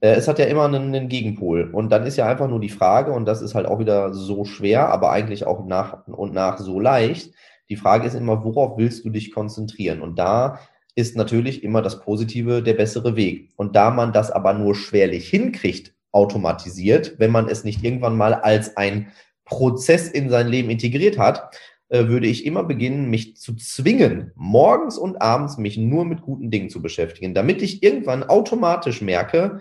Äh, 0.00 0.14
es 0.14 0.28
hat 0.28 0.38
ja 0.38 0.46
immer 0.46 0.64
einen, 0.64 0.94
einen, 0.94 1.08
Gegenpol. 1.08 1.70
Und 1.72 1.90
dann 1.90 2.06
ist 2.06 2.16
ja 2.16 2.26
einfach 2.26 2.48
nur 2.48 2.60
die 2.60 2.68
Frage, 2.68 3.12
und 3.12 3.26
das 3.26 3.42
ist 3.42 3.54
halt 3.54 3.66
auch 3.66 3.78
wieder 3.78 4.12
so 4.12 4.44
schwer, 4.44 4.88
aber 4.88 5.10
eigentlich 5.10 5.46
auch 5.46 5.64
nach 5.64 6.06
und 6.06 6.34
nach 6.34 6.58
so 6.58 6.80
leicht. 6.80 7.32
Die 7.68 7.76
Frage 7.76 8.06
ist 8.06 8.14
immer, 8.14 8.44
worauf 8.44 8.76
willst 8.76 9.04
du 9.04 9.10
dich 9.10 9.32
konzentrieren? 9.32 10.02
Und 10.02 10.18
da 10.18 10.58
ist 10.94 11.16
natürlich 11.16 11.64
immer 11.64 11.82
das 11.82 12.00
Positive 12.00 12.62
der 12.62 12.74
bessere 12.74 13.16
Weg. 13.16 13.50
Und 13.56 13.74
da 13.74 13.90
man 13.90 14.12
das 14.12 14.30
aber 14.30 14.52
nur 14.54 14.74
schwerlich 14.74 15.28
hinkriegt, 15.28 15.94
automatisiert, 16.12 17.18
wenn 17.18 17.32
man 17.32 17.48
es 17.48 17.64
nicht 17.64 17.82
irgendwann 17.82 18.16
mal 18.16 18.34
als 18.34 18.76
ein 18.76 19.12
Prozess 19.44 20.08
in 20.08 20.30
sein 20.30 20.46
Leben 20.46 20.70
integriert 20.70 21.18
hat, 21.18 21.56
äh, 21.94 22.08
würde 22.08 22.26
ich 22.26 22.44
immer 22.44 22.64
beginnen, 22.64 23.08
mich 23.08 23.36
zu 23.36 23.54
zwingen, 23.54 24.32
morgens 24.34 24.98
und 24.98 25.22
abends 25.22 25.58
mich 25.58 25.76
nur 25.76 26.04
mit 26.04 26.22
guten 26.22 26.50
Dingen 26.50 26.68
zu 26.68 26.82
beschäftigen, 26.82 27.34
damit 27.34 27.62
ich 27.62 27.84
irgendwann 27.84 28.24
automatisch 28.24 29.00
merke, 29.00 29.60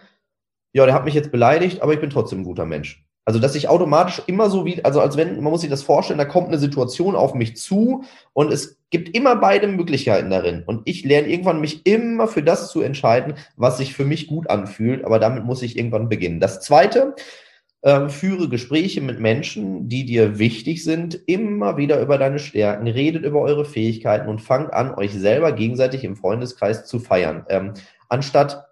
ja, 0.74 0.84
der 0.88 0.96
hat 0.96 1.06
mich 1.06 1.14
jetzt 1.14 1.32
beleidigt, 1.32 1.84
aber 1.84 1.94
ich 1.94 2.00
bin 2.00 2.10
trotzdem 2.10 2.40
ein 2.40 2.46
guter 2.46 2.66
Mensch. 2.66 3.06
Also, 3.24 3.38
dass 3.40 3.54
ich 3.54 3.70
automatisch 3.70 4.24
immer 4.26 4.50
so 4.50 4.66
wie, 4.66 4.84
also 4.84 5.00
als 5.00 5.16
wenn, 5.16 5.36
man 5.36 5.52
muss 5.52 5.62
sich 5.62 5.70
das 5.70 5.84
vorstellen, 5.84 6.18
da 6.18 6.26
kommt 6.26 6.48
eine 6.48 6.58
Situation 6.58 7.16
auf 7.16 7.36
mich 7.36 7.56
zu 7.56 8.04
und 8.34 8.52
es 8.52 8.80
gibt 8.90 9.16
immer 9.16 9.36
beide 9.36 9.68
Möglichkeiten 9.68 10.32
darin. 10.32 10.64
Und 10.66 10.82
ich 10.86 11.06
lerne 11.06 11.28
irgendwann 11.28 11.62
mich 11.62 11.86
immer 11.86 12.28
für 12.28 12.42
das 12.42 12.72
zu 12.72 12.82
entscheiden, 12.82 13.36
was 13.58 13.78
sich 13.78 13.94
für 13.94 14.06
mich 14.06 14.26
gut 14.26 14.50
anfühlt, 14.50 15.06
aber 15.06 15.20
damit 15.20 15.46
muss 15.46 15.62
ich 15.62 15.78
irgendwann 15.78 16.10
beginnen. 16.10 16.40
Das 16.40 16.62
zweite, 16.62 17.14
äh, 17.84 18.08
führe 18.08 18.48
Gespräche 18.48 19.02
mit 19.02 19.20
Menschen, 19.20 19.90
die 19.90 20.06
dir 20.06 20.40
wichtig 20.40 20.84
sind, 20.84 21.16
immer 21.28 21.76
wieder 21.78 22.02
über 22.02 22.18
deine 22.18 22.40
Stärken, 22.40 22.88
redet 22.88 23.26
über 23.26 23.42
eure 23.42 23.66
Fähigkeiten 23.66 24.30
und 24.30 24.42
fangt 24.42 24.74
an, 24.74 24.96
euch 24.96 25.12
selber 25.14 25.52
gegenseitig 25.52 26.06
im 26.06 26.16
Freundeskreis 26.16 26.86
zu 26.86 27.00
feiern. 27.00 27.46
Ähm, 27.50 27.74
anstatt 28.08 28.66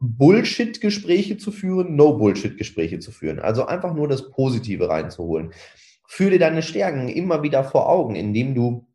Bullshit-Gespräche 0.00 1.36
zu 1.36 1.50
führen, 1.50 1.96
No-Bullshit-Gespräche 1.96 3.00
zu 3.00 3.10
führen. 3.10 3.40
Also 3.40 3.66
einfach 3.66 3.92
nur 3.92 4.06
das 4.06 4.30
Positive 4.30 4.88
reinzuholen. 4.88 5.52
Führe 6.06 6.38
deine 6.38 6.62
Stärken 6.62 7.08
immer 7.08 7.42
wieder 7.42 7.64
vor 7.64 7.88
Augen, 7.88 8.14
indem 8.14 8.54
du 8.54 8.86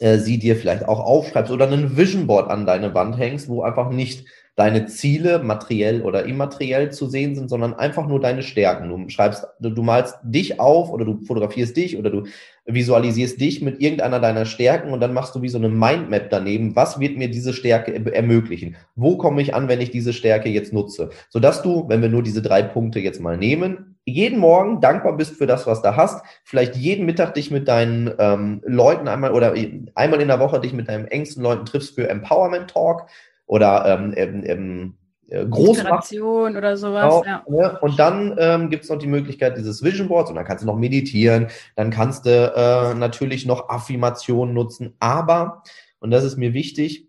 äh, 0.00 0.18
sie 0.18 0.38
dir 0.38 0.56
vielleicht 0.56 0.88
auch 0.88 1.00
aufschreibst 1.00 1.52
oder 1.52 1.70
ein 1.70 1.96
Vision 1.96 2.26
Board 2.26 2.50
an 2.50 2.66
deine 2.66 2.94
Wand 2.94 3.18
hängst, 3.18 3.48
wo 3.48 3.62
einfach 3.62 3.90
nicht 3.90 4.26
deine 4.56 4.86
Ziele 4.86 5.40
materiell 5.40 6.02
oder 6.02 6.26
immateriell 6.26 6.92
zu 6.92 7.06
sehen 7.06 7.34
sind, 7.34 7.48
sondern 7.48 7.74
einfach 7.74 8.06
nur 8.06 8.20
deine 8.20 8.42
Stärken. 8.42 8.88
Du 8.88 9.08
schreibst, 9.08 9.46
du, 9.58 9.82
malst 9.82 10.16
dich 10.22 10.60
auf 10.60 10.90
oder 10.90 11.04
du 11.04 11.20
fotografierst 11.24 11.76
dich 11.76 11.96
oder 11.96 12.10
du 12.10 12.24
visualisierst 12.64 13.40
dich 13.40 13.62
mit 13.62 13.80
irgendeiner 13.80 14.20
deiner 14.20 14.46
Stärken 14.46 14.92
und 14.92 15.00
dann 15.00 15.12
machst 15.12 15.34
du 15.34 15.42
wie 15.42 15.48
so 15.48 15.58
eine 15.58 15.68
Mindmap 15.68 16.30
daneben. 16.30 16.76
Was 16.76 17.00
wird 17.00 17.16
mir 17.16 17.28
diese 17.28 17.52
Stärke 17.52 17.94
ermöglichen? 18.14 18.76
Wo 18.94 19.16
komme 19.18 19.42
ich 19.42 19.54
an, 19.54 19.66
wenn 19.66 19.80
ich 19.80 19.90
diese 19.90 20.12
Stärke 20.12 20.48
jetzt 20.48 20.72
nutze? 20.72 21.10
Sodass 21.30 21.62
du, 21.62 21.88
wenn 21.88 22.00
wir 22.00 22.08
nur 22.08 22.22
diese 22.22 22.40
drei 22.40 22.62
Punkte 22.62 23.00
jetzt 23.00 23.20
mal 23.20 23.36
nehmen, 23.36 23.96
jeden 24.06 24.38
Morgen 24.38 24.80
dankbar 24.80 25.16
bist 25.16 25.36
für 25.36 25.46
das, 25.46 25.66
was 25.66 25.82
du 25.82 25.96
hast. 25.96 26.24
Vielleicht 26.44 26.76
jeden 26.76 27.06
Mittag 27.06 27.34
dich 27.34 27.50
mit 27.50 27.68
deinen 27.68 28.12
ähm, 28.18 28.60
Leuten 28.64 29.08
einmal 29.08 29.32
oder 29.32 29.54
einmal 29.94 30.20
in 30.20 30.28
der 30.28 30.40
Woche 30.40 30.60
dich 30.60 30.74
mit 30.74 30.88
deinen 30.88 31.06
engsten 31.06 31.42
Leuten 31.42 31.64
triffst 31.64 31.94
für 31.94 32.08
Empowerment 32.08 32.70
Talk 32.70 33.06
oder 33.46 33.84
ähm, 33.86 34.12
ähm, 34.16 34.94
äh, 35.28 35.44
Großinspiration 35.46 36.56
oder 36.56 36.76
sowas. 36.76 37.22
Genau, 37.22 37.24
ja. 37.24 37.44
Ne? 37.48 37.78
Und 37.80 37.98
dann 37.98 38.36
ähm, 38.38 38.70
gibt 38.70 38.84
es 38.84 38.90
noch 38.90 38.98
die 38.98 39.06
Möglichkeit 39.06 39.56
dieses 39.56 39.82
Vision 39.82 40.08
Boards 40.08 40.30
und 40.30 40.36
dann 40.36 40.44
kannst 40.44 40.62
du 40.62 40.66
noch 40.66 40.76
meditieren, 40.76 41.48
dann 41.76 41.90
kannst 41.90 42.26
du 42.26 42.30
äh, 42.30 42.94
natürlich 42.94 43.46
noch 43.46 43.68
Affirmationen 43.68 44.54
nutzen, 44.54 44.94
aber, 44.98 45.62
und 45.98 46.10
das 46.10 46.24
ist 46.24 46.36
mir 46.36 46.52
wichtig, 46.52 47.08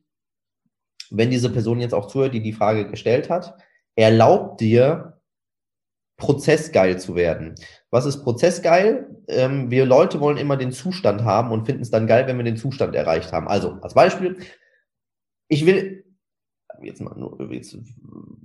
wenn 1.12 1.30
diese 1.30 1.52
Person 1.52 1.80
jetzt 1.80 1.93
auch 1.93 2.08
zuhört, 2.08 2.34
die 2.34 2.41
die 2.41 2.54
Frage 2.54 2.89
gestellt 2.89 3.30
hat, 3.30 3.56
erlaubt 3.95 4.62
dir, 4.62 5.19
prozessgeil 6.17 6.98
zu 6.98 7.15
werden. 7.15 7.56
Was 7.89 8.06
ist 8.06 8.24
prozessgeil? 8.24 9.21
Ähm, 9.28 9.69
wir 9.69 9.86
Leute 9.86 10.21
wollen 10.21 10.38
immer 10.38 10.56
den 10.56 10.71
Zustand 10.71 11.24
haben 11.26 11.52
und 11.52 11.65
finden 11.65 11.82
es 11.82 11.91
dann 11.91 12.08
geil, 12.08 12.26
wenn 12.28 12.38
wir 12.38 12.45
den 12.45 12.56
Zustand 12.56 12.95
erreicht 12.95 13.34
haben. 13.34 13.50
Also 13.50 13.78
als 13.82 13.93
Beispiel, 13.93 14.38
ich 15.50 15.65
will 15.65 16.05
jetzt 16.82 17.02
mal 17.02 17.16
nur, 17.18 17.38
jetzt 17.52 17.78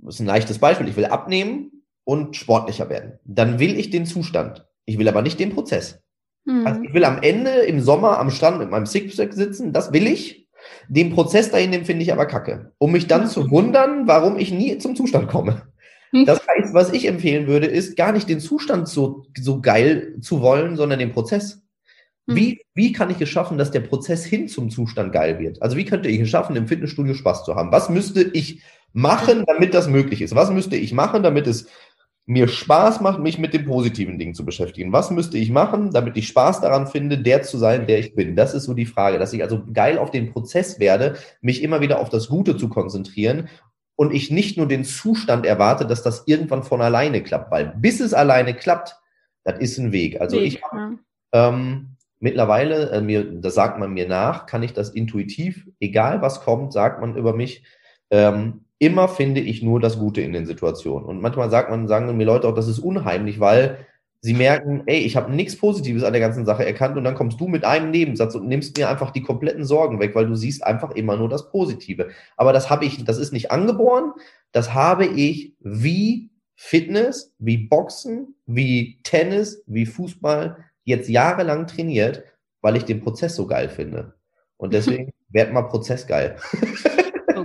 ist 0.07 0.19
ein 0.19 0.25
leichtes 0.25 0.59
Beispiel, 0.59 0.87
ich 0.87 0.95
will 0.95 1.05
abnehmen 1.05 1.83
und 2.03 2.35
sportlicher 2.35 2.89
werden. 2.89 3.19
Dann 3.25 3.59
will 3.59 3.79
ich 3.79 3.89
den 3.89 4.05
Zustand. 4.05 4.65
Ich 4.85 4.97
will 4.97 5.07
aber 5.07 5.21
nicht 5.21 5.39
den 5.39 5.53
Prozess. 5.53 6.01
Mhm. 6.45 6.65
Also 6.65 6.81
ich 6.81 6.93
will 6.93 7.05
am 7.05 7.21
Ende 7.21 7.51
im 7.51 7.81
Sommer 7.81 8.19
am 8.19 8.31
Strand 8.31 8.59
mit 8.59 8.69
meinem 8.69 8.85
Sixpack 8.85 9.33
sitzen, 9.33 9.73
das 9.73 9.93
will 9.93 10.07
ich. 10.07 10.47
Den 10.89 11.11
Prozess 11.13 11.49
dahin, 11.49 11.71
den 11.71 11.85
finde 11.85 12.03
ich 12.03 12.13
aber 12.13 12.25
kacke. 12.25 12.73
Um 12.77 12.91
mich 12.91 13.07
dann 13.07 13.27
zu 13.27 13.49
wundern, 13.49 14.07
warum 14.07 14.37
ich 14.37 14.51
nie 14.51 14.77
zum 14.77 14.95
Zustand 14.95 15.27
komme. 15.27 15.63
Hm. 16.11 16.25
Das 16.25 16.39
heißt, 16.47 16.73
was 16.73 16.93
ich 16.93 17.07
empfehlen 17.07 17.47
würde, 17.47 17.67
ist 17.67 17.95
gar 17.95 18.11
nicht 18.11 18.29
den 18.29 18.39
Zustand 18.39 18.87
so, 18.87 19.23
so 19.39 19.61
geil 19.61 20.17
zu 20.21 20.41
wollen, 20.41 20.75
sondern 20.75 20.99
den 20.99 21.11
Prozess. 21.11 21.63
Wie, 22.27 22.61
wie 22.75 22.91
kann 22.91 23.09
ich 23.09 23.19
es 23.19 23.29
schaffen, 23.29 23.57
dass 23.57 23.71
der 23.71 23.79
Prozess 23.81 24.23
hin 24.23 24.47
zum 24.47 24.69
Zustand 24.69 25.11
geil 25.11 25.39
wird? 25.39 25.61
Also 25.61 25.75
wie 25.75 25.85
könnte 25.85 26.09
ich 26.09 26.19
es 26.19 26.29
schaffen, 26.29 26.55
im 26.55 26.67
Fitnessstudio 26.67 27.13
Spaß 27.13 27.43
zu 27.43 27.55
haben? 27.55 27.71
Was 27.71 27.89
müsste 27.89 28.21
ich 28.21 28.61
machen, 28.93 29.43
damit 29.47 29.73
das 29.73 29.87
möglich 29.87 30.21
ist? 30.21 30.35
Was 30.35 30.51
müsste 30.51 30.75
ich 30.75 30.93
machen, 30.93 31.23
damit 31.23 31.47
es 31.47 31.67
mir 32.25 32.47
Spaß 32.47 33.01
macht, 33.01 33.19
mich 33.19 33.39
mit 33.39 33.53
den 33.53 33.65
positiven 33.65 34.19
Dingen 34.19 34.33
zu 34.33 34.45
beschäftigen? 34.45 34.93
Was 34.93 35.11
müsste 35.11 35.37
ich 35.37 35.49
machen, 35.49 35.91
damit 35.91 36.15
ich 36.17 36.27
Spaß 36.27 36.61
daran 36.61 36.87
finde, 36.87 37.17
der 37.17 37.41
zu 37.41 37.57
sein, 37.57 37.87
der 37.87 37.99
ich 37.99 38.15
bin? 38.15 38.35
Das 38.35 38.53
ist 38.53 38.65
so 38.65 38.73
die 38.73 38.85
Frage, 38.85 39.17
dass 39.17 39.33
ich 39.33 39.43
also 39.43 39.63
geil 39.73 39.97
auf 39.97 40.11
den 40.11 40.31
Prozess 40.31 40.79
werde, 40.79 41.15
mich 41.41 41.63
immer 41.63 41.81
wieder 41.81 41.99
auf 41.99 42.09
das 42.09 42.27
Gute 42.27 42.55
zu 42.55 42.69
konzentrieren 42.69 43.49
und 43.95 44.13
ich 44.13 44.31
nicht 44.31 44.57
nur 44.57 44.67
den 44.67 44.83
Zustand 44.83 45.45
erwarte, 45.45 45.85
dass 45.85 46.03
das 46.03 46.23
irgendwann 46.25 46.63
von 46.63 46.81
alleine 46.81 47.21
klappt, 47.23 47.51
weil 47.51 47.73
bis 47.77 47.99
es 47.99 48.13
alleine 48.13 48.53
klappt, 48.53 48.95
das 49.43 49.59
ist 49.59 49.77
ein 49.77 49.91
Weg. 49.91 50.21
Also 50.21 50.37
Weg, 50.37 50.45
ich 50.45 50.61
ja. 50.61 50.91
ähm, 51.33 51.97
Mittlerweile, 52.21 52.91
äh, 52.91 53.01
mir, 53.01 53.23
das 53.23 53.55
sagt 53.55 53.79
man 53.79 53.91
mir 53.93 54.07
nach, 54.07 54.45
kann 54.45 54.61
ich 54.61 54.73
das 54.73 54.91
intuitiv, 54.91 55.67
egal 55.79 56.21
was 56.21 56.41
kommt, 56.41 56.71
sagt 56.71 57.01
man 57.01 57.17
über 57.17 57.33
mich, 57.33 57.63
ähm, 58.11 58.65
immer 58.77 59.07
finde 59.07 59.41
ich 59.41 59.63
nur 59.63 59.79
das 59.79 59.97
Gute 59.97 60.21
in 60.21 60.31
den 60.31 60.45
Situationen. 60.45 61.07
Und 61.07 61.19
manchmal 61.19 61.49
sagt 61.49 61.71
man, 61.71 61.87
sagen 61.87 62.15
mir 62.15 62.25
Leute 62.25 62.47
auch, 62.47 62.53
das 62.53 62.67
ist 62.67 62.77
unheimlich, 62.77 63.39
weil 63.39 63.87
sie 64.21 64.35
merken, 64.35 64.83
ey, 64.85 64.99
ich 64.99 65.15
habe 65.15 65.33
nichts 65.33 65.55
Positives 65.57 66.03
an 66.03 66.13
der 66.13 66.21
ganzen 66.21 66.45
Sache 66.45 66.63
erkannt 66.63 66.95
und 66.95 67.03
dann 67.03 67.15
kommst 67.15 67.39
du 67.39 67.47
mit 67.47 67.65
einem 67.65 67.89
Nebensatz 67.89 68.35
und 68.35 68.47
nimmst 68.47 68.77
mir 68.77 68.87
einfach 68.87 69.09
die 69.09 69.23
kompletten 69.23 69.65
Sorgen 69.65 69.99
weg, 69.99 70.13
weil 70.13 70.27
du 70.27 70.35
siehst 70.35 70.63
einfach 70.63 70.91
immer 70.91 71.17
nur 71.17 71.27
das 71.27 71.49
Positive. 71.49 72.09
Aber 72.37 72.53
das 72.53 72.69
habe 72.69 72.85
ich, 72.85 73.03
das 73.03 73.17
ist 73.17 73.33
nicht 73.33 73.49
angeboren, 73.49 74.13
das 74.51 74.75
habe 74.75 75.07
ich 75.07 75.55
wie 75.59 76.29
Fitness, 76.55 77.33
wie 77.39 77.57
Boxen, 77.57 78.35
wie 78.45 78.99
Tennis, 79.01 79.63
wie 79.65 79.87
Fußball, 79.87 80.57
jetzt 80.91 81.09
jahrelang 81.09 81.67
trainiert, 81.67 82.23
weil 82.61 82.75
ich 82.75 82.85
den 82.85 83.01
Prozess 83.01 83.35
so 83.35 83.47
geil 83.47 83.69
finde. 83.69 84.13
Und 84.57 84.73
deswegen 84.75 85.11
werd 85.29 85.51
mal 85.53 85.63
prozessgeil. 85.63 86.37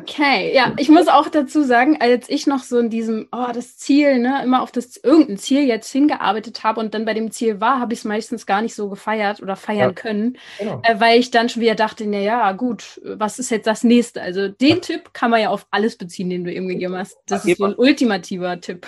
Okay, 0.09 0.55
ja, 0.55 0.73
ich 0.79 0.89
muss 0.89 1.09
auch 1.09 1.29
dazu 1.29 1.63
sagen, 1.63 1.97
als 2.01 2.29
ich 2.29 2.47
noch 2.47 2.63
so 2.63 2.79
in 2.79 2.91
diesem, 2.91 3.29
oh, 3.33 3.49
das 3.53 3.77
Ziel, 3.79 4.19
ne, 4.19 4.43
immer 4.45 4.63
auf 4.63 4.71
das 4.71 4.97
irgendein 4.97 5.39
Ziel 5.39 5.65
jetzt 5.65 5.91
hingearbeitet 5.91 6.65
habe 6.65 6.81
und 6.81 6.95
dann 6.95 7.05
bei 7.05 7.15
dem 7.15 7.31
Ziel 7.31 7.61
war, 7.61 7.81
habe 7.81 7.95
ich 7.95 8.01
es 8.01 8.05
meistens 8.05 8.47
gar 8.47 8.63
nicht 8.63 8.75
so 8.75 8.89
gefeiert 8.89 9.43
oder 9.43 9.57
feiern 9.57 9.91
ja, 9.91 9.93
können, 9.93 10.39
genau. 10.59 10.81
äh, 10.83 11.01
weil 11.01 11.19
ich 11.19 11.31
dann 11.31 11.49
schon 11.49 11.63
wieder 11.63 11.75
dachte, 11.75 12.07
na 12.07 12.19
ja, 12.19 12.53
gut, 12.53 13.01
was 13.05 13.39
ist 13.39 13.51
jetzt 13.51 13.67
das 13.67 13.85
nächste? 13.85 14.23
Also 14.23 14.49
den 14.49 14.69
ja. 14.69 14.77
Tipp 14.77 15.13
kann 15.13 15.31
man 15.31 15.41
ja 15.41 15.51
auf 15.51 15.67
alles 15.71 15.97
beziehen, 15.97 16.31
den 16.31 16.45
du 16.45 16.53
eben 16.53 16.69
gegeben 16.69 16.97
hast. 16.97 17.17
Das 17.27 17.45
ist 17.45 17.59
so 17.59 17.65
ein 17.65 17.75
ultimativer 17.75 18.61
Tipp. 18.61 18.87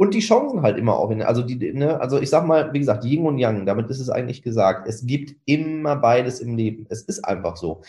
Und 0.00 0.14
die 0.14 0.20
Chancen 0.20 0.62
halt 0.62 0.78
immer 0.78 0.96
auch. 0.96 1.10
In, 1.10 1.20
also, 1.20 1.42
die, 1.42 1.74
ne, 1.74 2.00
also 2.00 2.18
ich 2.18 2.30
sag 2.30 2.46
mal, 2.46 2.72
wie 2.72 2.78
gesagt, 2.78 3.04
Yin 3.04 3.26
und 3.26 3.36
Yang, 3.36 3.66
damit 3.66 3.90
ist 3.90 4.00
es 4.00 4.08
eigentlich 4.08 4.40
gesagt. 4.40 4.88
Es 4.88 5.06
gibt 5.06 5.36
immer 5.44 5.94
beides 5.94 6.40
im 6.40 6.56
Leben. 6.56 6.86
Es 6.88 7.02
ist 7.02 7.22
einfach 7.22 7.58
so. 7.58 7.82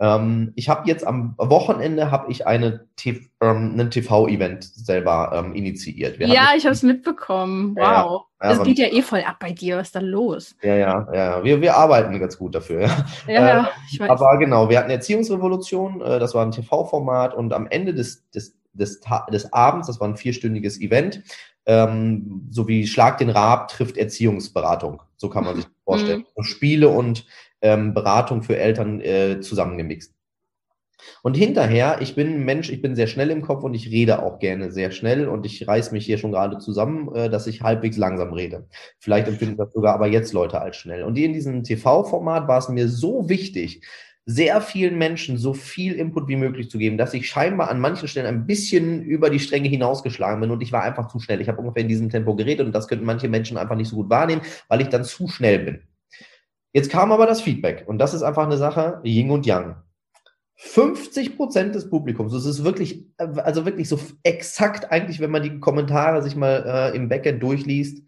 Ähm, 0.00 0.52
ich 0.56 0.68
habe 0.68 0.88
jetzt 0.88 1.06
am 1.06 1.36
Wochenende 1.38 2.10
habe 2.10 2.32
ich 2.32 2.48
eine 2.48 2.88
ähm, 3.40 3.78
ein 3.78 3.92
TV-Event 3.92 4.64
selber 4.64 5.30
ähm, 5.32 5.54
initiiert. 5.54 6.18
Wir 6.18 6.26
ja, 6.26 6.48
ich 6.56 6.64
habe 6.64 6.72
es 6.72 6.82
mitbekommen. 6.82 7.76
Wow. 7.76 8.22
Ja, 8.42 8.48
das 8.48 8.64
geht 8.64 8.80
ja 8.80 8.88
eh 8.88 9.02
voll 9.02 9.22
ab 9.22 9.36
bei 9.38 9.52
dir. 9.52 9.76
Was 9.76 9.86
ist 9.86 9.94
da 9.94 10.00
los? 10.00 10.56
Ja, 10.62 10.74
ja, 10.74 11.06
ja. 11.14 11.44
Wir, 11.44 11.60
wir 11.60 11.76
arbeiten 11.76 12.18
ganz 12.18 12.36
gut 12.38 12.56
dafür. 12.56 12.80
Ja, 12.80 13.06
ja 13.28 13.60
äh, 13.60 13.68
ich 13.88 14.00
weiß. 14.00 14.10
Aber 14.10 14.36
genau, 14.38 14.68
wir 14.68 14.80
hatten 14.80 14.90
Erziehungsrevolution. 14.90 16.00
Äh, 16.00 16.18
das 16.18 16.34
war 16.34 16.44
ein 16.44 16.50
TV-Format 16.50 17.34
und 17.34 17.52
am 17.52 17.68
Ende 17.68 17.94
des, 17.94 18.28
des 18.30 18.56
des, 18.74 19.00
des 19.30 19.52
Abends, 19.52 19.86
das 19.86 20.00
war 20.00 20.08
ein 20.08 20.16
vierstündiges 20.16 20.80
Event, 20.80 21.22
ähm, 21.66 22.48
so 22.50 22.68
wie 22.68 22.86
Schlag 22.86 23.18
den 23.18 23.30
Rab 23.30 23.68
trifft 23.68 23.96
Erziehungsberatung. 23.96 25.02
So 25.16 25.28
kann 25.28 25.44
man 25.44 25.56
sich 25.56 25.66
vorstellen. 25.84 26.24
Mhm. 26.36 26.42
Spiele 26.42 26.88
und 26.88 27.26
ähm, 27.60 27.94
Beratung 27.94 28.42
für 28.42 28.56
Eltern 28.56 29.00
äh, 29.00 29.40
zusammengemixt. 29.40 30.14
Und 31.22 31.36
hinterher, 31.36 31.98
ich 32.00 32.14
bin 32.14 32.28
ein 32.28 32.44
Mensch, 32.44 32.70
ich 32.70 32.80
bin 32.80 32.94
sehr 32.94 33.06
schnell 33.06 33.30
im 33.30 33.42
Kopf 33.42 33.64
und 33.64 33.74
ich 33.74 33.90
rede 33.90 34.22
auch 34.22 34.38
gerne 34.38 34.70
sehr 34.70 34.90
schnell 34.90 35.28
und 35.28 35.46
ich 35.46 35.66
reiß 35.66 35.92
mich 35.92 36.06
hier 36.06 36.18
schon 36.18 36.32
gerade 36.32 36.58
zusammen, 36.58 37.14
äh, 37.14 37.30
dass 37.30 37.46
ich 37.46 37.62
halbwegs 37.62 37.96
langsam 37.96 38.32
rede. 38.32 38.66
Vielleicht 38.98 39.28
empfinden 39.28 39.56
das 39.56 39.72
sogar 39.72 39.94
aber 39.94 40.06
jetzt 40.06 40.32
Leute 40.32 40.60
als 40.60 40.76
schnell. 40.76 41.02
Und 41.02 41.16
in 41.16 41.32
diesem 41.32 41.64
TV-Format 41.64 42.48
war 42.48 42.58
es 42.58 42.68
mir 42.68 42.88
so 42.88 43.28
wichtig, 43.28 43.82
sehr 44.24 44.60
vielen 44.60 44.98
Menschen 44.98 45.36
so 45.36 45.52
viel 45.52 45.94
Input 45.94 46.28
wie 46.28 46.36
möglich 46.36 46.70
zu 46.70 46.78
geben, 46.78 46.96
dass 46.96 47.12
ich 47.12 47.28
scheinbar 47.28 47.70
an 47.70 47.80
manchen 47.80 48.06
Stellen 48.06 48.26
ein 48.26 48.46
bisschen 48.46 49.02
über 49.02 49.30
die 49.30 49.40
Stränge 49.40 49.68
hinausgeschlagen 49.68 50.40
bin 50.40 50.50
und 50.50 50.62
ich 50.62 50.72
war 50.72 50.82
einfach 50.82 51.08
zu 51.08 51.18
schnell. 51.18 51.40
Ich 51.40 51.48
habe 51.48 51.58
ungefähr 51.58 51.82
in 51.82 51.88
diesem 51.88 52.08
Tempo 52.08 52.36
geredet 52.36 52.66
und 52.66 52.72
das 52.72 52.86
könnten 52.86 53.04
manche 53.04 53.28
Menschen 53.28 53.56
einfach 53.56 53.74
nicht 53.74 53.88
so 53.88 53.96
gut 53.96 54.10
wahrnehmen, 54.10 54.42
weil 54.68 54.80
ich 54.80 54.88
dann 54.88 55.04
zu 55.04 55.28
schnell 55.28 55.58
bin. 55.58 55.82
Jetzt 56.72 56.90
kam 56.90 57.10
aber 57.10 57.26
das 57.26 57.40
Feedback 57.40 57.84
und 57.86 57.98
das 57.98 58.14
ist 58.14 58.22
einfach 58.22 58.44
eine 58.44 58.56
Sache, 58.56 59.00
Yin 59.02 59.30
und 59.30 59.44
Yang. 59.44 59.76
50 60.54 61.36
Prozent 61.36 61.74
des 61.74 61.90
Publikums, 61.90 62.32
das 62.32 62.44
ist 62.44 62.62
wirklich, 62.62 63.04
also 63.16 63.66
wirklich 63.66 63.88
so 63.88 63.98
exakt 64.22 64.92
eigentlich, 64.92 65.18
wenn 65.18 65.32
man 65.32 65.42
die 65.42 65.58
Kommentare 65.58 66.22
sich 66.22 66.36
mal 66.36 66.92
äh, 66.94 66.96
im 66.96 67.08
Backend 67.08 67.42
durchliest, 67.42 68.04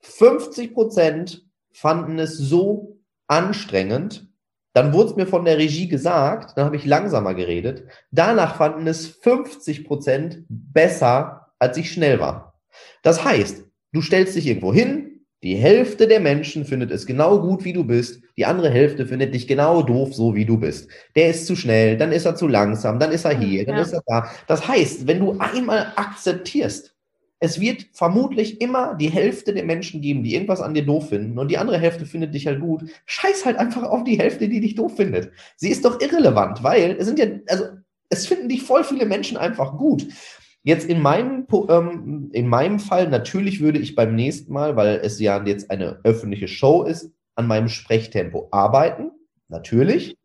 50 0.00 0.72
Prozent 0.72 1.46
fanden 1.72 2.18
es 2.18 2.38
so 2.38 2.98
anstrengend, 3.26 4.29
dann 4.72 4.92
wurde 4.92 5.10
es 5.10 5.16
mir 5.16 5.26
von 5.26 5.44
der 5.44 5.58
Regie 5.58 5.88
gesagt, 5.88 6.56
dann 6.56 6.64
habe 6.64 6.76
ich 6.76 6.86
langsamer 6.86 7.34
geredet. 7.34 7.84
Danach 8.10 8.56
fanden 8.56 8.86
es 8.86 9.06
50 9.06 9.84
Prozent 9.84 10.44
besser, 10.48 11.52
als 11.58 11.76
ich 11.76 11.90
schnell 11.90 12.20
war. 12.20 12.60
Das 13.02 13.24
heißt, 13.24 13.64
du 13.92 14.02
stellst 14.02 14.36
dich 14.36 14.46
irgendwo 14.46 14.72
hin, 14.72 15.10
die 15.42 15.56
Hälfte 15.56 16.06
der 16.06 16.20
Menschen 16.20 16.66
findet 16.66 16.90
es 16.90 17.06
genau 17.06 17.40
gut, 17.40 17.64
wie 17.64 17.72
du 17.72 17.84
bist. 17.84 18.22
Die 18.36 18.44
andere 18.44 18.70
Hälfte 18.70 19.06
findet 19.06 19.34
dich 19.34 19.48
genau 19.48 19.82
doof, 19.82 20.14
so 20.14 20.34
wie 20.34 20.44
du 20.44 20.58
bist. 20.58 20.90
Der 21.16 21.30
ist 21.30 21.46
zu 21.46 21.56
schnell, 21.56 21.96
dann 21.96 22.12
ist 22.12 22.26
er 22.26 22.34
zu 22.34 22.46
langsam, 22.46 22.98
dann 22.98 23.10
ist 23.10 23.24
er 23.24 23.38
hier, 23.38 23.64
dann 23.64 23.76
ja. 23.76 23.82
ist 23.82 23.94
er 23.94 24.02
da. 24.06 24.30
Das 24.46 24.68
heißt, 24.68 25.06
wenn 25.06 25.18
du 25.18 25.38
einmal 25.38 25.94
akzeptierst, 25.96 26.94
es 27.40 27.58
wird 27.58 27.86
vermutlich 27.92 28.60
immer 28.60 28.94
die 28.94 29.10
Hälfte 29.10 29.54
der 29.54 29.64
Menschen 29.64 30.02
geben, 30.02 30.22
die 30.22 30.34
irgendwas 30.34 30.60
an 30.60 30.74
dir 30.74 30.84
doof 30.84 31.08
finden 31.08 31.38
und 31.38 31.50
die 31.50 31.56
andere 31.56 31.78
Hälfte 31.78 32.04
findet 32.04 32.34
dich 32.34 32.46
halt 32.46 32.60
gut. 32.60 32.84
Scheiß 33.06 33.46
halt 33.46 33.56
einfach 33.56 33.82
auf 33.82 34.04
die 34.04 34.18
Hälfte, 34.18 34.48
die 34.48 34.60
dich 34.60 34.74
doof 34.74 34.96
findet. 34.96 35.32
Sie 35.56 35.70
ist 35.70 35.86
doch 35.86 36.00
irrelevant, 36.00 36.62
weil 36.62 36.96
es 36.98 37.06
sind 37.06 37.18
ja, 37.18 37.26
also 37.48 37.64
es 38.10 38.26
finden 38.26 38.50
dich 38.50 38.62
voll 38.62 38.84
viele 38.84 39.06
Menschen 39.06 39.38
einfach 39.38 39.78
gut. 39.78 40.06
Jetzt 40.62 40.86
in 40.86 41.00
meinem, 41.00 41.46
ähm, 41.70 42.28
in 42.32 42.46
meinem 42.46 42.78
Fall, 42.78 43.08
natürlich 43.08 43.60
würde 43.60 43.78
ich 43.78 43.94
beim 43.94 44.14
nächsten 44.14 44.52
Mal, 44.52 44.76
weil 44.76 45.00
es 45.02 45.18
ja 45.18 45.42
jetzt 45.46 45.70
eine 45.70 46.00
öffentliche 46.04 46.48
Show 46.48 46.82
ist, 46.82 47.10
an 47.36 47.46
meinem 47.46 47.68
Sprechtempo 47.68 48.48
arbeiten. 48.50 49.12
Natürlich. 49.48 50.18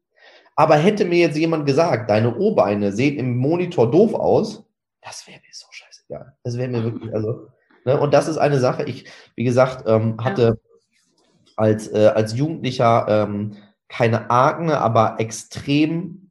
Aber 0.58 0.76
hätte 0.76 1.06
mir 1.06 1.20
jetzt 1.20 1.38
jemand 1.38 1.66
gesagt, 1.66 2.10
deine 2.10 2.38
O-Beine 2.38 2.92
sehen 2.92 3.18
im 3.18 3.38
Monitor 3.38 3.90
doof 3.90 4.14
aus, 4.14 4.66
das 5.02 5.28
wäre 5.28 5.40
mir 5.40 5.54
so 5.54 5.68
scheißegal. 6.08 6.34
Das 6.44 6.58
wäre 6.58 6.70
mir 6.70 6.84
wirklich, 6.84 7.14
also, 7.14 7.48
ne? 7.86 8.00
und 8.00 8.14
das 8.14 8.28
ist 8.28 8.38
eine 8.38 8.60
Sache, 8.60 8.84
ich, 8.84 9.06
wie 9.36 9.44
gesagt, 9.44 9.84
ähm, 9.88 10.18
hatte 10.24 10.42
ja. 10.42 11.54
als, 11.56 11.88
äh, 11.88 12.12
als 12.14 12.36
Jugendlicher 12.36 13.06
ähm, 13.08 13.58
keine 13.88 14.30
Akne, 14.30 14.80
aber 14.80 15.16
extrem 15.20 16.26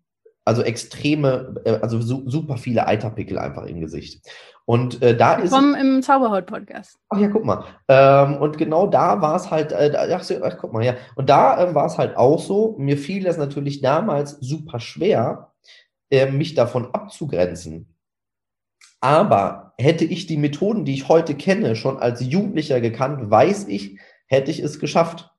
also 0.44 0.62
extreme, 0.62 1.54
äh, 1.64 1.78
also 1.80 2.00
su 2.00 2.28
super 2.28 2.56
viele 2.56 2.86
Eiterpickel 2.86 3.38
einfach 3.38 3.64
im 3.64 3.80
Gesicht. 3.80 4.26
Und 4.66 5.02
äh, 5.02 5.16
da 5.16 5.34
ist. 5.34 5.50
Vom 5.50 5.74
im 5.74 6.02
Zauberhaut-Podcast. 6.02 6.98
Ach 7.10 7.18
ja, 7.18 7.28
guck 7.28 7.44
mal. 7.44 7.64
Ähm, 7.88 8.36
und 8.38 8.56
genau 8.56 8.86
da 8.86 9.20
war 9.20 9.36
es 9.36 9.50
halt, 9.50 9.72
äh, 9.72 9.92
ach, 10.12 10.24
ach, 10.42 10.56
guck 10.58 10.72
mal, 10.72 10.84
ja. 10.84 10.94
Und 11.16 11.28
da 11.28 11.62
äh, 11.62 11.74
war 11.74 11.86
es 11.86 11.98
halt 11.98 12.16
auch 12.16 12.40
so, 12.40 12.74
mir 12.78 12.96
fiel 12.96 13.24
das 13.24 13.36
natürlich 13.36 13.82
damals 13.82 14.38
super 14.40 14.80
schwer, 14.80 15.52
äh, 16.10 16.30
mich 16.30 16.54
davon 16.54 16.94
abzugrenzen. 16.94 17.93
Aber 19.04 19.74
hätte 19.76 20.06
ich 20.06 20.26
die 20.26 20.38
Methoden, 20.38 20.86
die 20.86 20.94
ich 20.94 21.08
heute 21.10 21.34
kenne, 21.34 21.76
schon 21.76 21.98
als 21.98 22.22
Jugendlicher 22.22 22.80
gekannt, 22.80 23.30
weiß 23.30 23.68
ich, 23.68 23.98
hätte 24.28 24.50
ich 24.50 24.60
es 24.60 24.78
geschafft. 24.78 25.30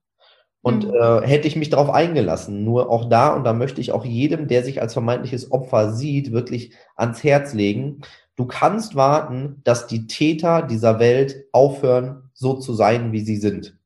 Und 0.61 0.85
mhm. 0.85 0.93
äh, 0.93 1.21
hätte 1.25 1.47
ich 1.47 1.55
mich 1.55 1.71
darauf 1.71 1.89
eingelassen, 1.89 2.63
nur 2.63 2.91
auch 2.91 3.09
da, 3.09 3.33
und 3.33 3.43
da 3.43 3.53
möchte 3.53 3.81
ich 3.81 3.91
auch 3.91 4.05
jedem, 4.05 4.47
der 4.47 4.63
sich 4.63 4.83
als 4.83 4.93
vermeintliches 4.93 5.51
Opfer 5.51 5.93
sieht, 5.93 6.31
wirklich 6.31 6.73
ans 6.95 7.23
Herz 7.23 7.55
legen, 7.55 8.01
du 8.35 8.45
kannst 8.45 8.95
warten, 8.95 9.61
dass 9.63 9.87
die 9.87 10.05
Täter 10.05 10.61
dieser 10.61 10.99
Welt 10.99 11.45
aufhören, 11.51 12.29
so 12.35 12.53
zu 12.53 12.75
sein, 12.75 13.13
wie 13.13 13.21
sie 13.21 13.37
sind. 13.37 13.79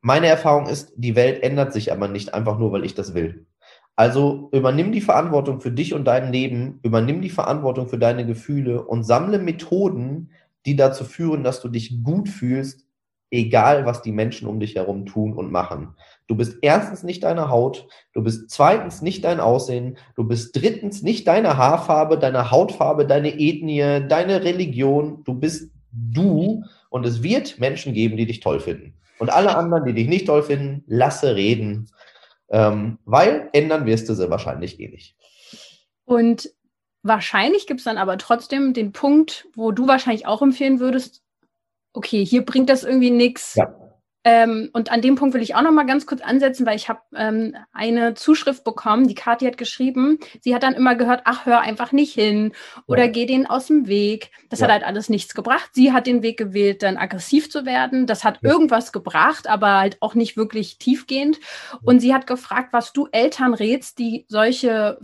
Meine 0.00 0.28
Erfahrung 0.28 0.68
ist, 0.68 0.92
die 0.94 1.16
Welt 1.16 1.42
ändert 1.42 1.72
sich 1.72 1.90
aber 1.90 2.06
nicht 2.06 2.34
einfach 2.34 2.56
nur, 2.56 2.70
weil 2.70 2.84
ich 2.84 2.94
das 2.94 3.14
will. 3.14 3.46
Also 3.96 4.48
übernimm 4.52 4.90
die 4.90 5.00
Verantwortung 5.00 5.60
für 5.60 5.70
dich 5.70 5.94
und 5.94 6.04
dein 6.04 6.32
Leben, 6.32 6.80
übernimm 6.82 7.22
die 7.22 7.30
Verantwortung 7.30 7.88
für 7.88 7.98
deine 7.98 8.26
Gefühle 8.26 8.82
und 8.82 9.04
sammle 9.04 9.38
Methoden, 9.38 10.30
die 10.66 10.74
dazu 10.74 11.04
führen, 11.04 11.44
dass 11.44 11.60
du 11.60 11.68
dich 11.68 12.02
gut 12.02 12.28
fühlst, 12.28 12.84
egal 13.30 13.86
was 13.86 14.02
die 14.02 14.12
Menschen 14.12 14.48
um 14.48 14.60
dich 14.60 14.76
herum 14.76 15.06
tun 15.06 15.32
und 15.32 15.52
machen. 15.52 15.94
Du 16.26 16.36
bist 16.36 16.58
erstens 16.62 17.02
nicht 17.02 17.22
deine 17.22 17.50
Haut, 17.50 17.86
du 18.12 18.22
bist 18.22 18.50
zweitens 18.50 19.02
nicht 19.02 19.24
dein 19.24 19.40
Aussehen, 19.40 19.98
du 20.16 20.24
bist 20.24 20.56
drittens 20.56 21.02
nicht 21.02 21.26
deine 21.28 21.56
Haarfarbe, 21.56 22.18
deine 22.18 22.50
Hautfarbe, 22.50 23.06
deine 23.06 23.38
Ethnie, 23.38 24.06
deine 24.08 24.42
Religion, 24.42 25.22
du 25.24 25.34
bist 25.34 25.70
du 25.92 26.64
und 26.90 27.06
es 27.06 27.22
wird 27.22 27.58
Menschen 27.58 27.92
geben, 27.92 28.16
die 28.16 28.26
dich 28.26 28.40
toll 28.40 28.60
finden. 28.60 28.94
Und 29.18 29.30
alle 29.30 29.56
anderen, 29.56 29.84
die 29.84 29.94
dich 29.94 30.08
nicht 30.08 30.26
toll 30.26 30.42
finden, 30.42 30.82
lasse 30.86 31.36
reden, 31.36 31.88
ähm, 32.48 32.98
weil 33.04 33.48
ändern 33.52 33.86
wirst 33.86 34.08
du 34.08 34.14
sie 34.14 34.30
wahrscheinlich 34.30 34.80
eh 34.80 34.88
nicht. 34.88 35.16
Und 36.04 36.50
wahrscheinlich 37.02 37.66
gibt 37.66 37.80
es 37.80 37.84
dann 37.84 37.98
aber 37.98 38.18
trotzdem 38.18 38.72
den 38.72 38.92
Punkt, 38.92 39.46
wo 39.54 39.72
du 39.72 39.86
wahrscheinlich 39.86 40.26
auch 40.26 40.42
empfehlen 40.42 40.80
würdest, 40.80 41.22
okay, 41.92 42.24
hier 42.24 42.44
bringt 42.44 42.68
das 42.68 42.84
irgendwie 42.84 43.10
nichts. 43.10 43.54
Ja. 43.54 43.74
Ähm, 44.24 44.70
und 44.72 44.90
an 44.90 45.02
dem 45.02 45.16
Punkt 45.16 45.34
will 45.34 45.42
ich 45.42 45.54
auch 45.54 45.62
noch 45.62 45.70
mal 45.70 45.84
ganz 45.84 46.06
kurz 46.06 46.22
ansetzen, 46.22 46.64
weil 46.64 46.76
ich 46.76 46.88
habe 46.88 47.00
ähm, 47.14 47.54
eine 47.72 48.14
Zuschrift 48.14 48.64
bekommen, 48.64 49.06
die 49.06 49.14
Kathi 49.14 49.44
hat 49.44 49.58
geschrieben, 49.58 50.18
sie 50.40 50.54
hat 50.54 50.62
dann 50.62 50.72
immer 50.72 50.94
gehört, 50.94 51.22
ach, 51.24 51.44
hör 51.44 51.60
einfach 51.60 51.92
nicht 51.92 52.14
hin 52.14 52.52
oder 52.86 53.04
ja. 53.04 53.10
geh 53.10 53.26
denen 53.26 53.46
aus 53.46 53.66
dem 53.66 53.86
Weg. 53.86 54.30
Das 54.48 54.60
ja. 54.60 54.64
hat 54.64 54.72
halt 54.72 54.84
alles 54.84 55.10
nichts 55.10 55.34
gebracht. 55.34 55.70
Sie 55.74 55.92
hat 55.92 56.06
den 56.06 56.22
Weg 56.22 56.38
gewählt, 56.38 56.82
dann 56.82 56.96
aggressiv 56.96 57.50
zu 57.50 57.66
werden. 57.66 58.06
Das 58.06 58.24
hat 58.24 58.38
ja. 58.42 58.50
irgendwas 58.50 58.92
gebracht, 58.92 59.46
aber 59.46 59.78
halt 59.78 59.98
auch 60.00 60.14
nicht 60.14 60.38
wirklich 60.38 60.78
tiefgehend. 60.78 61.38
Und 61.82 62.00
sie 62.00 62.14
hat 62.14 62.26
gefragt, 62.26 62.72
was 62.72 62.94
du 62.94 63.08
Eltern 63.12 63.52
rätst, 63.52 63.98
die 63.98 64.24
solche 64.28 64.98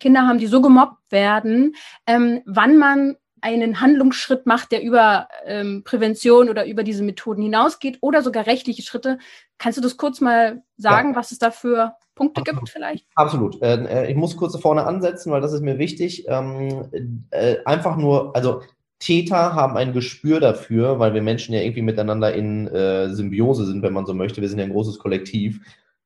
Kinder 0.00 0.26
haben, 0.26 0.38
die 0.38 0.48
so 0.48 0.60
gemobbt 0.60 1.12
werden, 1.12 1.76
ähm, 2.06 2.42
wann 2.46 2.78
man 2.78 3.16
einen 3.46 3.80
Handlungsschritt 3.80 4.44
macht, 4.44 4.72
der 4.72 4.82
über 4.82 5.28
ähm, 5.44 5.82
Prävention 5.84 6.50
oder 6.50 6.66
über 6.66 6.82
diese 6.82 7.04
Methoden 7.04 7.42
hinausgeht 7.42 7.98
oder 8.00 8.22
sogar 8.22 8.46
rechtliche 8.46 8.82
Schritte. 8.82 9.18
Kannst 9.56 9.78
du 9.78 9.82
das 9.82 9.96
kurz 9.96 10.20
mal 10.20 10.62
sagen, 10.76 11.10
ja. 11.10 11.16
was 11.16 11.30
es 11.30 11.38
da 11.38 11.52
für 11.52 11.92
Punkte 12.16 12.40
Absolut. 12.40 12.60
gibt 12.60 12.70
vielleicht? 12.70 13.06
Absolut. 13.14 13.62
Äh, 13.62 14.10
ich 14.10 14.16
muss 14.16 14.36
kurz 14.36 14.58
vorne 14.58 14.84
ansetzen, 14.84 15.30
weil 15.30 15.40
das 15.40 15.52
ist 15.52 15.62
mir 15.62 15.78
wichtig. 15.78 16.26
Ähm, 16.26 17.22
äh, 17.30 17.58
einfach 17.64 17.96
nur, 17.96 18.34
also 18.34 18.62
Täter 18.98 19.54
haben 19.54 19.76
ein 19.76 19.92
Gespür 19.92 20.40
dafür, 20.40 20.98
weil 20.98 21.14
wir 21.14 21.22
Menschen 21.22 21.54
ja 21.54 21.60
irgendwie 21.60 21.82
miteinander 21.82 22.34
in 22.34 22.66
äh, 22.66 23.10
Symbiose 23.10 23.64
sind, 23.64 23.82
wenn 23.82 23.92
man 23.92 24.06
so 24.06 24.14
möchte. 24.14 24.40
Wir 24.40 24.48
sind 24.48 24.58
ja 24.58 24.64
ein 24.64 24.72
großes 24.72 24.98
Kollektiv 24.98 25.60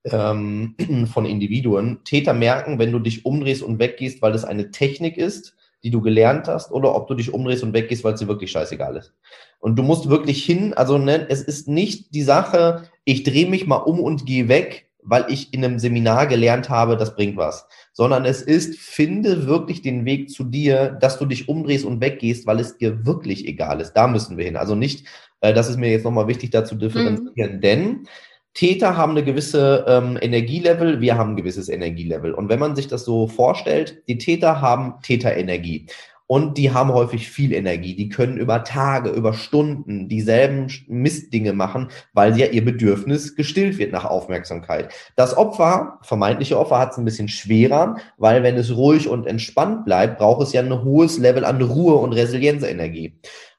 ähm, 0.05 0.74
von 1.11 1.24
Individuen. 1.24 2.01
Täter 2.05 2.34
merken, 2.34 2.78
wenn 2.78 2.93
du 2.93 2.99
dich 2.99 3.24
umdrehst 3.24 3.62
und 3.62 3.78
weggehst, 3.78 4.20
weil 4.20 4.34
es 4.34 4.45
eine 4.45 4.70
Technik 4.70 5.16
ist, 5.16 5.57
die 5.83 5.91
du 5.91 6.01
gelernt 6.01 6.49
hast, 6.49 6.72
oder 6.72 6.95
ob 6.95 7.09
du 7.09 7.14
dich 7.14 7.33
umdrehst 7.33 7.62
und 7.62 7.72
weggehst, 7.72 8.05
weil 8.05 8.14
es 8.14 8.20
dir 8.20 8.28
wirklich 8.28 8.51
scheißegal 8.51 8.97
ist. 8.97 9.14
Und 9.59 9.76
du 9.76 9.83
musst 9.83 10.09
wirklich 10.09 10.45
hin, 10.45 10.74
also 10.74 10.99
ne, 10.99 11.26
es 11.28 11.43
ist 11.43 11.68
nicht 11.68 12.14
die 12.14 12.22
Sache, 12.22 12.85
ich 13.05 13.22
drehe 13.22 13.49
mich 13.49 13.66
mal 13.66 13.76
um 13.76 14.01
und 14.01 14.26
gehe 14.26 14.49
weg, 14.49 14.91
weil 15.03 15.26
ich 15.28 15.55
in 15.55 15.64
einem 15.64 15.78
Seminar 15.78 16.26
gelernt 16.26 16.68
habe, 16.68 16.97
das 16.97 17.14
bringt 17.14 17.37
was. 17.37 17.66
Sondern 17.93 18.24
es 18.24 18.43
ist, 18.43 18.78
finde 18.78 19.47
wirklich 19.47 19.83
den 19.83 20.05
Weg 20.05 20.31
zu 20.31 20.45
dir, 20.45 20.91
dass 21.01 21.18
du 21.18 21.26
dich 21.26 21.49
umdrehst 21.49 21.85
und 21.85 22.01
weggehst, 22.01 22.47
weil 22.47 22.61
es 22.61 22.76
dir 22.76 23.07
wirklich 23.07 23.47
egal 23.47 23.81
ist. 23.81 23.95
Da 23.95 24.07
müssen 24.07 24.37
wir 24.37 24.45
hin. 24.45 24.57
Also 24.57 24.74
nicht, 24.74 25.07
äh, 25.41 25.55
das 25.55 25.68
ist 25.68 25.78
mir 25.78 25.91
jetzt 25.91 26.05
nochmal 26.05 26.28
wichtig 26.28 26.51
dazu 26.51 26.74
differenzieren, 26.74 27.57
mhm. 27.57 27.61
denn 27.61 28.09
Täter 28.55 28.97
haben 28.97 29.13
eine 29.13 29.25
gewisse 29.25 29.85
ähm, 29.87 30.19
Energielevel, 30.21 31.01
wir 31.01 31.17
haben 31.17 31.31
ein 31.33 31.37
gewisses 31.37 31.69
Energielevel. 31.69 32.35
Und 32.35 32.49
wenn 32.49 32.59
man 32.59 32.75
sich 32.77 32.89
das 32.89 33.05
so 33.05 33.29
vorstellt, 33.29 34.03
die 34.09 34.19
Täter 34.19 34.61
haben 34.61 34.95
Täterenergie. 35.03 35.87
und 36.31 36.59
die 36.59 36.71
haben 36.71 36.93
häufig 36.93 37.29
viel 37.29 37.53
Energie. 37.53 37.97
Die 37.97 38.09
können 38.09 38.37
über 38.37 38.63
Tage, 38.63 39.11
über 39.11 39.33
Stunden 39.33 40.09
dieselben 40.09 40.69
Mistdinge 40.87 41.53
machen, 41.53 41.89
weil 42.13 42.39
ja 42.39 42.47
ihr 42.47 42.65
Bedürfnis 42.65 43.35
gestillt 43.35 43.79
wird 43.79 43.91
nach 43.91 44.05
Aufmerksamkeit. 44.05 44.93
Das 45.17 45.37
Opfer, 45.37 45.99
vermeintliche 46.03 46.57
Opfer, 46.57 46.79
hat 46.79 46.93
es 46.93 46.99
ein 46.99 47.05
bisschen 47.05 47.27
schwerer, 47.27 47.97
weil 48.17 48.45
wenn 48.45 48.57
es 48.57 48.77
ruhig 48.77 49.09
und 49.09 49.27
entspannt 49.27 49.85
bleibt, 49.85 50.19
braucht 50.19 50.47
es 50.47 50.53
ja 50.53 50.63
ein 50.63 50.85
hohes 50.85 51.19
Level 51.19 51.45
an 51.45 51.61
Ruhe 51.61 51.97
und 51.97 52.13
Resilienzenergie. 52.13 53.19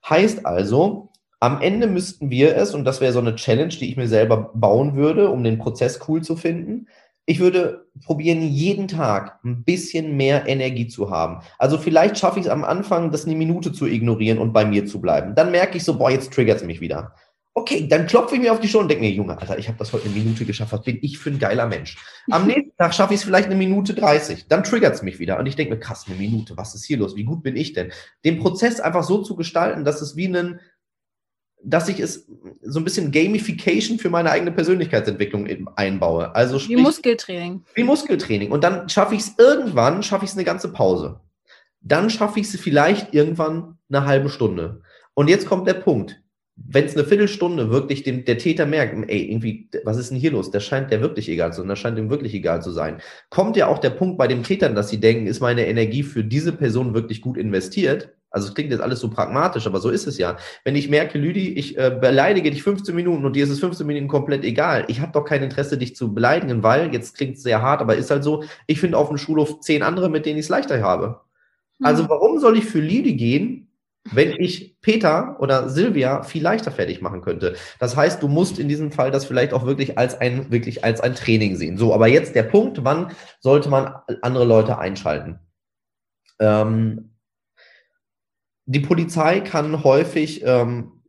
Heißt 0.09 0.45
also, 0.45 1.10
am 1.41 1.59
Ende 1.59 1.87
müssten 1.87 2.29
wir 2.29 2.55
es, 2.55 2.73
und 2.73 2.85
das 2.85 3.01
wäre 3.01 3.11
so 3.11 3.19
eine 3.19 3.35
Challenge, 3.35 3.73
die 3.73 3.89
ich 3.89 3.97
mir 3.97 4.07
selber 4.07 4.51
bauen 4.53 4.95
würde, 4.95 5.29
um 5.29 5.43
den 5.43 5.57
Prozess 5.57 5.99
cool 6.07 6.21
zu 6.21 6.35
finden, 6.35 6.87
ich 7.25 7.39
würde 7.39 7.85
probieren, 8.03 8.41
jeden 8.41 8.87
Tag 8.87 9.39
ein 9.43 9.63
bisschen 9.63 10.17
mehr 10.17 10.47
Energie 10.47 10.87
zu 10.87 11.09
haben. 11.09 11.41
Also 11.57 11.77
vielleicht 11.77 12.17
schaffe 12.17 12.39
ich 12.39 12.45
es 12.45 12.51
am 12.51 12.63
Anfang, 12.63 13.11
das 13.11 13.25
eine 13.25 13.35
Minute 13.35 13.71
zu 13.71 13.87
ignorieren 13.87 14.37
und 14.37 14.53
bei 14.53 14.65
mir 14.65 14.85
zu 14.85 15.01
bleiben. 15.01 15.35
Dann 15.35 15.51
merke 15.51 15.77
ich 15.77 15.83
so, 15.83 15.97
boah, 15.97 16.11
jetzt 16.11 16.33
triggert 16.33 16.57
es 16.57 16.63
mich 16.63 16.81
wieder. 16.81 17.15
Okay, 17.53 17.87
dann 17.87 18.07
klopfe 18.07 18.35
ich 18.35 18.41
mir 18.41 18.53
auf 18.53 18.61
die 18.61 18.67
Schulter 18.67 18.83
und 18.83 18.89
denke 18.89 19.03
mir, 19.03 19.11
Junge, 19.11 19.37
Alter, 19.37 19.57
ich 19.57 19.67
habe 19.67 19.77
das 19.77 19.91
heute 19.91 20.05
eine 20.05 20.13
Minute 20.13 20.45
geschafft. 20.45 20.71
Was 20.71 20.83
bin 20.83 20.99
ich 21.01 21.17
für 21.17 21.31
ein 21.31 21.39
geiler 21.39 21.67
Mensch? 21.67 21.97
Am 22.29 22.47
nächsten 22.47 22.75
Tag 22.77 22.93
schaffe 22.93 23.13
ich 23.13 23.19
es 23.19 23.25
vielleicht 23.25 23.47
eine 23.47 23.57
Minute 23.57 23.93
30. 23.93 24.47
Dann 24.47 24.63
triggert 24.63 24.95
es 24.95 25.01
mich 25.01 25.19
wieder. 25.19 25.37
Und 25.37 25.47
ich 25.47 25.57
denke 25.57 25.73
mir, 25.73 25.79
krass, 25.79 26.05
eine 26.07 26.15
Minute, 26.17 26.55
was 26.55 26.75
ist 26.75 26.85
hier 26.85 26.97
los? 26.97 27.15
Wie 27.17 27.25
gut 27.25 27.43
bin 27.43 27.57
ich 27.57 27.73
denn? 27.73 27.91
Den 28.23 28.39
Prozess 28.39 28.79
einfach 28.79 29.03
so 29.03 29.21
zu 29.21 29.35
gestalten, 29.35 29.83
dass 29.83 30.01
es 30.01 30.15
wie 30.15 30.27
ein 30.27 30.61
dass 31.63 31.89
ich 31.89 31.99
es 31.99 32.27
so 32.61 32.79
ein 32.79 32.83
bisschen 32.83 33.11
Gamification 33.11 33.99
für 33.99 34.09
meine 34.09 34.31
eigene 34.31 34.51
Persönlichkeitsentwicklung 34.51 35.47
einbaue. 35.75 36.33
Also 36.35 36.59
sprich, 36.59 36.77
wie 36.77 36.81
Muskeltraining. 36.81 37.63
Wie 37.75 37.83
Muskeltraining. 37.83 38.51
Und 38.51 38.63
dann 38.63 38.89
schaffe 38.89 39.15
ich 39.15 39.21
es 39.21 39.33
irgendwann, 39.37 40.03
schaffe 40.03 40.25
ich 40.25 40.31
es 40.31 40.37
eine 40.37 40.45
ganze 40.45 40.71
Pause. 40.71 41.19
Dann 41.81 42.09
schaffe 42.09 42.39
ich 42.39 42.47
es 42.47 42.59
vielleicht 42.59 43.13
irgendwann 43.13 43.77
eine 43.89 44.05
halbe 44.05 44.29
Stunde. 44.29 44.81
Und 45.13 45.29
jetzt 45.29 45.47
kommt 45.47 45.67
der 45.67 45.75
Punkt. 45.75 46.21
Wenn 46.55 46.85
es 46.85 46.95
eine 46.95 47.05
Viertelstunde 47.05 47.71
wirklich 47.71 48.03
dem, 48.03 48.23
der 48.25 48.37
Täter 48.37 48.67
merkt, 48.67 48.93
ey, 49.09 49.31
irgendwie, 49.31 49.69
was 49.83 49.97
ist 49.97 50.11
denn 50.11 50.17
hier 50.17 50.31
los? 50.31 50.51
Das 50.51 50.63
scheint 50.63 50.91
der 50.91 51.01
wirklich 51.01 51.27
egal 51.27 51.53
zu 51.53 51.61
sein. 51.61 51.69
Das 51.69 51.79
scheint 51.79 51.97
ihm 51.97 52.11
wirklich 52.11 52.35
egal 52.35 52.61
zu 52.61 52.71
sein. 52.71 53.01
Kommt 53.29 53.57
ja 53.57 53.67
auch 53.67 53.79
der 53.79 53.89
Punkt 53.89 54.17
bei 54.17 54.27
den 54.27 54.43
Tätern, 54.43 54.75
dass 54.75 54.89
sie 54.89 54.99
denken, 54.99 55.25
ist 55.25 55.39
meine 55.39 55.65
Energie 55.65 56.03
für 56.03 56.23
diese 56.23 56.51
Person 56.51 56.93
wirklich 56.93 57.21
gut 57.21 57.37
investiert? 57.37 58.13
Also 58.31 58.47
es 58.47 58.55
klingt 58.55 58.71
jetzt 58.71 58.81
alles 58.81 59.01
so 59.01 59.09
pragmatisch, 59.09 59.67
aber 59.67 59.79
so 59.79 59.89
ist 59.89 60.07
es 60.07 60.17
ja. 60.17 60.37
Wenn 60.63 60.75
ich 60.75 60.89
merke, 60.89 61.19
Lüdi, 61.19 61.49
ich 61.49 61.77
äh, 61.77 61.95
beleidige 61.99 62.49
dich 62.49 62.63
15 62.63 62.95
Minuten 62.95 63.25
und 63.25 63.35
dir 63.35 63.43
ist 63.43 63.49
es 63.49 63.59
15 63.59 63.85
Minuten 63.85 64.07
komplett 64.07 64.43
egal. 64.45 64.85
Ich 64.87 65.01
habe 65.01 65.11
doch 65.11 65.25
kein 65.25 65.43
Interesse, 65.43 65.77
dich 65.77 65.95
zu 65.95 66.13
beleidigen, 66.13 66.63
weil, 66.63 66.93
jetzt 66.93 67.17
klingt 67.17 67.35
es 67.35 67.43
sehr 67.43 67.61
hart, 67.61 67.81
aber 67.81 67.95
ist 67.95 68.09
halt 68.09 68.23
so, 68.23 68.43
ich 68.67 68.79
finde 68.79 68.97
auf 68.97 69.09
dem 69.09 69.17
Schulhof 69.17 69.59
zehn 69.59 69.83
andere, 69.83 70.09
mit 70.09 70.25
denen 70.25 70.39
ich 70.39 70.45
es 70.45 70.49
leichter 70.49 70.81
habe. 70.81 71.19
Mhm. 71.79 71.85
Also 71.85 72.09
warum 72.09 72.39
soll 72.39 72.57
ich 72.57 72.65
für 72.65 72.79
Lüdi 72.79 73.15
gehen, 73.15 73.67
wenn 74.11 74.31
ich 74.31 74.79
Peter 74.81 75.35
oder 75.39 75.69
Silvia 75.69 76.23
viel 76.23 76.41
leichter 76.41 76.71
fertig 76.71 77.01
machen 77.01 77.21
könnte. 77.21 77.55
Das 77.79 77.95
heißt, 77.95 78.23
du 78.23 78.27
musst 78.27 78.57
in 78.57 78.67
diesem 78.67 78.91
Fall 78.91 79.11
das 79.11 79.25
vielleicht 79.25 79.53
auch 79.53 79.65
wirklich 79.65 79.97
als 79.97 80.19
ein, 80.19 80.51
wirklich 80.51 80.83
als 80.83 81.01
ein 81.01 81.13
Training 81.13 81.55
sehen. 81.55 81.77
So, 81.77 81.93
aber 81.93 82.07
jetzt 82.07 82.33
der 82.33 82.43
Punkt, 82.43 82.83
wann 82.83 83.11
sollte 83.39 83.69
man 83.69 83.93
andere 84.21 84.45
Leute 84.45 84.79
einschalten? 84.79 85.39
Ähm, 86.39 87.10
die 88.71 88.79
Polizei 88.79 89.41
kann 89.41 89.83
häufig 89.83 90.43
ähm, 90.45 91.03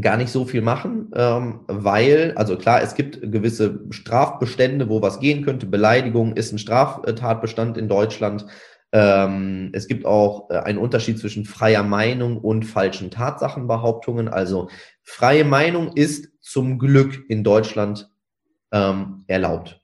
gar 0.00 0.16
nicht 0.16 0.30
so 0.30 0.44
viel 0.44 0.62
machen, 0.62 1.10
ähm, 1.14 1.60
weil, 1.66 2.32
also 2.36 2.56
klar, 2.56 2.80
es 2.80 2.94
gibt 2.94 3.20
gewisse 3.32 3.80
Strafbestände, 3.90 4.88
wo 4.88 5.02
was 5.02 5.18
gehen 5.18 5.44
könnte. 5.44 5.66
Beleidigung 5.66 6.36
ist 6.36 6.52
ein 6.52 6.58
Straftatbestand 6.58 7.76
in 7.76 7.88
Deutschland. 7.88 8.46
Ähm, 8.92 9.70
es 9.72 9.88
gibt 9.88 10.06
auch 10.06 10.48
äh, 10.50 10.58
einen 10.58 10.78
Unterschied 10.78 11.18
zwischen 11.18 11.44
freier 11.44 11.82
Meinung 11.82 12.38
und 12.38 12.64
falschen 12.64 13.10
Tatsachenbehauptungen. 13.10 14.28
Also 14.28 14.68
freie 15.02 15.44
Meinung 15.44 15.96
ist 15.96 16.28
zum 16.40 16.78
Glück 16.78 17.24
in 17.28 17.42
Deutschland 17.42 18.08
ähm, 18.72 19.24
erlaubt. 19.26 19.80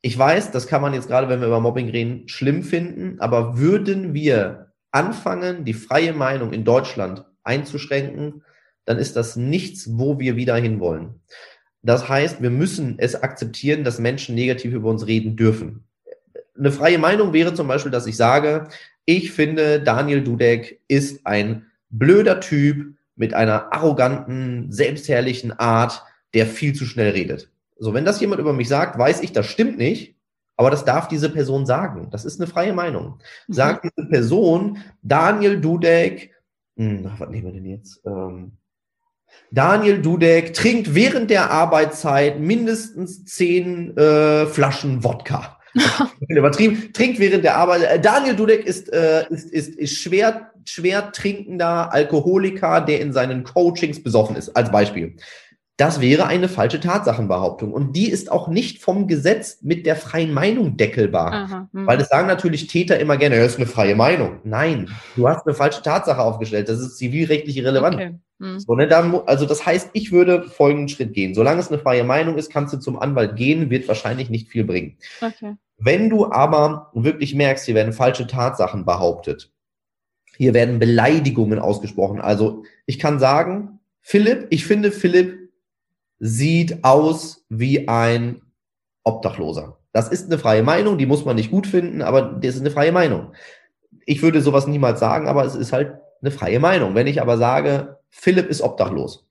Ich 0.00 0.16
weiß, 0.16 0.50
das 0.50 0.66
kann 0.66 0.80
man 0.80 0.94
jetzt 0.94 1.08
gerade, 1.08 1.28
wenn 1.28 1.40
wir 1.40 1.48
über 1.48 1.60
Mobbing 1.60 1.90
reden, 1.90 2.26
schlimm 2.26 2.62
finden, 2.62 3.20
aber 3.20 3.58
würden 3.58 4.14
wir 4.14 4.69
anfangen, 4.92 5.64
die 5.64 5.74
freie 5.74 6.12
Meinung 6.12 6.52
in 6.52 6.64
Deutschland 6.64 7.24
einzuschränken, 7.44 8.42
dann 8.84 8.98
ist 8.98 9.16
das 9.16 9.36
nichts, 9.36 9.88
wo 9.98 10.18
wir 10.18 10.36
wieder 10.36 10.56
hinwollen. 10.56 11.20
Das 11.82 12.08
heißt, 12.08 12.42
wir 12.42 12.50
müssen 12.50 12.96
es 12.98 13.22
akzeptieren, 13.22 13.84
dass 13.84 13.98
Menschen 13.98 14.34
negativ 14.34 14.72
über 14.72 14.90
uns 14.90 15.06
reden 15.06 15.36
dürfen. 15.36 15.84
Eine 16.58 16.72
freie 16.72 16.98
Meinung 16.98 17.32
wäre 17.32 17.54
zum 17.54 17.68
Beispiel, 17.68 17.92
dass 17.92 18.06
ich 18.06 18.16
sage, 18.16 18.68
ich 19.06 19.32
finde, 19.32 19.80
Daniel 19.80 20.22
Dudek 20.22 20.80
ist 20.88 21.26
ein 21.26 21.66
blöder 21.88 22.40
Typ 22.40 22.94
mit 23.16 23.34
einer 23.34 23.72
arroganten, 23.72 24.70
selbstherrlichen 24.70 25.58
Art, 25.58 26.02
der 26.34 26.46
viel 26.46 26.74
zu 26.74 26.84
schnell 26.84 27.10
redet. 27.10 27.50
So, 27.78 27.94
wenn 27.94 28.04
das 28.04 28.20
jemand 28.20 28.40
über 28.40 28.52
mich 28.52 28.68
sagt, 28.68 28.98
weiß 28.98 29.22
ich, 29.22 29.32
das 29.32 29.46
stimmt 29.46 29.78
nicht, 29.78 30.14
aber 30.60 30.70
das 30.70 30.84
darf 30.84 31.08
diese 31.08 31.30
Person 31.30 31.64
sagen. 31.64 32.08
Das 32.10 32.26
ist 32.26 32.38
eine 32.38 32.46
freie 32.46 32.74
Meinung. 32.74 33.18
Mhm. 33.48 33.54
Sagt 33.54 33.84
diese 33.84 34.06
Person, 34.06 34.76
Daniel 35.00 35.58
Dudek, 35.58 36.34
hm, 36.76 37.10
was 37.16 37.30
nehmen 37.30 37.46
wir 37.46 37.52
denn 37.52 37.64
jetzt? 37.64 38.02
Ähm, 38.04 38.52
Daniel 39.50 40.02
Dudek 40.02 40.52
trinkt 40.52 40.94
während 40.94 41.30
der 41.30 41.50
Arbeitszeit 41.50 42.40
mindestens 42.40 43.24
zehn 43.24 43.96
äh, 43.96 44.44
Flaschen 44.44 45.02
Wodka. 45.02 45.58
Übertrieben, 46.28 46.92
trinkt 46.92 47.20
während 47.20 47.42
der 47.42 47.56
Arbeit. 47.56 47.84
Äh, 47.84 47.98
Daniel 47.98 48.36
Dudek 48.36 48.66
ist, 48.66 48.92
äh, 48.92 49.26
ist, 49.30 49.50
ist, 49.50 49.74
ist 49.76 49.96
schwer, 49.96 50.50
schwer 50.66 51.10
trinkender 51.10 51.90
Alkoholiker, 51.90 52.82
der 52.82 53.00
in 53.00 53.14
seinen 53.14 53.44
Coachings 53.44 54.02
besoffen 54.02 54.36
ist, 54.36 54.54
als 54.54 54.70
Beispiel. 54.70 55.16
Das 55.80 56.02
wäre 56.02 56.26
eine 56.26 56.50
falsche 56.50 56.78
Tatsachenbehauptung. 56.78 57.72
Und 57.72 57.96
die 57.96 58.10
ist 58.10 58.30
auch 58.30 58.48
nicht 58.48 58.82
vom 58.82 59.08
Gesetz 59.08 59.62
mit 59.62 59.86
der 59.86 59.96
freien 59.96 60.30
Meinung 60.30 60.76
deckelbar. 60.76 61.32
Aha, 61.32 61.68
hm. 61.72 61.86
Weil 61.86 61.98
es 61.98 62.08
sagen 62.08 62.26
natürlich 62.26 62.66
Täter 62.66 63.00
immer 63.00 63.16
gerne, 63.16 63.38
das 63.38 63.52
ist 63.52 63.56
eine 63.56 63.66
freie 63.66 63.96
Meinung. 63.96 64.40
Nein, 64.44 64.90
du 65.16 65.26
hast 65.26 65.46
eine 65.46 65.54
falsche 65.54 65.80
Tatsache 65.80 66.20
aufgestellt. 66.20 66.68
Das 66.68 66.80
ist 66.80 66.98
zivilrechtlich 66.98 67.56
irrelevant. 67.56 67.94
Okay. 67.94 68.14
Hm. 68.40 68.60
So, 68.60 68.74
ne, 68.74 68.88
dann, 68.88 69.22
also 69.24 69.46
das 69.46 69.64
heißt, 69.64 69.88
ich 69.94 70.12
würde 70.12 70.42
folgenden 70.42 70.90
Schritt 70.90 71.14
gehen. 71.14 71.34
Solange 71.34 71.60
es 71.60 71.68
eine 71.68 71.78
freie 71.78 72.04
Meinung 72.04 72.36
ist, 72.36 72.52
kannst 72.52 72.74
du 72.74 72.76
zum 72.76 72.98
Anwalt 72.98 73.36
gehen, 73.36 73.70
wird 73.70 73.88
wahrscheinlich 73.88 74.28
nicht 74.28 74.48
viel 74.48 74.64
bringen. 74.64 74.98
Okay. 75.22 75.56
Wenn 75.78 76.10
du 76.10 76.30
aber 76.30 76.90
wirklich 76.92 77.34
merkst, 77.34 77.64
hier 77.64 77.74
werden 77.74 77.94
falsche 77.94 78.26
Tatsachen 78.26 78.84
behauptet, 78.84 79.50
hier 80.36 80.52
werden 80.52 80.78
Beleidigungen 80.78 81.58
ausgesprochen. 81.58 82.20
Also 82.20 82.64
ich 82.84 82.98
kann 82.98 83.18
sagen, 83.18 83.80
Philipp, 84.02 84.46
ich 84.50 84.66
finde 84.66 84.92
Philipp 84.92 85.39
sieht 86.20 86.84
aus 86.84 87.44
wie 87.48 87.88
ein 87.88 88.42
Obdachloser. 89.02 89.78
Das 89.92 90.08
ist 90.08 90.26
eine 90.26 90.38
freie 90.38 90.62
Meinung, 90.62 90.98
die 90.98 91.06
muss 91.06 91.24
man 91.24 91.34
nicht 91.34 91.50
gut 91.50 91.66
finden, 91.66 92.02
aber 92.02 92.22
das 92.22 92.54
ist 92.54 92.60
eine 92.60 92.70
freie 92.70 92.92
Meinung. 92.92 93.32
Ich 94.06 94.22
würde 94.22 94.40
sowas 94.40 94.66
niemals 94.66 95.00
sagen, 95.00 95.26
aber 95.26 95.44
es 95.44 95.56
ist 95.56 95.72
halt 95.72 95.94
eine 96.20 96.30
freie 96.30 96.60
Meinung. 96.60 96.94
Wenn 96.94 97.06
ich 97.06 97.20
aber 97.20 97.38
sage, 97.38 97.98
Philipp 98.10 98.48
ist 98.48 98.60
obdachlos, 98.60 99.26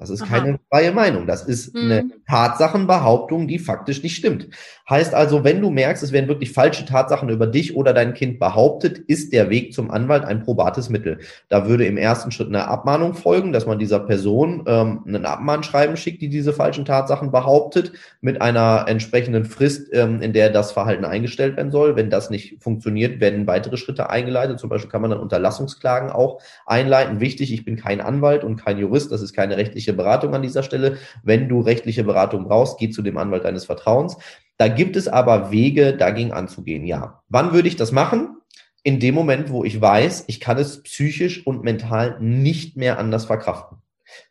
das 0.00 0.08
ist 0.08 0.22
Aha. 0.22 0.38
keine 0.38 0.58
freie 0.70 0.92
Meinung. 0.92 1.26
Das 1.26 1.42
ist 1.42 1.74
mhm. 1.74 1.80
eine 1.82 2.10
Tatsachenbehauptung, 2.26 3.46
die 3.46 3.58
faktisch 3.58 4.02
nicht 4.02 4.16
stimmt. 4.16 4.48
Heißt 4.88 5.14
also, 5.14 5.44
wenn 5.44 5.60
du 5.60 5.70
merkst, 5.70 6.02
es 6.02 6.10
werden 6.10 6.26
wirklich 6.26 6.52
falsche 6.52 6.86
Tatsachen 6.86 7.28
über 7.28 7.46
dich 7.46 7.76
oder 7.76 7.92
dein 7.92 8.14
Kind 8.14 8.40
behauptet, 8.40 8.98
ist 8.98 9.32
der 9.32 9.50
Weg 9.50 9.74
zum 9.74 9.90
Anwalt 9.90 10.24
ein 10.24 10.42
probates 10.42 10.88
Mittel. 10.88 11.18
Da 11.50 11.68
würde 11.68 11.84
im 11.84 11.98
ersten 11.98 12.32
Schritt 12.32 12.48
eine 12.48 12.66
Abmahnung 12.66 13.12
folgen, 13.14 13.52
dass 13.52 13.66
man 13.66 13.78
dieser 13.78 14.00
Person 14.00 14.64
ähm, 14.66 15.02
ein 15.06 15.26
Abmahnschreiben 15.26 15.98
schickt, 15.98 16.22
die 16.22 16.30
diese 16.30 16.54
falschen 16.54 16.86
Tatsachen 16.86 17.30
behauptet, 17.30 17.92
mit 18.22 18.40
einer 18.40 18.86
entsprechenden 18.88 19.44
Frist, 19.44 19.92
ähm, 19.92 20.22
in 20.22 20.32
der 20.32 20.48
das 20.48 20.72
Verhalten 20.72 21.04
eingestellt 21.04 21.58
werden 21.58 21.70
soll. 21.70 21.94
Wenn 21.94 22.08
das 22.08 22.30
nicht 22.30 22.56
funktioniert, 22.60 23.20
werden 23.20 23.46
weitere 23.46 23.76
Schritte 23.76 24.08
eingeleitet. 24.08 24.58
Zum 24.58 24.70
Beispiel 24.70 24.90
kann 24.90 25.02
man 25.02 25.10
dann 25.10 25.20
Unterlassungsklagen 25.20 26.10
auch 26.10 26.40
einleiten. 26.64 27.20
Wichtig, 27.20 27.52
ich 27.52 27.66
bin 27.66 27.76
kein 27.76 28.00
Anwalt 28.00 28.44
und 28.44 28.56
kein 28.56 28.78
Jurist, 28.78 29.12
das 29.12 29.20
ist 29.20 29.34
keine 29.34 29.58
rechtliche 29.58 29.89
rechtliche 29.90 29.92
Beratung 29.92 30.34
an 30.34 30.42
dieser 30.42 30.62
Stelle. 30.62 30.98
Wenn 31.22 31.48
du 31.48 31.60
rechtliche 31.60 32.04
Beratung 32.04 32.44
brauchst, 32.44 32.78
geh 32.78 32.90
zu 32.90 33.02
dem 33.02 33.18
Anwalt 33.18 33.44
deines 33.44 33.64
Vertrauens. 33.64 34.16
Da 34.56 34.68
gibt 34.68 34.96
es 34.96 35.08
aber 35.08 35.50
Wege, 35.50 35.96
dagegen 35.96 36.32
anzugehen, 36.32 36.84
ja. 36.84 37.22
Wann 37.28 37.52
würde 37.52 37.68
ich 37.68 37.76
das 37.76 37.92
machen? 37.92 38.36
In 38.82 38.98
dem 38.98 39.14
Moment, 39.14 39.50
wo 39.50 39.64
ich 39.64 39.80
weiß, 39.80 40.24
ich 40.28 40.40
kann 40.40 40.58
es 40.58 40.82
psychisch 40.82 41.46
und 41.46 41.64
mental 41.64 42.18
nicht 42.20 42.76
mehr 42.76 42.98
anders 42.98 43.26
verkraften. 43.26 43.78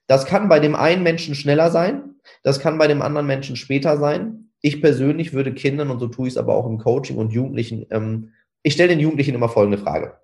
Das 0.07 0.26
kann 0.26 0.49
bei 0.49 0.60
dem 0.60 0.76
einen 0.76 1.03
Menschen 1.03 1.36
schneller 1.36 1.72
sein, 1.72 2.16
das 2.43 2.60
kann 2.60 2.78
bei 2.78 2.88
dem 2.88 3.01
anderen 3.01 3.28
Menschen 3.28 3.55
später 3.55 3.97
sein. 3.97 4.49
Ich 4.62 4.82
persönlich 4.82 5.34
würde 5.34 5.53
Kindern, 5.53 5.89
und 5.89 5.99
so 5.99 6.07
tue 6.07 6.28
ich 6.28 6.34
es 6.34 6.38
aber 6.38 6.55
auch 6.55 6.66
im 6.66 6.80
Coaching 6.80 7.18
und 7.18 7.32
Jugendlichen, 7.32 7.86
ähm, 7.91 8.34
ich 8.62 8.74
stelle 8.74 8.89
den 8.89 8.99
Jugendlichen 8.99 9.36
immer 9.36 9.49
folgende 9.49 9.78
Frage 9.78 10.18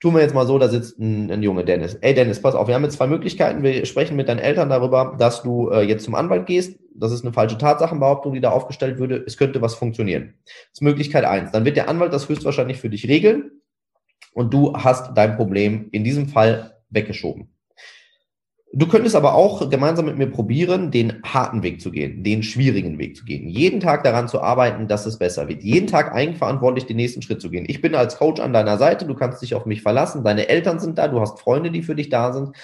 tun 0.00 0.14
wir 0.14 0.20
jetzt 0.20 0.34
mal 0.34 0.46
so, 0.46 0.58
da 0.58 0.68
sitzt 0.68 0.98
ein, 0.98 1.30
ein 1.30 1.42
Junge, 1.42 1.64
Dennis. 1.64 1.94
Ey 1.94 2.14
Dennis, 2.14 2.40
pass 2.40 2.54
auf, 2.54 2.68
wir 2.68 2.74
haben 2.74 2.84
jetzt 2.84 2.96
zwei 2.96 3.06
Möglichkeiten. 3.06 3.62
Wir 3.62 3.86
sprechen 3.86 4.16
mit 4.16 4.28
deinen 4.28 4.38
Eltern 4.38 4.68
darüber, 4.68 5.16
dass 5.18 5.42
du 5.42 5.70
äh, 5.70 5.82
jetzt 5.82 6.04
zum 6.04 6.14
Anwalt 6.14 6.46
gehst. 6.46 6.78
Das 6.94 7.12
ist 7.12 7.24
eine 7.24 7.32
falsche 7.32 7.58
Tatsachenbehauptung, 7.58 8.34
die 8.34 8.40
da 8.40 8.50
aufgestellt 8.50 8.98
würde. 8.98 9.22
Es 9.26 9.36
könnte 9.36 9.62
was 9.62 9.74
funktionieren. 9.74 10.34
Das 10.44 10.54
ist 10.74 10.82
Möglichkeit 10.82 11.24
eins. 11.24 11.50
Dann 11.52 11.64
wird 11.64 11.76
der 11.76 11.88
Anwalt 11.88 12.12
das 12.12 12.28
höchstwahrscheinlich 12.28 12.78
für 12.78 12.90
dich 12.90 13.08
regeln. 13.08 13.50
und 14.32 14.52
du 14.52 14.74
hast 14.74 15.16
dein 15.16 15.36
Problem 15.36 15.88
in 15.92 16.04
diesem 16.04 16.28
Fall 16.28 16.78
weggeschoben. 16.90 17.55
Du 18.78 18.86
könntest 18.86 19.16
aber 19.16 19.34
auch 19.34 19.70
gemeinsam 19.70 20.04
mit 20.04 20.18
mir 20.18 20.26
probieren, 20.26 20.90
den 20.90 21.22
harten 21.22 21.62
Weg 21.62 21.80
zu 21.80 21.90
gehen, 21.90 22.22
den 22.22 22.42
schwierigen 22.42 22.98
Weg 22.98 23.16
zu 23.16 23.24
gehen. 23.24 23.48
Jeden 23.48 23.80
Tag 23.80 24.04
daran 24.04 24.28
zu 24.28 24.42
arbeiten, 24.42 24.86
dass 24.86 25.06
es 25.06 25.18
besser 25.18 25.48
wird. 25.48 25.62
Jeden 25.62 25.86
Tag 25.86 26.12
eigenverantwortlich 26.12 26.84
den 26.84 26.98
nächsten 26.98 27.22
Schritt 27.22 27.40
zu 27.40 27.48
gehen. 27.48 27.64
Ich 27.66 27.80
bin 27.80 27.94
als 27.94 28.18
Coach 28.18 28.38
an 28.38 28.52
deiner 28.52 28.76
Seite, 28.76 29.06
du 29.06 29.14
kannst 29.14 29.40
dich 29.40 29.54
auf 29.54 29.64
mich 29.64 29.80
verlassen, 29.80 30.24
deine 30.24 30.50
Eltern 30.50 30.78
sind 30.78 30.98
da, 30.98 31.08
du 31.08 31.18
hast 31.22 31.40
Freunde, 31.40 31.70
die 31.70 31.82
für 31.82 31.94
dich 31.94 32.10
da 32.10 32.34
sind. 32.34 32.54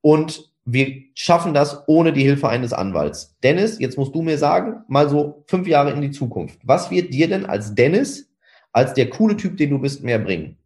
Und 0.00 0.50
wir 0.64 1.04
schaffen 1.14 1.54
das 1.54 1.84
ohne 1.86 2.12
die 2.12 2.24
Hilfe 2.24 2.48
eines 2.48 2.72
Anwalts. 2.72 3.36
Dennis, 3.44 3.78
jetzt 3.78 3.96
musst 3.96 4.12
du 4.12 4.22
mir 4.22 4.38
sagen, 4.38 4.82
mal 4.88 5.08
so 5.08 5.44
fünf 5.46 5.68
Jahre 5.68 5.92
in 5.92 6.00
die 6.00 6.10
Zukunft. 6.10 6.58
Was 6.64 6.90
wird 6.90 7.14
dir 7.14 7.28
denn 7.28 7.46
als 7.46 7.76
Dennis, 7.76 8.28
als 8.72 8.92
der 8.94 9.08
coole 9.08 9.36
Typ, 9.36 9.56
den 9.56 9.70
du 9.70 9.78
bist, 9.78 10.02
mehr 10.02 10.18
bringen? 10.18 10.56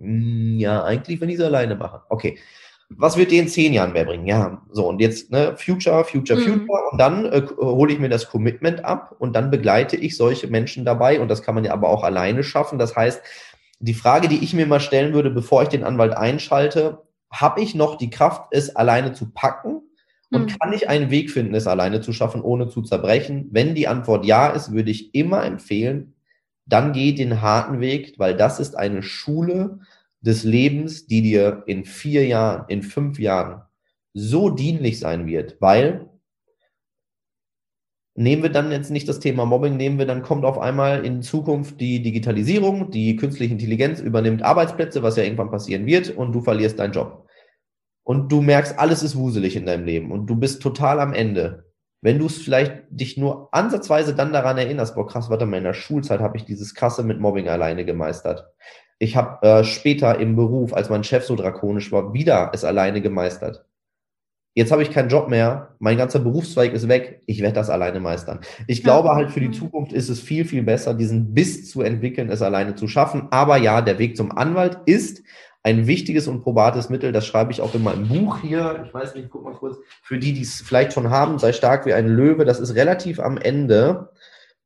Hm, 0.00 0.58
ja, 0.58 0.82
eigentlich, 0.82 1.20
wenn 1.20 1.28
ich 1.28 1.36
es 1.36 1.44
alleine 1.44 1.76
mache. 1.76 2.02
Okay 2.08 2.36
was 2.96 3.16
wird 3.16 3.30
dir 3.30 3.40
in 3.40 3.48
zehn 3.48 3.72
Jahren 3.72 3.92
mehr 3.92 4.04
bringen? 4.04 4.26
Ja, 4.26 4.62
so 4.70 4.88
und 4.88 5.00
jetzt 5.00 5.30
ne, 5.30 5.54
Future, 5.56 6.04
Future, 6.04 6.38
mhm. 6.38 6.44
Future 6.44 6.82
und 6.90 6.98
dann 6.98 7.26
äh, 7.26 7.42
hole 7.58 7.92
ich 7.92 7.98
mir 7.98 8.08
das 8.08 8.28
Commitment 8.28 8.84
ab 8.84 9.14
und 9.18 9.34
dann 9.34 9.50
begleite 9.50 9.96
ich 9.96 10.16
solche 10.16 10.48
Menschen 10.48 10.84
dabei 10.84 11.20
und 11.20 11.28
das 11.28 11.42
kann 11.42 11.54
man 11.54 11.64
ja 11.64 11.72
aber 11.72 11.88
auch 11.88 12.02
alleine 12.02 12.42
schaffen. 12.42 12.78
Das 12.78 12.96
heißt, 12.96 13.22
die 13.78 13.94
Frage, 13.94 14.28
die 14.28 14.42
ich 14.44 14.52
mir 14.52 14.66
mal 14.66 14.80
stellen 14.80 15.14
würde, 15.14 15.30
bevor 15.30 15.62
ich 15.62 15.68
den 15.68 15.84
Anwalt 15.84 16.14
einschalte, 16.14 17.02
habe 17.30 17.62
ich 17.62 17.74
noch 17.74 17.96
die 17.96 18.10
Kraft, 18.10 18.48
es 18.50 18.74
alleine 18.74 19.12
zu 19.12 19.30
packen? 19.30 19.82
Und 20.32 20.42
mhm. 20.42 20.58
kann 20.58 20.72
ich 20.72 20.88
einen 20.88 21.10
Weg 21.10 21.30
finden, 21.30 21.54
es 21.54 21.66
alleine 21.66 22.00
zu 22.00 22.12
schaffen, 22.12 22.42
ohne 22.42 22.68
zu 22.68 22.82
zerbrechen? 22.82 23.48
Wenn 23.50 23.74
die 23.74 23.88
Antwort 23.88 24.24
ja 24.24 24.48
ist, 24.48 24.72
würde 24.72 24.90
ich 24.90 25.14
immer 25.14 25.44
empfehlen, 25.44 26.14
dann 26.66 26.92
geh 26.92 27.12
den 27.12 27.42
harten 27.42 27.80
Weg, 27.80 28.14
weil 28.18 28.36
das 28.36 28.60
ist 28.60 28.76
eine 28.78 29.02
Schule, 29.02 29.80
des 30.20 30.44
Lebens, 30.44 31.06
die 31.06 31.22
dir 31.22 31.62
in 31.66 31.84
vier 31.84 32.26
Jahren, 32.26 32.64
in 32.68 32.82
fünf 32.82 33.18
Jahren 33.18 33.62
so 34.12 34.50
dienlich 34.50 34.98
sein 34.98 35.26
wird, 35.26 35.60
weil 35.60 36.10
nehmen 38.14 38.42
wir 38.42 38.50
dann 38.50 38.72
jetzt 38.72 38.90
nicht 38.90 39.08
das 39.08 39.20
Thema 39.20 39.46
Mobbing, 39.46 39.76
nehmen 39.76 39.98
wir, 39.98 40.06
dann 40.06 40.22
kommt 40.22 40.44
auf 40.44 40.58
einmal 40.58 41.04
in 41.06 41.22
Zukunft 41.22 41.80
die 41.80 42.02
Digitalisierung, 42.02 42.90
die 42.90 43.16
künstliche 43.16 43.54
Intelligenz 43.54 44.00
übernimmt 44.00 44.42
Arbeitsplätze, 44.42 45.02
was 45.02 45.16
ja 45.16 45.22
irgendwann 45.22 45.50
passieren 45.50 45.86
wird, 45.86 46.10
und 46.10 46.32
du 46.32 46.42
verlierst 46.42 46.78
deinen 46.78 46.92
Job. 46.92 47.26
Und 48.02 48.30
du 48.30 48.42
merkst, 48.42 48.78
alles 48.78 49.02
ist 49.02 49.16
wuselig 49.16 49.56
in 49.56 49.66
deinem 49.66 49.84
Leben 49.84 50.10
und 50.10 50.26
du 50.26 50.36
bist 50.36 50.60
total 50.60 51.00
am 51.00 51.14
Ende. 51.14 51.70
Wenn 52.02 52.18
du 52.18 52.26
es 52.26 52.38
vielleicht 52.38 52.84
dich 52.90 53.16
nur 53.16 53.54
ansatzweise 53.54 54.14
dann 54.14 54.32
daran 54.32 54.58
erinnerst, 54.58 54.94
boah 54.94 55.06
krass, 55.06 55.30
warte 55.30 55.46
mal, 55.46 55.58
in 55.58 55.64
der 55.64 55.74
Schulzeit 55.74 56.20
habe 56.20 56.36
ich 56.36 56.44
dieses 56.44 56.74
krasse 56.74 57.04
mit 57.04 57.20
Mobbing 57.20 57.48
alleine 57.48 57.84
gemeistert. 57.84 58.46
Ich 59.02 59.16
habe 59.16 59.44
äh, 59.46 59.64
später 59.64 60.18
im 60.18 60.36
Beruf, 60.36 60.74
als 60.74 60.90
mein 60.90 61.04
Chef 61.04 61.24
so 61.24 61.34
drakonisch 61.34 61.90
war, 61.90 62.12
wieder 62.12 62.50
es 62.52 62.64
alleine 62.64 63.00
gemeistert. 63.00 63.64
Jetzt 64.54 64.72
habe 64.72 64.82
ich 64.82 64.90
keinen 64.90 65.08
Job 65.08 65.28
mehr, 65.28 65.74
mein 65.78 65.96
ganzer 65.96 66.18
Berufszweig 66.18 66.74
ist 66.74 66.86
weg, 66.86 67.22
ich 67.26 67.40
werde 67.40 67.54
das 67.54 67.70
alleine 67.70 67.98
meistern. 67.98 68.40
Ich 68.66 68.82
glaube 68.82 69.10
halt, 69.10 69.30
für 69.30 69.40
die 69.40 69.52
Zukunft 69.52 69.92
ist 69.92 70.10
es 70.10 70.20
viel, 70.20 70.44
viel 70.44 70.62
besser, 70.62 70.92
diesen 70.92 71.32
Biss 71.32 71.70
zu 71.70 71.80
entwickeln, 71.80 72.28
es 72.28 72.42
alleine 72.42 72.74
zu 72.74 72.88
schaffen. 72.88 73.28
Aber 73.30 73.56
ja, 73.56 73.80
der 73.80 73.98
Weg 73.98 74.18
zum 74.18 74.36
Anwalt 74.36 74.78
ist 74.84 75.22
ein 75.62 75.86
wichtiges 75.86 76.28
und 76.28 76.42
probates 76.42 76.90
Mittel. 76.90 77.12
Das 77.12 77.26
schreibe 77.26 77.52
ich 77.52 77.62
auch 77.62 77.74
in 77.74 77.82
meinem 77.82 78.08
Buch 78.08 78.40
hier. 78.40 78.84
Ich 78.86 78.92
weiß 78.92 79.14
nicht, 79.14 79.30
guck 79.30 79.44
mal 79.44 79.54
kurz. 79.54 79.78
Für 80.02 80.18
die, 80.18 80.34
die 80.34 80.42
es 80.42 80.60
vielleicht 80.60 80.92
schon 80.92 81.08
haben, 81.08 81.38
sei 81.38 81.52
stark 81.54 81.86
wie 81.86 81.94
ein 81.94 82.08
Löwe. 82.08 82.44
Das 82.44 82.60
ist 82.60 82.74
relativ 82.74 83.18
am 83.18 83.38
Ende. 83.38 84.09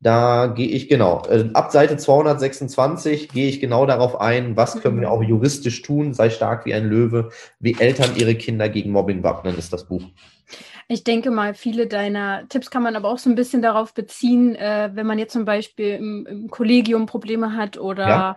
Da 0.05 0.49
gehe 0.49 0.69
ich 0.69 0.91
genau, 0.91 1.23
äh, 1.31 1.49
ab 1.55 1.73
Seite 1.73 1.97
226 1.97 3.31
gehe 3.31 3.49
ich 3.49 3.59
genau 3.59 3.87
darauf 3.87 4.21
ein, 4.21 4.55
was 4.55 4.83
können 4.83 5.01
wir 5.01 5.09
mhm. 5.09 5.15
auch 5.15 5.23
juristisch 5.23 5.81
tun, 5.81 6.13
sei 6.13 6.29
stark 6.29 6.67
wie 6.67 6.75
ein 6.75 6.85
Löwe, 6.85 7.31
wie 7.59 7.75
Eltern 7.81 8.15
ihre 8.15 8.35
Kinder 8.35 8.69
gegen 8.69 8.91
Mobbing 8.91 9.23
wappnen, 9.23 9.57
ist 9.57 9.73
das 9.73 9.89
Buch. 9.89 10.03
Ich 10.89 11.05
denke 11.05 11.31
mal, 11.31 11.55
viele 11.55 11.87
deiner 11.87 12.47
Tipps 12.51 12.71
kann 12.71 12.83
man 12.83 12.97
aber 12.97 13.09
auch 13.09 13.17
so 13.17 13.31
ein 13.31 13.35
bisschen 13.35 13.63
darauf 13.63 13.95
beziehen, 13.95 14.55
äh, 14.57 14.91
wenn 14.93 15.07
man 15.07 15.19
jetzt 15.19 15.33
zum 15.33 15.47
Beispiel 15.47 15.95
im, 15.95 16.27
im 16.27 16.51
Kollegium 16.51 17.07
Probleme 17.07 17.57
hat 17.57 17.79
oder 17.79 18.07
ja 18.07 18.37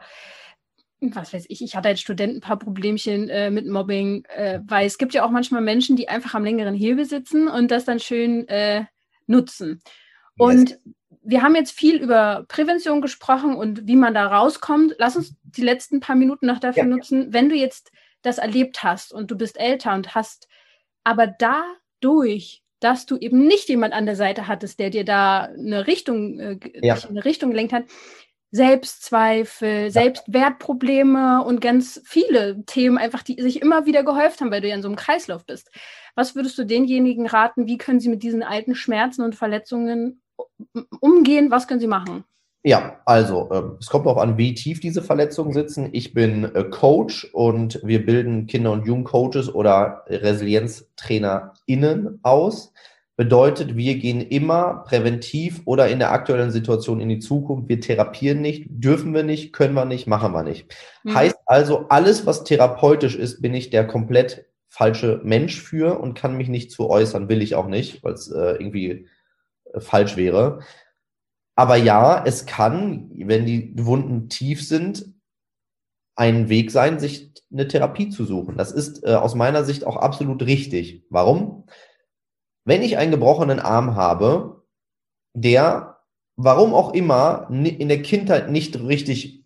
was 1.00 1.32
weiß 1.32 1.46
ich, 1.50 1.62
ich 1.62 1.76
hatte 1.76 1.90
als 1.90 2.02
Student 2.02 2.38
ein 2.38 2.42
paar 2.42 2.58
Problemchen 2.58 3.30
äh, 3.30 3.52
mit 3.52 3.68
Mobbing, 3.68 4.26
äh, 4.36 4.62
weil 4.66 4.88
es 4.88 4.98
gibt 4.98 5.14
ja 5.14 5.24
auch 5.24 5.30
manchmal 5.30 5.62
Menschen, 5.62 5.96
die 5.96 6.10
einfach 6.10 6.34
am 6.34 6.44
längeren 6.44 6.74
Hebel 6.74 7.06
sitzen 7.06 7.48
und 7.48 7.70
das 7.70 7.86
dann 7.86 8.00
schön 8.00 8.48
äh, 8.48 8.86
nutzen. 9.28 9.84
Und 10.40 10.72
yes 10.72 10.80
wir 11.28 11.42
haben 11.42 11.56
jetzt 11.56 11.78
viel 11.78 11.98
über 11.98 12.46
Prävention 12.48 13.02
gesprochen 13.02 13.56
und 13.56 13.86
wie 13.86 13.98
man 13.98 14.14
da 14.14 14.28
rauskommt. 14.28 14.96
Lass 14.98 15.18
uns 15.18 15.36
die 15.44 15.62
letzten 15.62 16.00
paar 16.00 16.16
Minuten 16.16 16.46
noch 16.46 16.60
dafür 16.60 16.84
ja. 16.84 16.90
nutzen, 16.90 17.34
wenn 17.34 17.50
du 17.50 17.56
jetzt 17.56 17.92
das 18.22 18.38
erlebt 18.38 18.82
hast 18.82 19.12
und 19.12 19.30
du 19.30 19.38
bist 19.38 19.60
älter 19.60 19.94
und 19.94 20.16
hast 20.16 20.48
aber 21.04 21.28
dadurch, 21.28 22.64
dass 22.80 23.06
du 23.06 23.18
eben 23.18 23.46
nicht 23.46 23.68
jemand 23.68 23.94
an 23.94 24.06
der 24.06 24.16
Seite 24.16 24.48
hattest, 24.48 24.80
der 24.80 24.90
dir 24.90 25.04
da 25.04 25.42
eine 25.42 25.86
Richtung, 25.86 26.40
äh, 26.40 26.60
ja. 26.82 26.98
eine 27.10 27.26
Richtung 27.26 27.52
gelenkt 27.52 27.74
hat, 27.74 27.84
Selbstzweifel. 28.52 29.92
Selbstwertprobleme 29.92 31.44
und 31.44 31.60
ganz 31.60 32.02
viele 32.06 32.64
Themen 32.66 32.98
einfach, 32.98 33.22
die 33.24 33.42
sich 33.42 33.62
immer 33.62 33.86
wieder 33.86 34.04
gehäuft 34.04 34.40
haben, 34.40 34.52
weil 34.52 34.62
du 34.62 34.70
ja 34.70 34.76
in 34.76 34.82
so 34.82 34.88
einem 34.88 34.96
Kreislauf 34.96 35.46
bist. 35.46 35.70
Was 36.16 36.36
würdest 36.36 36.58
du 36.58 36.66
denjenigen 36.66 37.28
raten? 37.28 37.68
Wie 37.68 37.78
können 37.78 38.00
sie 38.00 38.08
mit 38.08 38.24
diesen 38.24 38.44
alten 38.44 38.76
Schmerzen 38.76 39.24
und 39.24 39.36
Verletzungen 39.36 40.22
umgehen? 41.00 41.52
Was 41.52 41.68
können 41.68 41.80
Sie 41.80 41.88
machen? 41.88 42.24
Ja, 42.64 43.00
also 43.06 43.50
äh, 43.52 43.62
es 43.80 43.86
kommt 43.88 44.06
darauf 44.06 44.22
an, 44.22 44.38
wie 44.38 44.54
tief 44.54 44.82
diese 44.82 45.02
Verletzungen 45.02 45.54
sitzen. 45.54 45.88
Ich 45.94 46.14
bin 46.14 46.44
äh, 46.44 46.66
Coach 46.66 47.30
und 47.32 47.80
wir 47.84 48.06
bilden 48.06 48.46
Kinder- 48.48 48.74
und 48.74 48.86
Jugendcoaches 48.86 49.54
oder 49.54 50.04
ResilienztrainerInnen 50.08 52.20
aus. 52.24 52.74
Bedeutet, 53.16 53.78
wir 53.78 53.96
gehen 53.96 54.20
immer 54.22 54.84
präventiv 54.86 55.62
oder 55.66 55.88
in 55.88 56.00
der 56.00 56.12
aktuellen 56.12 56.52
Situation 56.52 57.00
in 57.00 57.08
die 57.10 57.20
Zukunft. 57.20 57.70
Wir 57.70 57.80
therapieren 57.80 58.42
nicht, 58.42 58.66
dürfen 58.70 59.14
wir 59.14 59.24
nicht, 59.24 59.54
können 59.54 59.74
wir 59.74 59.86
nicht, 59.86 60.06
machen 60.06 60.34
wir 60.34 60.44
nicht. 60.44 60.76
Mhm. 61.04 61.16
Heißt 61.16 61.38
also, 61.46 61.86
alles, 61.88 62.26
was 62.26 62.44
therapeutisch 62.44 63.16
ist, 63.16 63.42
bin 63.42 63.54
ich 63.54 63.70
der 63.70 63.88
komplett 63.88 64.48
falsche 64.68 65.22
Mensch 65.24 65.62
für 65.62 65.98
und 66.00 66.16
kann 66.16 66.36
mich 66.38 66.50
nicht 66.50 66.72
zu 66.72 66.90
äußern, 66.90 67.30
will 67.30 67.42
ich 67.42 67.56
auch 67.56 67.68
nicht, 67.68 68.04
weil 68.04 68.12
es 68.14 68.30
äh, 68.30 68.58
irgendwie 68.60 69.08
falsch 69.78 70.18
wäre. 70.18 70.62
Aber 71.56 71.76
ja, 71.76 72.24
es 72.26 72.46
kann, 72.46 73.10
wenn 73.16 73.46
die 73.46 73.74
Wunden 73.78 74.30
tief 74.30 74.68
sind, 74.68 75.14
ein 76.16 76.50
Weg 76.50 76.72
sein, 76.72 77.00
sich 77.00 77.32
eine 77.52 77.68
Therapie 77.68 78.10
zu 78.10 78.26
suchen. 78.26 78.58
Das 78.58 78.72
ist 78.72 79.04
äh, 79.04 79.14
aus 79.16 79.36
meiner 79.36 79.64
Sicht 79.64 79.86
auch 79.86 79.98
absolut 79.98 80.44
richtig. 80.44 81.06
Warum? 81.10 81.66
Wenn 82.66 82.82
ich 82.82 82.98
einen 82.98 83.12
gebrochenen 83.12 83.60
Arm 83.60 83.96
habe, 83.96 84.64
der, 85.34 86.00
warum 86.36 86.74
auch 86.74 86.94
immer, 86.94 87.48
in 87.50 87.88
der 87.88 88.02
Kindheit 88.02 88.52
nicht 88.52 88.80
richtig 88.80 89.44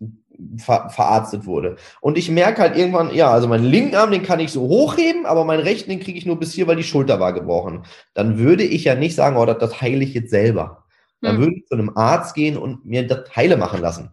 ver 0.58 0.90
verarztet 0.90 1.46
wurde. 1.46 1.76
Und 2.00 2.18
ich 2.18 2.30
merke 2.30 2.62
halt 2.62 2.76
irgendwann, 2.76 3.14
ja, 3.14 3.30
also 3.30 3.48
meinen 3.48 3.64
linken 3.64 3.96
Arm, 3.96 4.10
den 4.10 4.22
kann 4.22 4.40
ich 4.40 4.52
so 4.52 4.62
hochheben, 4.62 5.26
aber 5.26 5.44
meinen 5.44 5.62
rechten, 5.62 5.90
den 5.90 6.00
kriege 6.00 6.18
ich 6.18 6.26
nur 6.26 6.38
bis 6.38 6.52
hier, 6.52 6.66
weil 6.66 6.76
die 6.76 6.82
Schulter 6.82 7.20
war 7.20 7.32
gebrochen. 7.32 7.84
Dann 8.14 8.38
würde 8.38 8.64
ich 8.64 8.84
ja 8.84 8.94
nicht 8.94 9.14
sagen, 9.14 9.36
oh, 9.36 9.46
das, 9.46 9.58
das 9.58 9.80
heile 9.80 10.04
ich 10.04 10.14
jetzt 10.14 10.30
selber. 10.30 10.84
Dann 11.20 11.36
hm. 11.36 11.40
würde 11.40 11.54
ich 11.56 11.66
zu 11.66 11.74
einem 11.74 11.96
Arzt 11.96 12.34
gehen 12.34 12.56
und 12.56 12.84
mir 12.84 13.06
das 13.06 13.34
heile 13.34 13.56
machen 13.56 13.80
lassen. 13.80 14.10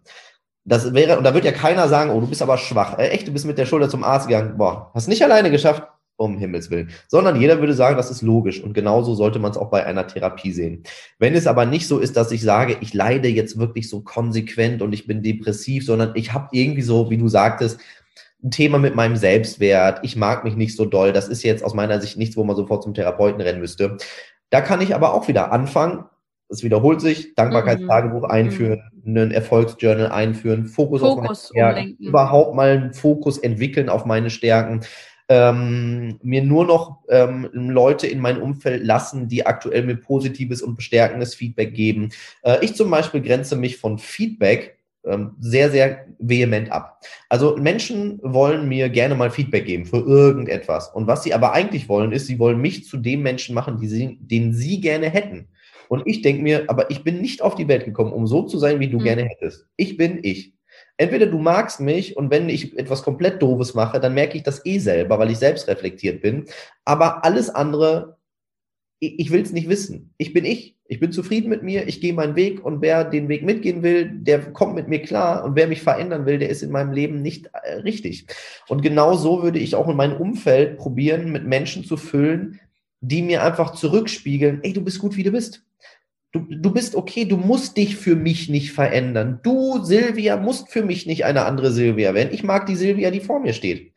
Das 0.65 0.93
wäre, 0.93 1.17
und 1.17 1.23
da 1.23 1.33
wird 1.33 1.45
ja 1.45 1.51
keiner 1.51 1.87
sagen, 1.87 2.11
oh, 2.11 2.19
du 2.19 2.27
bist 2.27 2.41
aber 2.41 2.57
schwach. 2.57 2.99
Äh, 2.99 3.09
echt, 3.09 3.27
du 3.27 3.33
bist 3.33 3.45
mit 3.45 3.57
der 3.57 3.65
Schulter 3.65 3.89
zum 3.89 4.03
Arzt 4.03 4.27
gegangen. 4.27 4.57
Boah, 4.57 4.91
hast 4.93 5.07
nicht 5.07 5.23
alleine 5.23 5.51
geschafft 5.51 5.83
um 6.19 6.37
Himmels 6.37 6.69
Willen. 6.69 6.89
Sondern 7.07 7.39
jeder 7.39 7.59
würde 7.59 7.73
sagen, 7.73 7.97
das 7.97 8.11
ist 8.11 8.21
logisch. 8.21 8.61
Und 8.61 8.73
genauso 8.73 9.15
sollte 9.15 9.39
man 9.39 9.51
es 9.51 9.57
auch 9.57 9.69
bei 9.69 9.85
einer 9.85 10.07
Therapie 10.07 10.51
sehen. 10.51 10.83
Wenn 11.17 11.33
es 11.33 11.47
aber 11.47 11.65
nicht 11.65 11.87
so 11.87 11.99
ist, 11.99 12.17
dass 12.17 12.31
ich 12.31 12.41
sage, 12.41 12.77
ich 12.81 12.93
leide 12.93 13.27
jetzt 13.27 13.57
wirklich 13.57 13.89
so 13.89 14.01
konsequent 14.01 14.81
und 14.81 14.93
ich 14.93 15.07
bin 15.07 15.23
depressiv, 15.23 15.85
sondern 15.85 16.11
ich 16.15 16.33
habe 16.33 16.49
irgendwie 16.51 16.81
so, 16.81 17.09
wie 17.09 17.17
du 17.17 17.27
sagtest, 17.27 17.79
ein 18.43 18.51
Thema 18.51 18.77
mit 18.77 18.95
meinem 18.95 19.15
Selbstwert, 19.15 19.99
ich 20.03 20.15
mag 20.15 20.43
mich 20.43 20.55
nicht 20.55 20.75
so 20.75 20.85
doll, 20.85 21.11
das 21.11 21.27
ist 21.27 21.43
jetzt 21.43 21.63
aus 21.63 21.73
meiner 21.73 21.99
Sicht 21.99 22.17
nichts, 22.17 22.37
wo 22.37 22.43
man 22.43 22.55
sofort 22.55 22.83
zum 22.83 22.93
Therapeuten 22.93 23.41
rennen 23.41 23.59
müsste. 23.59 23.97
Da 24.49 24.61
kann 24.61 24.81
ich 24.81 24.95
aber 24.95 25.13
auch 25.13 25.27
wieder 25.27 25.51
anfangen, 25.51 26.05
es 26.47 26.63
wiederholt 26.63 26.99
sich, 26.99 27.35
Dankbarkeitstagebuch 27.35 28.23
mhm. 28.23 28.31
einführen, 28.31 28.81
einen 29.05 29.31
Erfolgsjournal 29.31 30.11
einführen, 30.11 30.65
Fokus, 30.65 31.01
Fokus 31.01 31.17
auf 31.17 31.23
meine 31.23 31.35
Stärken, 31.35 31.97
überhaupt 31.99 32.55
mal 32.55 32.69
einen 32.69 32.93
Fokus 32.93 33.37
entwickeln 33.37 33.89
auf 33.89 34.05
meine 34.05 34.29
Stärken 34.29 34.81
ähm, 35.29 36.19
mir 36.23 36.43
nur 36.43 36.65
noch 36.65 37.03
ähm, 37.07 37.47
Leute 37.53 38.07
in 38.07 38.19
mein 38.19 38.41
Umfeld 38.41 38.83
lassen, 38.83 39.27
die 39.27 39.45
aktuell 39.45 39.83
mir 39.83 39.95
positives 39.95 40.61
und 40.61 40.75
bestärkendes 40.75 41.35
Feedback 41.35 41.73
geben. 41.75 42.09
Äh, 42.41 42.57
ich 42.65 42.75
zum 42.75 42.89
Beispiel 42.89 43.21
grenze 43.21 43.55
mich 43.55 43.77
von 43.77 43.99
Feedback 43.99 44.79
ähm, 45.05 45.35
sehr, 45.39 45.69
sehr 45.69 46.05
vehement 46.17 46.71
ab. 46.71 47.01
Also 47.29 47.55
Menschen 47.57 48.19
wollen 48.23 48.67
mir 48.67 48.89
gerne 48.89 49.15
mal 49.15 49.29
Feedback 49.29 49.65
geben 49.65 49.85
für 49.85 49.99
irgendetwas. 49.99 50.89
Und 50.89 51.07
was 51.07 51.23
sie 51.23 51.33
aber 51.33 51.53
eigentlich 51.53 51.87
wollen, 51.87 52.11
ist, 52.11 52.27
sie 52.27 52.39
wollen 52.39 52.59
mich 52.59 52.85
zu 52.85 52.97
dem 52.97 53.21
Menschen 53.21 53.55
machen, 53.55 53.79
die 53.79 53.87
sie, 53.87 54.17
den 54.19 54.53
sie 54.53 54.81
gerne 54.81 55.09
hätten. 55.09 55.47
Und 55.89 56.05
ich 56.05 56.21
denke 56.21 56.41
mir, 56.41 56.65
aber 56.67 56.91
ich 56.91 57.03
bin 57.03 57.21
nicht 57.21 57.41
auf 57.41 57.55
die 57.55 57.67
Welt 57.67 57.85
gekommen, 57.85 58.13
um 58.13 58.27
so 58.27 58.43
zu 58.43 58.57
sein, 58.57 58.79
wie 58.79 58.89
du 58.89 58.99
mhm. 58.99 59.03
gerne 59.03 59.23
hättest. 59.23 59.67
Ich 59.75 59.95
bin 59.95 60.19
ich. 60.23 60.53
Entweder 60.99 61.27
du 61.27 61.37
magst 61.39 61.79
mich 61.79 62.17
und 62.17 62.29
wenn 62.29 62.49
ich 62.49 62.77
etwas 62.77 63.03
komplett 63.03 63.41
Doofes 63.41 63.73
mache, 63.73 64.01
dann 64.01 64.13
merke 64.13 64.35
ich 64.35 64.43
das 64.43 64.65
eh 64.65 64.79
selber, 64.79 65.17
weil 65.17 65.31
ich 65.31 65.37
selbst 65.37 65.69
reflektiert 65.69 66.21
bin. 66.21 66.43
Aber 66.83 67.23
alles 67.23 67.49
andere, 67.49 68.17
ich, 68.99 69.17
ich 69.17 69.31
will 69.31 69.41
es 69.41 69.53
nicht 69.53 69.69
wissen. 69.69 70.13
Ich 70.17 70.33
bin 70.33 70.43
ich. 70.43 70.75
Ich 70.89 70.99
bin 70.99 71.13
zufrieden 71.13 71.47
mit 71.47 71.63
mir, 71.63 71.87
ich 71.87 72.01
gehe 72.01 72.13
meinen 72.13 72.35
Weg 72.35 72.65
und 72.65 72.81
wer 72.81 73.05
den 73.05 73.29
Weg 73.29 73.43
mitgehen 73.43 73.81
will, 73.81 74.09
der 74.11 74.51
kommt 74.51 74.75
mit 74.75 74.89
mir 74.89 75.01
klar 75.01 75.45
und 75.45 75.55
wer 75.55 75.67
mich 75.67 75.83
verändern 75.83 76.25
will, 76.25 76.37
der 76.37 76.49
ist 76.49 76.63
in 76.63 76.71
meinem 76.71 76.91
Leben 76.91 77.21
nicht 77.21 77.49
äh, 77.53 77.75
richtig. 77.75 78.25
Und 78.67 78.81
genau 78.81 79.13
so 79.13 79.41
würde 79.41 79.59
ich 79.59 79.75
auch 79.75 79.87
in 79.87 79.95
meinem 79.95 80.19
Umfeld 80.19 80.77
probieren, 80.77 81.31
mit 81.31 81.45
Menschen 81.45 81.85
zu 81.85 81.95
füllen, 81.95 82.59
die 82.99 83.21
mir 83.21 83.43
einfach 83.43 83.71
zurückspiegeln, 83.73 84.59
ey, 84.63 84.73
du 84.73 84.83
bist 84.83 84.99
gut, 84.99 85.15
wie 85.15 85.23
du 85.23 85.31
bist. 85.31 85.63
Du, 86.31 86.45
du 86.47 86.71
bist 86.71 86.95
okay, 86.95 87.25
du 87.25 87.37
musst 87.37 87.77
dich 87.77 87.95
für 87.95 88.15
mich 88.15 88.49
nicht 88.49 88.71
verändern. 88.71 89.39
Du, 89.41 89.83
Silvia, 89.83 90.37
musst 90.37 90.69
für 90.69 90.83
mich 90.83 91.07
nicht 91.07 91.25
eine 91.25 91.45
andere 91.45 91.71
Silvia 91.71 92.13
werden. 92.13 92.29
Ich 92.31 92.43
mag 92.43 92.67
die 92.67 92.75
Silvia, 92.75 93.09
die 93.09 93.19
vor 93.19 93.39
mir 93.39 93.53
steht. 93.53 93.93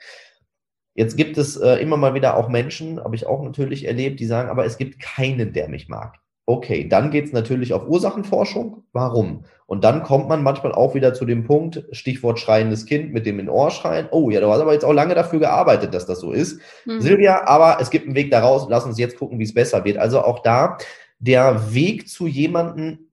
Jetzt 0.94 1.16
gibt 1.16 1.36
es 1.38 1.56
äh, 1.56 1.76
immer 1.76 1.96
mal 1.96 2.14
wieder 2.14 2.36
auch 2.36 2.48
Menschen, 2.48 3.02
habe 3.02 3.16
ich 3.16 3.26
auch 3.26 3.42
natürlich 3.42 3.86
erlebt, 3.86 4.20
die 4.20 4.26
sagen, 4.26 4.50
aber 4.50 4.64
es 4.64 4.76
gibt 4.76 5.00
keinen, 5.00 5.52
der 5.52 5.68
mich 5.68 5.88
mag. 5.88 6.16
Okay, 6.44 6.88
dann 6.88 7.10
geht 7.10 7.26
es 7.26 7.32
natürlich 7.32 7.72
auf 7.72 7.86
Ursachenforschung. 7.86 8.82
Warum? 8.92 9.44
Und 9.66 9.84
dann 9.84 10.02
kommt 10.02 10.28
man 10.28 10.42
manchmal 10.42 10.72
auch 10.72 10.94
wieder 10.94 11.14
zu 11.14 11.24
dem 11.24 11.44
Punkt, 11.44 11.84
Stichwort 11.92 12.40
schreiendes 12.40 12.84
Kind 12.84 13.12
mit 13.12 13.26
dem 13.26 13.38
in 13.38 13.48
Ohr 13.48 13.70
schreien. 13.70 14.08
Oh 14.10 14.28
ja, 14.28 14.40
du 14.40 14.50
hast 14.50 14.60
aber 14.60 14.72
jetzt 14.72 14.84
auch 14.84 14.92
lange 14.92 15.14
dafür 15.14 15.38
gearbeitet, 15.38 15.94
dass 15.94 16.04
das 16.04 16.18
so 16.18 16.32
ist. 16.32 16.60
Mhm. 16.84 17.00
Silvia, 17.00 17.46
aber 17.46 17.78
es 17.80 17.90
gibt 17.90 18.06
einen 18.06 18.16
Weg 18.16 18.30
daraus. 18.32 18.66
Lass 18.68 18.84
uns 18.84 18.98
jetzt 18.98 19.18
gucken, 19.18 19.38
wie 19.38 19.44
es 19.44 19.54
besser 19.54 19.84
wird. 19.84 19.98
Also 19.98 20.20
auch 20.20 20.40
da 20.40 20.78
der 21.22 21.72
Weg 21.72 22.08
zu 22.08 22.26
jemanden, 22.26 23.12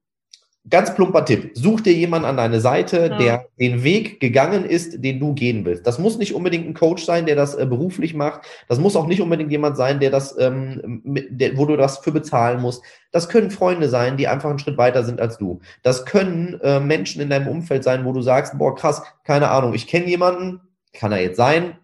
ganz 0.67 0.93
plumper 0.95 1.25
Tipp, 1.25 1.51
such 1.53 1.81
dir 1.81 1.93
jemanden 1.93 2.27
an 2.27 2.37
deine 2.37 2.59
Seite, 2.59 3.07
ja. 3.11 3.17
der 3.17 3.45
den 3.59 3.83
Weg 3.83 4.19
gegangen 4.19 4.65
ist, 4.65 5.03
den 5.03 5.19
du 5.19 5.33
gehen 5.33 5.63
willst. 5.63 5.85
Das 5.85 5.99
muss 5.99 6.17
nicht 6.17 6.33
unbedingt 6.33 6.67
ein 6.67 6.73
Coach 6.73 7.05
sein, 7.05 7.25
der 7.27 7.35
das 7.35 7.55
äh, 7.55 7.65
beruflich 7.65 8.13
macht. 8.15 8.41
Das 8.67 8.79
muss 8.79 8.95
auch 8.95 9.07
nicht 9.07 9.21
unbedingt 9.21 9.51
jemand 9.51 9.77
sein, 9.77 9.99
der 9.99 10.09
das, 10.09 10.37
ähm, 10.39 11.01
mit, 11.03 11.27
der, 11.29 11.55
wo 11.57 11.65
du 11.65 11.77
das 11.77 11.99
für 11.99 12.11
bezahlen 12.11 12.61
musst. 12.61 12.83
Das 13.11 13.29
können 13.29 13.51
Freunde 13.51 13.89
sein, 13.89 14.17
die 14.17 14.27
einfach 14.27 14.49
einen 14.49 14.59
Schritt 14.59 14.77
weiter 14.77 15.03
sind 15.03 15.21
als 15.21 15.37
du. 15.37 15.59
Das 15.83 16.05
können 16.05 16.59
äh, 16.61 16.79
Menschen 16.79 17.21
in 17.21 17.29
deinem 17.29 17.47
Umfeld 17.47 17.83
sein, 17.83 18.05
wo 18.05 18.11
du 18.11 18.21
sagst, 18.21 18.57
boah, 18.57 18.75
krass, 18.75 19.03
keine 19.23 19.49
Ahnung, 19.51 19.73
ich 19.73 19.87
kenne 19.87 20.07
jemanden, 20.07 20.61
kann 20.93 21.11
er 21.11 21.21
jetzt 21.21 21.37
sein, 21.37 21.77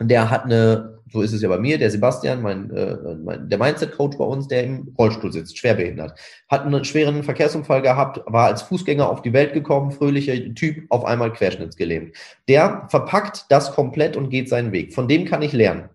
der 0.00 0.30
hat 0.30 0.44
eine 0.44 0.98
so 1.12 1.20
ist 1.20 1.32
es 1.32 1.42
ja 1.42 1.48
bei 1.48 1.58
mir, 1.58 1.78
der 1.78 1.90
Sebastian, 1.90 2.42
mein, 2.42 2.70
äh, 2.70 2.96
mein 3.22 3.48
der 3.48 3.58
Mindset-Coach 3.58 4.16
bei 4.16 4.24
uns, 4.24 4.48
der 4.48 4.64
im 4.64 4.94
Rollstuhl 4.98 5.32
sitzt, 5.32 5.58
schwerbehindert, 5.58 6.18
hat 6.48 6.64
einen 6.64 6.84
schweren 6.84 7.22
Verkehrsunfall 7.22 7.82
gehabt, 7.82 8.20
war 8.26 8.46
als 8.46 8.62
Fußgänger 8.62 9.08
auf 9.08 9.22
die 9.22 9.32
Welt 9.32 9.52
gekommen, 9.52 9.92
fröhlicher 9.92 10.34
Typ, 10.54 10.84
auf 10.88 11.04
einmal 11.04 11.32
querschnittsgelähmt. 11.32 12.16
Der 12.48 12.86
verpackt 12.88 13.46
das 13.50 13.72
komplett 13.72 14.16
und 14.16 14.30
geht 14.30 14.48
seinen 14.48 14.72
Weg. 14.72 14.94
Von 14.94 15.08
dem 15.08 15.26
kann 15.26 15.42
ich 15.42 15.52
lernen. 15.52 15.90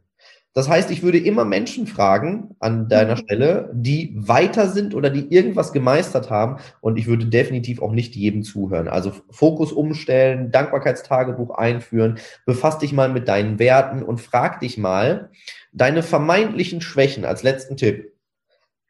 Das 0.54 0.68
heißt, 0.68 0.89
ich 0.89 1.04
würde 1.04 1.20
immer 1.20 1.45
Menschen 1.45 1.86
fragen 1.86 2.56
an 2.60 2.89
deiner 2.89 3.14
mhm. 3.16 3.20
Stelle, 3.20 3.72
die 3.74 4.16
weiter 4.18 4.68
sind 4.68 4.95
oder 4.95 5.12
die 5.12 5.32
irgendwas 5.32 5.72
gemeistert 5.72 6.32
haben. 6.32 6.58
Und 6.82 6.98
ich 6.98 7.06
würde 7.06 7.28
definitiv 7.28 7.82
auch 7.82 7.91
nicht 7.91 8.16
jedem 8.16 8.41
zuhören. 8.41 8.88
Also 8.88 9.12
Fokus 9.30 9.72
umstellen, 9.72 10.52
Dankbarkeitstagebuch 10.52 11.52
einführen, 11.52 12.18
befass 12.45 12.80
dich 12.80 12.91
mal 12.91 13.10
mit 13.10 13.28
deinen 13.28 13.60
Werten 13.60 14.02
und 14.02 14.20
frag 14.20 14.60
dich 14.60 14.80
mal, 14.80 15.30
deine 15.74 16.02
vermeintlichen 16.02 16.82
Schwächen 16.82 17.24
als 17.24 17.43
letzten 17.43 17.78
Tipp, 17.78 18.14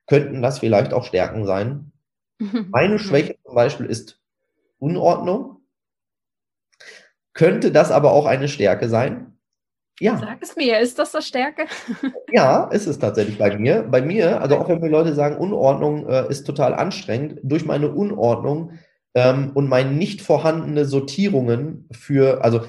könnten 0.05 0.41
das 0.41 0.59
vielleicht 0.59 0.93
auch 0.93 1.03
Stärken 1.03 1.45
sein? 1.45 1.91
Meine 2.69 2.97
Schwäche 2.97 3.35
zum 3.43 3.55
Beispiel 3.55 3.87
ist 3.87 4.21
Unordnung. 4.79 5.57
Könnte 7.33 7.71
das 7.71 7.91
aber 7.91 8.13
auch 8.13 8.25
eine 8.25 8.47
Stärke 8.47 8.89
sein? 8.89 9.36
Ja. 9.99 10.17
Sag 10.17 10.41
es 10.41 10.55
mir, 10.55 10.79
ist 10.79 10.99
das 10.99 11.11
das 11.11 11.27
Stärke? 11.27 11.65
ja, 12.31 12.65
ist 12.65 12.85
es 12.85 12.99
tatsächlich 12.99 13.37
bei 13.37 13.57
mir. 13.57 13.83
Bei 13.83 14.01
mir, 14.01 14.41
also 14.41 14.57
auch 14.57 14.69
wenn 14.69 14.79
mir 14.79 14.89
Leute 14.89 15.13
sagen, 15.13 15.37
Unordnung 15.37 16.07
äh, 16.07 16.29
ist 16.29 16.45
total 16.45 16.73
anstrengend, 16.75 17.39
durch 17.43 17.65
meine 17.65 17.91
Unordnung 17.91 18.73
ähm, 19.15 19.51
und 19.55 19.67
meine 19.67 19.91
nicht 19.91 20.21
vorhandene 20.21 20.85
Sortierungen 20.85 21.87
für, 21.91 22.43
also 22.43 22.61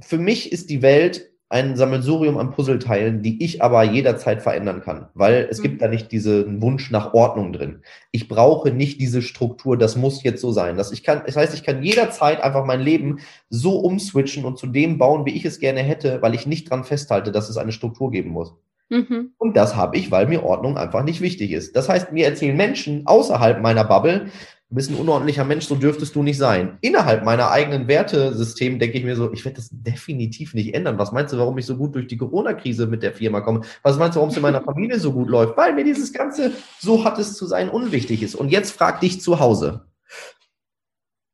für 0.00 0.18
mich 0.18 0.50
ist 0.50 0.70
die 0.70 0.82
Welt 0.82 1.31
ein 1.52 1.76
Sammelsurium 1.76 2.38
an 2.38 2.50
Puzzleteilen, 2.50 3.22
die 3.22 3.44
ich 3.44 3.62
aber 3.62 3.82
jederzeit 3.82 4.42
verändern 4.42 4.80
kann, 4.80 5.08
weil 5.14 5.46
es 5.50 5.58
mhm. 5.58 5.62
gibt 5.62 5.82
da 5.82 5.88
nicht 5.88 6.10
diesen 6.10 6.62
Wunsch 6.62 6.90
nach 6.90 7.12
Ordnung 7.12 7.52
drin. 7.52 7.82
Ich 8.10 8.26
brauche 8.26 8.70
nicht 8.70 9.00
diese 9.00 9.20
Struktur, 9.20 9.76
das 9.76 9.94
muss 9.94 10.22
jetzt 10.22 10.40
so 10.40 10.50
sein. 10.50 10.76
Das, 10.76 10.92
ich 10.92 11.04
kann, 11.04 11.22
das 11.26 11.36
heißt, 11.36 11.54
ich 11.54 11.62
kann 11.62 11.82
jederzeit 11.82 12.42
einfach 12.42 12.64
mein 12.64 12.80
Leben 12.80 13.18
so 13.50 13.78
umswitchen 13.78 14.44
und 14.44 14.58
zu 14.58 14.66
dem 14.66 14.96
bauen, 14.96 15.26
wie 15.26 15.36
ich 15.36 15.44
es 15.44 15.60
gerne 15.60 15.80
hätte, 15.80 16.22
weil 16.22 16.34
ich 16.34 16.46
nicht 16.46 16.70
dran 16.70 16.84
festhalte, 16.84 17.32
dass 17.32 17.50
es 17.50 17.58
eine 17.58 17.72
Struktur 17.72 18.10
geben 18.10 18.30
muss. 18.30 18.54
Mhm. 18.92 19.32
Und 19.38 19.56
das 19.56 19.74
habe 19.74 19.96
ich, 19.96 20.10
weil 20.10 20.26
mir 20.26 20.42
Ordnung 20.44 20.76
einfach 20.76 21.02
nicht 21.02 21.22
wichtig 21.22 21.52
ist. 21.52 21.76
Das 21.76 21.88
heißt, 21.88 22.12
mir 22.12 22.26
erzählen 22.26 22.56
Menschen 22.56 23.06
außerhalb 23.06 23.62
meiner 23.62 23.84
Bubble, 23.84 24.26
du 24.72 24.76
bist 24.76 24.90
ein 24.90 24.96
unordentlicher 24.96 25.44
Mensch, 25.44 25.66
so 25.66 25.74
dürftest 25.74 26.14
du 26.14 26.22
nicht 26.22 26.38
sein. 26.38 26.78
Innerhalb 26.80 27.24
meiner 27.24 27.50
eigenen 27.50 27.88
Wertesystem 27.88 28.78
denke 28.78 28.96
ich 28.96 29.04
mir 29.04 29.16
so, 29.16 29.30
ich 29.30 29.44
werde 29.44 29.56
das 29.56 29.68
definitiv 29.70 30.54
nicht 30.54 30.74
ändern. 30.74 30.96
Was 30.96 31.12
meinst 31.12 31.34
du, 31.34 31.36
warum 31.36 31.58
ich 31.58 31.66
so 31.66 31.76
gut 31.76 31.94
durch 31.94 32.06
die 32.06 32.16
Corona-Krise 32.16 32.86
mit 32.86 33.02
der 33.02 33.12
Firma 33.12 33.42
komme? 33.42 33.60
Was 33.82 33.98
meinst 33.98 34.16
du, 34.16 34.20
warum 34.20 34.30
es 34.30 34.36
in 34.36 34.40
meiner 34.42 34.62
Familie 34.64 34.98
so 34.98 35.12
gut 35.12 35.28
läuft? 35.28 35.58
Weil 35.58 35.74
mir 35.74 35.84
dieses 35.84 36.14
ganze 36.14 36.52
so 36.80 37.04
hat 37.04 37.18
es 37.18 37.34
zu 37.34 37.46
sein 37.46 37.68
unwichtig 37.68 38.22
ist. 38.22 38.34
Und 38.34 38.48
jetzt 38.48 38.70
frag 38.70 39.02
dich 39.02 39.20
zu 39.20 39.40
Hause. 39.40 39.88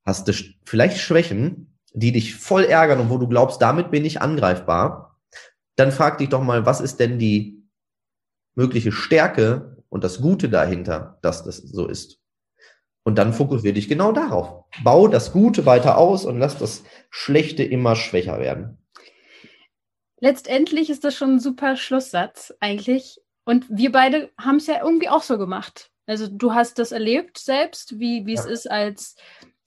Hast 0.05 0.26
du 0.26 0.32
vielleicht 0.64 0.99
Schwächen, 0.99 1.78
die 1.93 2.11
dich 2.11 2.34
voll 2.34 2.64
ärgern 2.64 2.99
und 2.99 3.09
wo 3.09 3.18
du 3.18 3.28
glaubst, 3.28 3.62
damit 3.62 3.93
bin 3.93 4.05
ich 4.05 4.20
angreifbar? 4.20 5.20
Dann 5.76 5.93
frag 5.93 6.18
dich 6.18 6.28
doch 6.28 6.43
mal, 6.43 6.66
was 6.66 6.80
ist 6.80 6.99
denn 6.99 7.20
die 7.20 7.62
mögliche 8.57 8.91
Stärke 8.91 9.76
und 9.91 10.03
das 10.03 10.20
Gute 10.20 10.49
dahinter, 10.49 11.20
dass 11.22 11.45
das 11.45 11.59
so 11.59 11.86
ist? 11.86 12.18
Und 13.09 13.15
dann 13.15 13.33
fokussiere 13.33 13.73
dich 13.73 13.89
genau 13.89 14.13
darauf. 14.13 14.65
Bau 14.85 15.09
das 15.09 15.33
Gute 15.33 15.65
weiter 15.65 15.97
aus 15.97 16.27
und 16.27 16.39
lass 16.39 16.59
das 16.59 16.85
Schlechte 17.09 17.63
immer 17.63 17.97
schwächer 17.97 18.39
werden. 18.39 18.77
Letztendlich 20.21 20.91
ist 20.91 21.05
das 21.05 21.15
schon 21.15 21.37
ein 21.37 21.41
super 21.41 21.77
Schlusssatz 21.77 22.53
eigentlich. 22.61 23.19
Und 23.47 23.65
wir 23.71 23.93
beide 23.93 24.31
haben 24.39 24.57
es 24.57 24.67
ja 24.67 24.85
irgendwie 24.85 25.09
auch 25.09 25.23
so 25.23 25.39
gemacht. 25.39 25.91
Also 26.07 26.29
du 26.29 26.53
hast 26.53 26.79
das 26.79 26.93
erlebt 26.93 27.39
selbst, 27.39 27.99
wie, 27.99 28.27
wie 28.27 28.35
ja. 28.35 28.41
es 28.43 28.45
ist, 28.45 28.71
als 28.71 29.17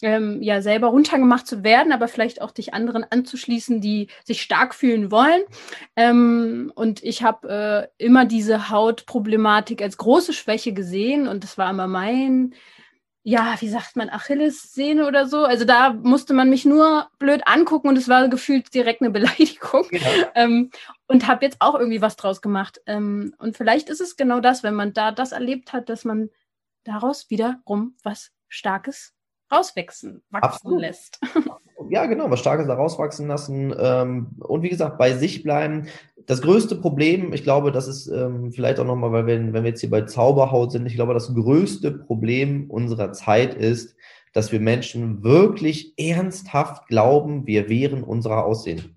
ähm, 0.04 0.44
ja 0.44 0.62
selber 0.62 0.90
runtergemacht 0.90 1.48
zu 1.48 1.64
werden, 1.64 1.94
aber 1.94 2.08
vielleicht 2.08 2.44
auch 2.44 2.52
dich 2.52 2.76
anderen 2.76 3.04
anzuschließen, 3.10 3.82
die 3.82 4.10
sich 4.24 4.44
stark 4.44 4.76
fühlen 4.76 5.10
wollen. 5.10 5.42
Ähm, 5.96 6.72
und 6.76 7.04
ich 7.04 7.24
habe 7.24 7.90
äh, 7.98 8.06
immer 8.06 8.26
diese 8.26 8.70
Hautproblematik 8.70 9.82
als 9.82 9.98
große 9.98 10.34
Schwäche 10.34 10.74
gesehen 10.74 11.28
und 11.28 11.44
das 11.44 11.58
war 11.58 11.72
immer 11.72 11.88
mein 11.88 12.54
ja, 13.24 13.56
wie 13.60 13.70
sagt 13.70 13.96
man, 13.96 14.10
Achilles-Szene 14.10 15.08
oder 15.08 15.28
so. 15.28 15.44
Also 15.44 15.64
da 15.64 15.94
musste 15.94 16.34
man 16.34 16.50
mich 16.50 16.66
nur 16.66 17.08
blöd 17.20 17.44
angucken 17.46 17.88
und 17.88 17.98
es 17.98 18.10
war 18.10 18.28
gefühlt 18.30 18.74
direkt 18.74 19.02
eine 19.02 19.12
Beleidigung. 19.12 19.86
Ja. 19.92 20.00
Ähm, 20.34 20.72
und 21.08 21.28
habe 21.28 21.44
jetzt 21.44 21.58
auch 21.60 21.76
irgendwie 21.76 22.02
was 22.02 22.16
draus 22.16 22.42
gemacht. 22.42 22.82
Ähm, 22.86 23.36
und 23.38 23.58
vielleicht 23.58 23.90
ist 23.90 24.00
es 24.00 24.16
genau 24.16 24.40
das, 24.40 24.64
wenn 24.64 24.74
man 24.74 24.94
da 24.94 25.12
das 25.12 25.34
erlebt 25.34 25.74
hat, 25.74 25.90
dass 25.90 26.06
man 26.06 26.30
daraus 26.86 27.30
wiederum 27.30 27.96
was 28.04 28.32
Starkes 28.48 29.14
rauswachsen 29.52 30.24
wachsen 30.30 30.48
Absolut. 30.48 30.82
lässt. 30.82 31.20
Ja, 31.90 32.06
genau, 32.06 32.30
was 32.30 32.40
Starkes 32.40 32.68
da 32.68 32.76
rauswachsen 32.76 33.28
lassen. 33.28 33.76
Ähm, 33.78 34.28
und 34.40 34.62
wie 34.62 34.70
gesagt, 34.70 34.98
bei 34.98 35.14
sich 35.14 35.44
bleiben. 35.44 35.88
Das 36.26 36.42
größte 36.42 36.76
Problem, 36.76 37.34
ich 37.34 37.44
glaube, 37.44 37.72
das 37.72 37.88
ist 37.88 38.08
ähm, 38.08 38.52
vielleicht 38.52 38.80
auch 38.80 38.86
nochmal, 38.86 39.12
weil 39.12 39.28
wir, 39.28 39.54
wenn 39.54 39.64
wir 39.64 39.70
jetzt 39.70 39.82
hier 39.82 39.90
bei 39.90 40.02
Zauberhaut 40.02 40.72
sind, 40.72 40.86
ich 40.86 40.96
glaube, 40.96 41.14
das 41.14 41.34
größte 41.34 41.92
Problem 41.92 42.70
unserer 42.70 43.12
Zeit 43.14 43.54
ist, 43.54 43.96
dass 44.34 44.52
wir 44.52 44.60
Menschen 44.60 45.24
wirklich 45.24 45.94
ernsthaft 45.98 46.88
glauben, 46.88 47.46
wir 47.48 47.70
wären 47.70 48.04
unserer 48.04 48.46
Aussehen. 48.46 48.96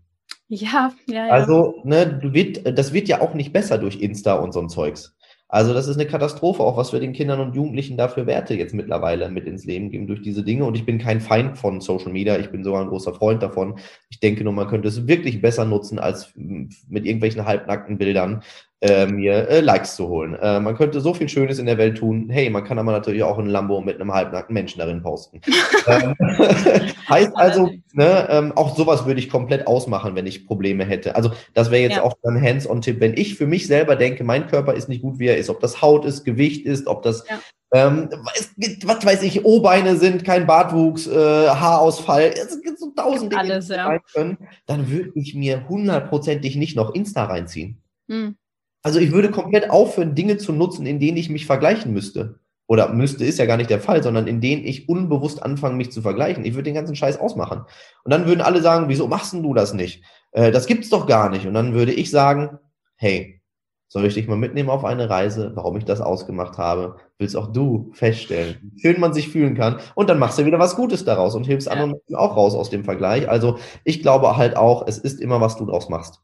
Ja, 0.48 0.92
ja, 1.06 1.26
ja. 1.26 1.32
Also, 1.32 1.80
ne, 1.84 2.20
wird, 2.22 2.78
das 2.78 2.92
wird 2.92 3.08
ja 3.08 3.20
auch 3.20 3.34
nicht 3.34 3.52
besser 3.52 3.78
durch 3.78 4.00
Insta 4.00 4.34
und 4.34 4.52
so 4.52 4.60
ein 4.60 4.68
Zeugs. 4.68 5.16
Also 5.54 5.72
das 5.72 5.86
ist 5.86 5.94
eine 5.94 6.08
Katastrophe, 6.08 6.64
auch 6.64 6.76
was 6.76 6.92
wir 6.92 6.98
den 6.98 7.12
Kindern 7.12 7.38
und 7.38 7.54
Jugendlichen 7.54 7.96
dafür 7.96 8.26
Werte 8.26 8.54
jetzt 8.54 8.74
mittlerweile 8.74 9.30
mit 9.30 9.46
ins 9.46 9.64
Leben 9.64 9.88
geben 9.88 10.08
durch 10.08 10.20
diese 10.20 10.42
Dinge. 10.42 10.64
Und 10.64 10.74
ich 10.74 10.84
bin 10.84 10.98
kein 10.98 11.20
Feind 11.20 11.56
von 11.56 11.80
Social 11.80 12.10
Media, 12.10 12.36
ich 12.38 12.50
bin 12.50 12.64
sogar 12.64 12.82
ein 12.82 12.88
großer 12.88 13.14
Freund 13.14 13.40
davon. 13.40 13.78
Ich 14.10 14.18
denke 14.18 14.42
nur, 14.42 14.52
man 14.52 14.66
könnte 14.66 14.88
es 14.88 15.06
wirklich 15.06 15.40
besser 15.40 15.64
nutzen, 15.64 16.00
als 16.00 16.32
mit 16.34 17.06
irgendwelchen 17.06 17.44
halbnackten 17.44 17.98
Bildern 17.98 18.42
äh, 18.84 19.06
mir 19.06 19.48
äh, 19.48 19.60
Likes 19.60 19.96
zu 19.96 20.08
holen. 20.08 20.34
Äh, 20.34 20.60
man 20.60 20.76
könnte 20.76 21.00
so 21.00 21.14
viel 21.14 21.28
Schönes 21.28 21.58
in 21.58 21.66
der 21.66 21.78
Welt 21.78 21.96
tun. 21.98 22.28
Hey, 22.28 22.50
man 22.50 22.64
kann 22.64 22.78
aber 22.78 22.92
natürlich 22.92 23.22
auch 23.22 23.38
ein 23.38 23.46
Lambo 23.46 23.80
mit 23.80 23.98
einem 23.98 24.12
halbnackten 24.12 24.52
Menschen 24.52 24.78
darin 24.78 25.02
posten. 25.02 25.40
ähm, 25.86 26.14
heißt 27.08 27.32
also, 27.34 27.70
ne, 27.92 28.28
ähm, 28.28 28.52
auch 28.56 28.76
sowas 28.76 29.06
würde 29.06 29.20
ich 29.20 29.30
komplett 29.30 29.66
ausmachen, 29.66 30.14
wenn 30.14 30.26
ich 30.26 30.46
Probleme 30.46 30.84
hätte. 30.84 31.16
Also 31.16 31.32
das 31.54 31.70
wäre 31.70 31.82
jetzt 31.82 31.96
ja. 31.96 32.02
auch 32.02 32.14
ein 32.24 32.40
Hands-on-Tipp. 32.40 33.00
Wenn 33.00 33.16
ich 33.16 33.36
für 33.36 33.46
mich 33.46 33.66
selber 33.66 33.96
denke, 33.96 34.22
mein 34.22 34.48
Körper 34.48 34.74
ist 34.74 34.90
nicht 34.90 35.00
gut, 35.02 35.18
wie 35.18 35.28
er 35.28 35.38
ist, 35.38 35.48
ob 35.48 35.60
das 35.60 35.80
Haut 35.80 36.04
ist, 36.04 36.24
Gewicht 36.24 36.66
ist, 36.66 36.86
ob 36.86 37.02
das 37.02 37.24
ja 37.28 37.38
ähm, 37.72 38.08
es 38.34 38.54
was 38.84 39.04
weiß 39.04 39.24
ich, 39.24 39.44
O-Beine 39.44 39.96
sind, 39.96 40.24
kein 40.24 40.46
Bartwuchs, 40.46 41.08
äh, 41.08 41.48
Haarausfall, 41.48 42.32
es 42.32 42.62
gibt 42.62 42.78
so 42.78 42.92
tausend 42.94 43.32
Dinge, 43.32 43.40
Alles, 43.40 43.66
die 43.66 43.72
ja. 43.72 43.86
sein 43.86 44.00
können, 44.12 44.38
dann 44.66 44.88
würde 44.88 45.10
ich 45.16 45.34
mir 45.34 45.68
hundertprozentig 45.68 46.54
nicht 46.54 46.76
noch 46.76 46.94
Insta 46.94 47.24
reinziehen. 47.24 47.82
Hm. 48.08 48.36
Also 48.84 49.00
ich 49.00 49.12
würde 49.12 49.30
komplett 49.30 49.70
aufhören, 49.70 50.14
Dinge 50.14 50.36
zu 50.36 50.52
nutzen, 50.52 50.86
in 50.86 51.00
denen 51.00 51.16
ich 51.16 51.30
mich 51.30 51.46
vergleichen 51.46 51.92
müsste. 51.92 52.38
Oder 52.66 52.92
müsste 52.92 53.24
ist 53.24 53.38
ja 53.38 53.46
gar 53.46 53.56
nicht 53.56 53.70
der 53.70 53.80
Fall, 53.80 54.02
sondern 54.02 54.26
in 54.26 54.40
denen 54.40 54.64
ich 54.64 54.88
unbewusst 54.88 55.42
anfange, 55.42 55.76
mich 55.76 55.90
zu 55.90 56.02
vergleichen. 56.02 56.44
Ich 56.44 56.54
würde 56.54 56.64
den 56.64 56.74
ganzen 56.74 56.94
Scheiß 56.94 57.18
ausmachen. 57.18 57.62
Und 58.04 58.10
dann 58.10 58.26
würden 58.26 58.40
alle 58.40 58.62
sagen, 58.62 58.88
wieso 58.88 59.08
machst 59.08 59.32
denn 59.32 59.42
du 59.42 59.54
das 59.54 59.74
nicht? 59.74 60.04
Äh, 60.32 60.50
das 60.52 60.66
gibt's 60.66 60.90
doch 60.90 61.06
gar 61.06 61.30
nicht. 61.30 61.46
Und 61.46 61.54
dann 61.54 61.74
würde 61.74 61.92
ich 61.92 62.10
sagen, 62.10 62.58
hey, 62.96 63.42
soll 63.88 64.06
ich 64.06 64.14
dich 64.14 64.26
mal 64.28 64.36
mitnehmen 64.36 64.70
auf 64.70 64.84
eine 64.84 65.08
Reise, 65.08 65.52
warum 65.54 65.76
ich 65.76 65.84
das 65.84 66.00
ausgemacht 66.00 66.58
habe? 66.58 66.96
Willst 67.18 67.36
auch 67.36 67.52
du 67.52 67.90
feststellen, 67.94 68.56
wie 68.62 68.80
schön 68.80 69.00
man 69.00 69.14
sich 69.14 69.28
fühlen 69.28 69.54
kann. 69.54 69.78
Und 69.94 70.10
dann 70.10 70.18
machst 70.18 70.38
du 70.38 70.44
wieder 70.44 70.58
was 70.58 70.76
Gutes 70.76 71.04
daraus 71.04 71.34
und 71.34 71.44
hilfst 71.44 71.68
Ja. 71.68 71.72
anderen 71.72 71.92
Menschen 71.92 72.16
auch 72.16 72.36
raus 72.36 72.54
aus 72.54 72.70
dem 72.70 72.84
Vergleich. 72.84 73.28
Also 73.28 73.58
ich 73.84 74.02
glaube 74.02 74.36
halt 74.36 74.56
auch, 74.56 74.86
es 74.86 74.98
ist 74.98 75.20
immer, 75.20 75.40
was 75.40 75.56
du 75.56 75.64
draus 75.66 75.88
machst. 75.88 76.20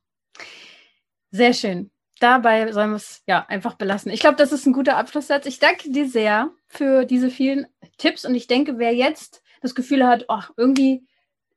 Sehr 1.30 1.52
schön. 1.52 1.90
Dabei 2.21 2.71
sollen 2.73 2.91
wir 2.91 2.97
es 2.97 3.23
ja 3.27 3.45
einfach 3.49 3.75
belassen. 3.75 4.12
Ich 4.12 4.21
glaube, 4.21 4.37
das 4.37 4.53
ist 4.53 4.66
ein 4.66 4.73
guter 4.73 4.97
Abschlusssatz. 4.97 5.47
Ich 5.47 5.59
danke 5.59 5.91
dir 5.91 6.09
sehr 6.09 6.51
für 6.66 7.05
diese 7.05 7.31
vielen 7.31 7.66
Tipps 7.99 8.25
und 8.25 8.35
ich 8.35 8.47
denke, 8.47 8.79
wer 8.79 8.95
jetzt 8.95 9.43
das 9.62 9.75
Gefühl 9.75 10.07
hat, 10.07 10.27
oh, 10.29 10.43
irgendwie 10.57 11.03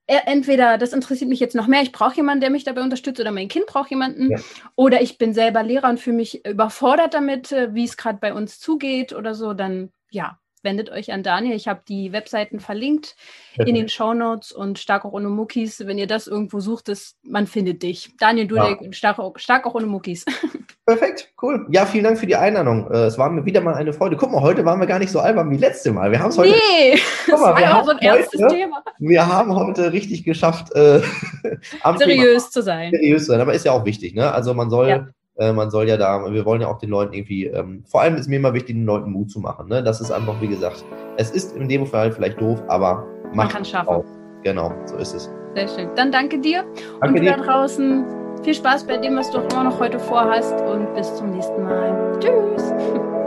entweder 0.07 0.77
das 0.77 0.91
interessiert 0.91 1.29
mich 1.29 1.39
jetzt 1.39 1.55
noch 1.55 1.67
mehr, 1.67 1.81
ich 1.81 1.91
brauche 1.93 2.15
jemanden, 2.15 2.41
der 2.41 2.49
mich 2.49 2.65
dabei 2.65 2.81
unterstützt 2.81 3.21
oder 3.21 3.31
mein 3.31 3.47
Kind 3.47 3.67
braucht 3.67 3.89
jemanden 3.89 4.31
Ja. 4.31 4.37
oder 4.75 5.01
ich 5.01 5.17
bin 5.17 5.33
selber 5.33 5.63
Lehrer 5.63 5.89
und 5.89 5.99
fühle 5.99 6.17
mich 6.17 6.45
überfordert 6.45 7.13
damit, 7.13 7.51
äh, 7.53 7.73
wie 7.73 7.85
es 7.85 7.95
gerade 7.95 8.19
bei 8.19 8.33
uns 8.33 8.59
zugeht 8.59 9.13
oder 9.13 9.33
so, 9.33 9.53
dann 9.53 9.91
ja, 10.11 10.39
wendet 10.63 10.89
euch 10.89 11.11
an 11.13 11.23
Daniel. 11.23 11.55
Ich 11.55 11.67
habe 11.67 11.81
die 11.87 12.11
Webseiten 12.11 12.59
verlinkt 12.59 13.15
in 13.57 13.75
den 13.75 13.89
Shownotes 13.89 14.51
und 14.51 14.79
Stark 14.79 15.05
auch 15.05 15.11
ohne 15.13 15.29
Muckis. 15.29 15.85
Wenn 15.85 15.97
ihr 15.97 16.07
das 16.07 16.27
irgendwo 16.27 16.59
sucht, 16.59 16.89
ist, 16.89 17.17
man 17.23 17.47
findet 17.47 17.83
dich. 17.83 18.11
Daniel 18.19 18.47
Dudek, 18.47 18.95
stark, 18.95 19.19
auch- 19.19 19.37
stark 19.37 19.65
auch 19.65 19.75
ohne 19.75 19.85
Muckis. 19.85 20.25
Perfekt, 20.85 21.31
cool. 21.41 21.65
Ja, 21.69 21.85
vielen 21.85 22.03
Dank 22.03 22.17
für 22.19 22.25
die 22.25 22.35
Einladung. 22.35 22.91
Äh, 22.91 23.05
Es 23.05 23.17
war 23.17 23.29
mir 23.29 23.45
wieder 23.45 23.61
mal 23.61 23.73
eine 23.75 23.93
Freude. 23.93 24.17
Guck 24.17 24.31
mal, 24.31 24.41
heute 24.41 24.65
waren 24.65 24.79
wir 24.81 24.87
gar 24.87 24.99
nicht 24.99 25.11
so 25.11 25.19
albern 25.21 25.49
wie 25.49 25.57
letzte 25.57 25.91
Mal. 25.93 26.11
Wir 26.11 26.19
haben 26.19 26.29
es 26.29 26.37
heute, 26.37 26.49
Nee, 26.51 26.91
das 26.95 27.01
Guck 27.25 27.39
mal, 27.39 27.51
war 27.51 27.55
wir 27.57 27.63
ja 27.63 27.71
auch 27.71 27.75
haben 27.77 27.85
so 27.85 27.91
ein 27.91 27.99
ernstes 27.99 28.41
heute- 28.41 28.55
Thema. 28.55 28.83
wir 28.99 29.27
haben 29.27 29.55
heute 29.55 29.93
richtig 29.93 30.23
geschafft, 30.25 30.73
äh, 30.75 31.01
am 31.83 31.97
Thema 31.97 32.11
Seriös 32.13 32.51
zu 32.51 32.61
sein. 32.61 32.91
seriös 32.91 33.27
sein. 33.27 33.39
Aber 33.39 33.53
ist 33.53 33.65
ja 33.65 33.71
auch 33.71 33.85
wichtig, 33.85 34.13
ne? 34.13 34.31
Also 34.33 34.53
man 34.53 34.69
soll, 34.69 34.89
Ja. 34.89 35.07
Äh, 35.37 35.51
man 35.51 35.69
soll 35.71 35.87
ja 35.87 35.97
da, 35.97 36.31
wir 36.31 36.45
wollen 36.45 36.61
ja 36.61 36.67
auch 36.67 36.77
den 36.77 36.89
Leuten 36.89 37.13
irgendwie, 37.13 37.45
ähm, 37.47 37.83
vor 37.85 38.01
allem 38.01 38.15
ist 38.15 38.27
mir 38.27 38.35
immer 38.37 38.53
wichtig, 38.53 38.75
den 38.75 38.85
Leuten 38.85 39.11
Mut 39.11 39.31
zu 39.31 39.39
machen. 39.39 39.67
Ne? 39.69 39.83
Das 39.83 40.01
ist 40.01 40.11
einfach, 40.11 40.39
wie 40.41 40.47
gesagt, 40.47 40.83
es 41.17 41.31
ist 41.31 41.55
in 41.55 41.67
dem 41.69 41.85
Fall 41.85 42.11
vielleicht 42.11 42.39
doof, 42.39 42.61
aber 42.67 43.05
Man 43.33 43.47
kann 43.49 43.61
es 43.63 43.69
schaffen. 43.69 43.89
auch. 43.89 44.05
Genau, 44.43 44.71
so 44.85 44.97
ist 44.97 45.13
es. 45.13 45.29
Sehr 45.55 45.67
schön. 45.67 45.89
Dann 45.95 46.11
danke 46.11 46.39
dir 46.39 46.63
Danke 46.99 47.07
und 47.07 47.15
du 47.15 47.21
dir. 47.21 47.37
da 47.37 47.43
draußen. 47.43 48.05
Viel 48.43 48.53
Spaß 48.55 48.85
bei 48.85 48.97
dem, 48.97 49.15
was 49.15 49.31
du 49.31 49.37
auch 49.37 49.53
immer 49.53 49.63
noch 49.65 49.79
heute 49.79 49.97
vorhast 49.99 50.59
und 50.61 50.93
bis 50.95 51.15
zum 51.15 51.29
nächsten 51.31 51.63
Mal. 51.63 52.17
Tschüss. 52.19 52.73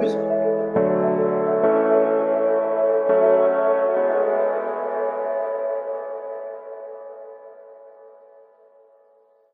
Tschüss. 0.03 0.36